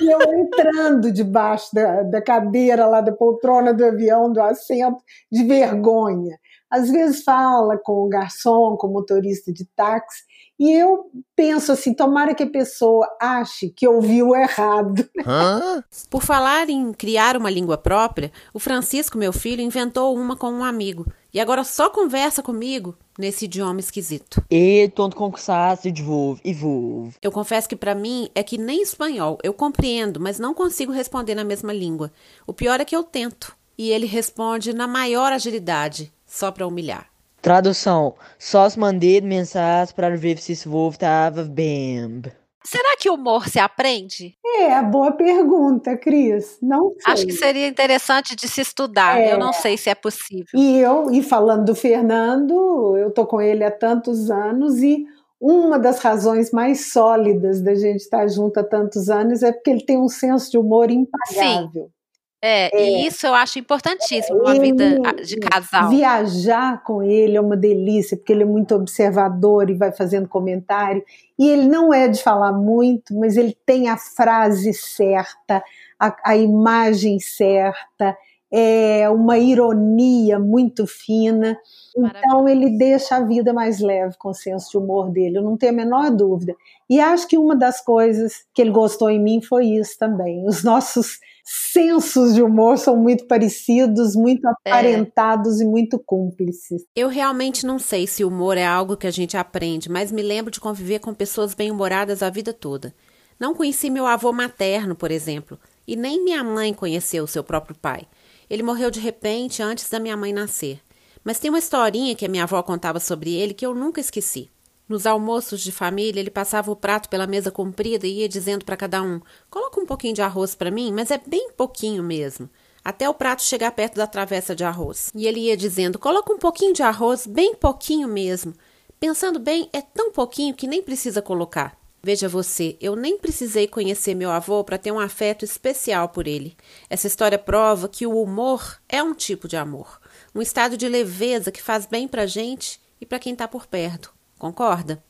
E 0.00 0.10
eu 0.10 0.20
entrando 0.34 1.12
debaixo 1.12 1.72
da, 1.72 2.02
da 2.02 2.20
cadeira 2.20 2.86
lá 2.86 3.00
da 3.00 3.12
poltrona 3.12 3.72
do 3.72 3.84
avião, 3.84 4.32
do 4.32 4.42
assento, 4.42 4.98
de 5.30 5.44
vergonha. 5.44 6.36
Às 6.72 6.90
vezes 6.90 7.22
fala 7.22 7.76
com 7.76 8.06
o 8.06 8.08
garçom, 8.08 8.78
com 8.78 8.86
o 8.86 8.92
motorista 8.92 9.52
de 9.52 9.66
táxi, 9.76 10.22
e 10.58 10.70
eu 10.72 11.10
penso 11.36 11.72
assim, 11.72 11.92
tomara 11.92 12.34
que 12.34 12.44
a 12.44 12.50
pessoa 12.50 13.06
ache 13.20 13.68
que 13.68 13.86
ouviu 13.86 14.34
errado. 14.34 15.06
Hã? 15.26 15.84
Por 16.08 16.22
falar 16.22 16.70
em 16.70 16.92
criar 16.92 17.36
uma 17.36 17.50
língua 17.50 17.76
própria, 17.76 18.32
o 18.54 18.58
Francisco, 18.58 19.18
meu 19.18 19.34
filho, 19.34 19.60
inventou 19.60 20.16
uma 20.16 20.34
com 20.34 20.50
um 20.50 20.64
amigo. 20.64 21.04
E 21.34 21.40
agora 21.40 21.64
só 21.64 21.90
conversa 21.90 22.42
comigo 22.42 22.96
nesse 23.18 23.46
idioma 23.46 23.80
esquisito. 23.80 24.42
E 24.50 24.88
tonto 24.94 25.16
concursado 25.16 25.90
de 25.90 26.02
e 26.44 26.54
vovo. 26.54 27.12
Eu 27.20 27.32
confesso 27.32 27.68
que 27.68 27.76
para 27.76 27.94
mim 27.94 28.30
é 28.34 28.42
que 28.42 28.56
nem 28.56 28.82
espanhol. 28.82 29.38
Eu 29.42 29.52
compreendo, 29.52 30.20
mas 30.20 30.38
não 30.38 30.54
consigo 30.54 30.92
responder 30.92 31.34
na 31.34 31.44
mesma 31.44 31.72
língua. 31.72 32.10
O 32.46 32.52
pior 32.54 32.80
é 32.80 32.84
que 32.84 32.94
eu 32.94 33.02
tento. 33.02 33.54
E 33.76 33.90
ele 33.90 34.06
responde 34.06 34.72
na 34.72 34.86
maior 34.86 35.32
agilidade, 35.32 36.12
só 36.32 36.50
para 36.50 36.66
humilhar. 36.66 37.06
Tradução: 37.40 38.14
Só 38.38 38.66
os 38.66 38.76
mandei 38.76 39.20
mensagem 39.20 39.94
para 39.94 40.16
ver 40.16 40.38
se 40.38 40.52
esse 40.52 40.68
voo 40.68 40.90
estava 40.90 41.44
bem. 41.44 42.22
Será 42.64 42.96
que 42.96 43.10
o 43.10 43.14
humor 43.14 43.48
se 43.48 43.58
aprende? 43.58 44.36
É, 44.44 44.80
boa 44.82 45.10
pergunta, 45.10 45.96
Cris. 45.96 46.58
Não 46.62 46.94
sei. 47.00 47.12
Acho 47.12 47.26
que 47.26 47.32
seria 47.32 47.66
interessante 47.66 48.36
de 48.36 48.48
se 48.48 48.60
estudar. 48.60 49.18
É. 49.18 49.32
Eu 49.32 49.38
não 49.38 49.52
sei 49.52 49.76
se 49.76 49.90
é 49.90 49.96
possível. 49.96 50.46
E 50.54 50.78
eu, 50.78 51.10
e 51.10 51.22
falando 51.24 51.64
do 51.64 51.74
Fernando, 51.74 52.96
eu 52.96 53.10
tô 53.10 53.26
com 53.26 53.40
ele 53.40 53.64
há 53.64 53.70
tantos 53.70 54.30
anos 54.30 54.80
e 54.80 55.04
uma 55.40 55.76
das 55.76 55.98
razões 55.98 56.52
mais 56.52 56.92
sólidas 56.92 57.60
da 57.60 57.74
gente 57.74 57.96
estar 57.96 58.28
junto 58.28 58.60
há 58.60 58.62
tantos 58.62 59.10
anos 59.10 59.42
é 59.42 59.50
porque 59.50 59.70
ele 59.70 59.84
tem 59.84 59.98
um 59.98 60.08
senso 60.08 60.48
de 60.52 60.56
humor 60.56 60.88
impagável. 60.88 61.86
Sim. 61.86 62.01
É, 62.44 62.76
é, 62.76 62.90
e 62.90 63.06
isso 63.06 63.24
eu 63.24 63.34
acho 63.34 63.60
importantíssimo 63.60 64.38
numa 64.38 64.58
vida 64.58 64.98
de 65.24 65.36
casal. 65.36 65.88
Viajar 65.90 66.82
com 66.82 67.00
ele 67.00 67.36
é 67.36 67.40
uma 67.40 67.56
delícia, 67.56 68.16
porque 68.16 68.32
ele 68.32 68.42
é 68.42 68.46
muito 68.46 68.74
observador 68.74 69.70
e 69.70 69.74
vai 69.74 69.92
fazendo 69.92 70.28
comentário. 70.28 71.04
E 71.38 71.48
ele 71.48 71.68
não 71.68 71.94
é 71.94 72.08
de 72.08 72.20
falar 72.20 72.52
muito, 72.52 73.14
mas 73.14 73.36
ele 73.36 73.56
tem 73.64 73.88
a 73.88 73.96
frase 73.96 74.74
certa, 74.74 75.62
a, 76.00 76.16
a 76.24 76.36
imagem 76.36 77.20
certa, 77.20 78.16
é 78.50 79.08
uma 79.08 79.38
ironia 79.38 80.40
muito 80.40 80.84
fina. 80.84 81.56
Então 81.96 82.48
ele 82.48 82.76
deixa 82.76 83.16
a 83.16 83.20
vida 83.20 83.52
mais 83.52 83.78
leve 83.78 84.16
com 84.18 84.30
o 84.30 84.34
senso 84.34 84.72
de 84.72 84.78
humor 84.78 85.10
dele, 85.10 85.38
eu 85.38 85.42
não 85.42 85.56
tenho 85.56 85.72
a 85.72 85.76
menor 85.76 86.10
dúvida. 86.10 86.56
E 86.90 86.98
acho 86.98 87.28
que 87.28 87.38
uma 87.38 87.54
das 87.54 87.80
coisas 87.80 88.44
que 88.52 88.60
ele 88.60 88.72
gostou 88.72 89.08
em 89.08 89.22
mim 89.22 89.40
foi 89.40 89.66
isso 89.66 89.96
também. 89.96 90.44
Os 90.44 90.64
nossos 90.64 91.20
sensos 91.44 92.34
de 92.34 92.42
humor 92.42 92.78
são 92.78 92.96
muito 92.96 93.26
parecidos, 93.26 94.14
muito 94.14 94.46
é. 94.46 94.50
aparentados 94.50 95.60
é. 95.60 95.64
e 95.64 95.66
muito 95.66 95.98
cúmplices. 95.98 96.82
Eu 96.94 97.08
realmente 97.08 97.66
não 97.66 97.78
sei 97.78 98.06
se 98.06 98.24
humor 98.24 98.56
é 98.56 98.66
algo 98.66 98.96
que 98.96 99.06
a 99.06 99.10
gente 99.10 99.36
aprende, 99.36 99.90
mas 99.90 100.12
me 100.12 100.22
lembro 100.22 100.50
de 100.50 100.60
conviver 100.60 101.00
com 101.00 101.14
pessoas 101.14 101.54
bem-humoradas 101.54 102.22
a 102.22 102.30
vida 102.30 102.52
toda. 102.52 102.94
Não 103.38 103.54
conheci 103.54 103.90
meu 103.90 104.06
avô 104.06 104.32
materno, 104.32 104.94
por 104.94 105.10
exemplo, 105.10 105.58
e 105.86 105.96
nem 105.96 106.22
minha 106.22 106.44
mãe 106.44 106.72
conheceu 106.72 107.26
seu 107.26 107.42
próprio 107.42 107.76
pai. 107.76 108.06
Ele 108.48 108.62
morreu 108.62 108.90
de 108.90 109.00
repente 109.00 109.62
antes 109.62 109.88
da 109.88 109.98
minha 109.98 110.16
mãe 110.16 110.32
nascer. 110.32 110.80
Mas 111.24 111.38
tem 111.38 111.50
uma 111.50 111.58
historinha 111.58 112.14
que 112.14 112.26
a 112.26 112.28
minha 112.28 112.44
avó 112.44 112.62
contava 112.62 113.00
sobre 113.00 113.32
ele 113.34 113.54
que 113.54 113.64
eu 113.64 113.74
nunca 113.74 114.00
esqueci. 114.00 114.50
Nos 114.92 115.06
almoços 115.06 115.62
de 115.62 115.72
família, 115.72 116.20
ele 116.20 116.30
passava 116.30 116.70
o 116.70 116.76
prato 116.76 117.08
pela 117.08 117.26
mesa 117.26 117.50
comprida 117.50 118.06
e 118.06 118.18
ia 118.18 118.28
dizendo 118.28 118.62
para 118.62 118.76
cada 118.76 119.02
um: 119.02 119.22
Coloca 119.48 119.80
um 119.80 119.86
pouquinho 119.86 120.12
de 120.12 120.20
arroz 120.20 120.54
para 120.54 120.70
mim, 120.70 120.92
mas 120.92 121.10
é 121.10 121.16
bem 121.16 121.50
pouquinho 121.56 122.02
mesmo. 122.02 122.46
Até 122.84 123.08
o 123.08 123.14
prato 123.14 123.42
chegar 123.42 123.72
perto 123.72 123.94
da 123.94 124.06
travessa 124.06 124.54
de 124.54 124.64
arroz. 124.64 125.10
E 125.14 125.26
ele 125.26 125.40
ia 125.40 125.56
dizendo: 125.56 125.98
Coloca 125.98 126.30
um 126.30 126.36
pouquinho 126.36 126.74
de 126.74 126.82
arroz, 126.82 127.26
bem 127.26 127.54
pouquinho 127.54 128.06
mesmo. 128.06 128.52
Pensando 129.00 129.38
bem, 129.40 129.66
é 129.72 129.80
tão 129.80 130.12
pouquinho 130.12 130.54
que 130.54 130.66
nem 130.66 130.82
precisa 130.82 131.22
colocar. 131.22 131.74
Veja 132.02 132.28
você, 132.28 132.76
eu 132.78 132.94
nem 132.94 133.16
precisei 133.16 133.66
conhecer 133.66 134.14
meu 134.14 134.30
avô 134.30 134.62
para 134.62 134.76
ter 134.76 134.92
um 134.92 135.00
afeto 135.00 135.42
especial 135.42 136.10
por 136.10 136.26
ele. 136.26 136.54
Essa 136.90 137.06
história 137.06 137.38
prova 137.38 137.88
que 137.88 138.06
o 138.06 138.20
humor 138.20 138.78
é 138.90 139.02
um 139.02 139.14
tipo 139.14 139.48
de 139.48 139.56
amor, 139.56 139.98
um 140.34 140.42
estado 140.42 140.76
de 140.76 140.86
leveza 140.86 141.50
que 141.50 141.62
faz 141.62 141.86
bem 141.86 142.06
para 142.06 142.26
gente 142.26 142.78
e 143.00 143.06
para 143.06 143.18
quem 143.18 143.32
está 143.32 143.48
por 143.48 143.66
perto. 143.66 144.12
Concorda? 144.42 145.00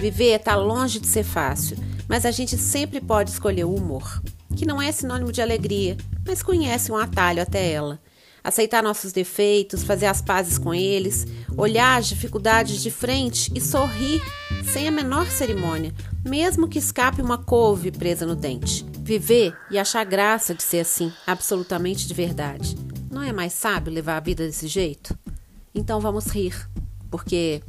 Viver 0.00 0.34
está 0.34 0.56
longe 0.56 0.98
de 0.98 1.06
ser 1.06 1.22
fácil, 1.22 1.76
mas 2.08 2.26
a 2.26 2.32
gente 2.32 2.58
sempre 2.58 3.00
pode 3.00 3.30
escolher 3.30 3.62
o 3.62 3.72
humor, 3.72 4.20
que 4.56 4.66
não 4.66 4.82
é 4.82 4.90
sinônimo 4.90 5.30
de 5.30 5.40
alegria, 5.40 5.96
mas 6.26 6.42
conhece 6.42 6.90
um 6.90 6.96
atalho 6.96 7.40
até 7.40 7.70
ela. 7.70 8.00
Aceitar 8.42 8.82
nossos 8.82 9.12
defeitos, 9.12 9.84
fazer 9.84 10.06
as 10.06 10.20
pazes 10.20 10.58
com 10.58 10.74
eles, 10.74 11.24
olhar 11.56 11.96
as 11.96 12.08
dificuldades 12.08 12.82
de 12.82 12.90
frente 12.90 13.52
e 13.54 13.60
sorrir 13.60 14.20
sem 14.64 14.88
a 14.88 14.90
menor 14.90 15.26
cerimônia, 15.28 15.94
mesmo 16.24 16.66
que 16.66 16.80
escape 16.80 17.22
uma 17.22 17.38
couve 17.38 17.92
presa 17.92 18.26
no 18.26 18.34
dente. 18.34 18.84
Viver 19.06 19.56
e 19.70 19.78
achar 19.78 20.04
graça 20.04 20.52
de 20.52 20.64
ser 20.64 20.80
assim, 20.80 21.12
absolutamente 21.24 22.08
de 22.08 22.12
verdade. 22.12 22.76
Não 23.08 23.22
é 23.22 23.32
mais 23.32 23.52
sábio 23.52 23.92
levar 23.92 24.16
a 24.16 24.20
vida 24.20 24.44
desse 24.44 24.66
jeito? 24.66 25.16
Então 25.72 26.00
vamos 26.00 26.26
rir, 26.26 26.68
porque 27.08 27.62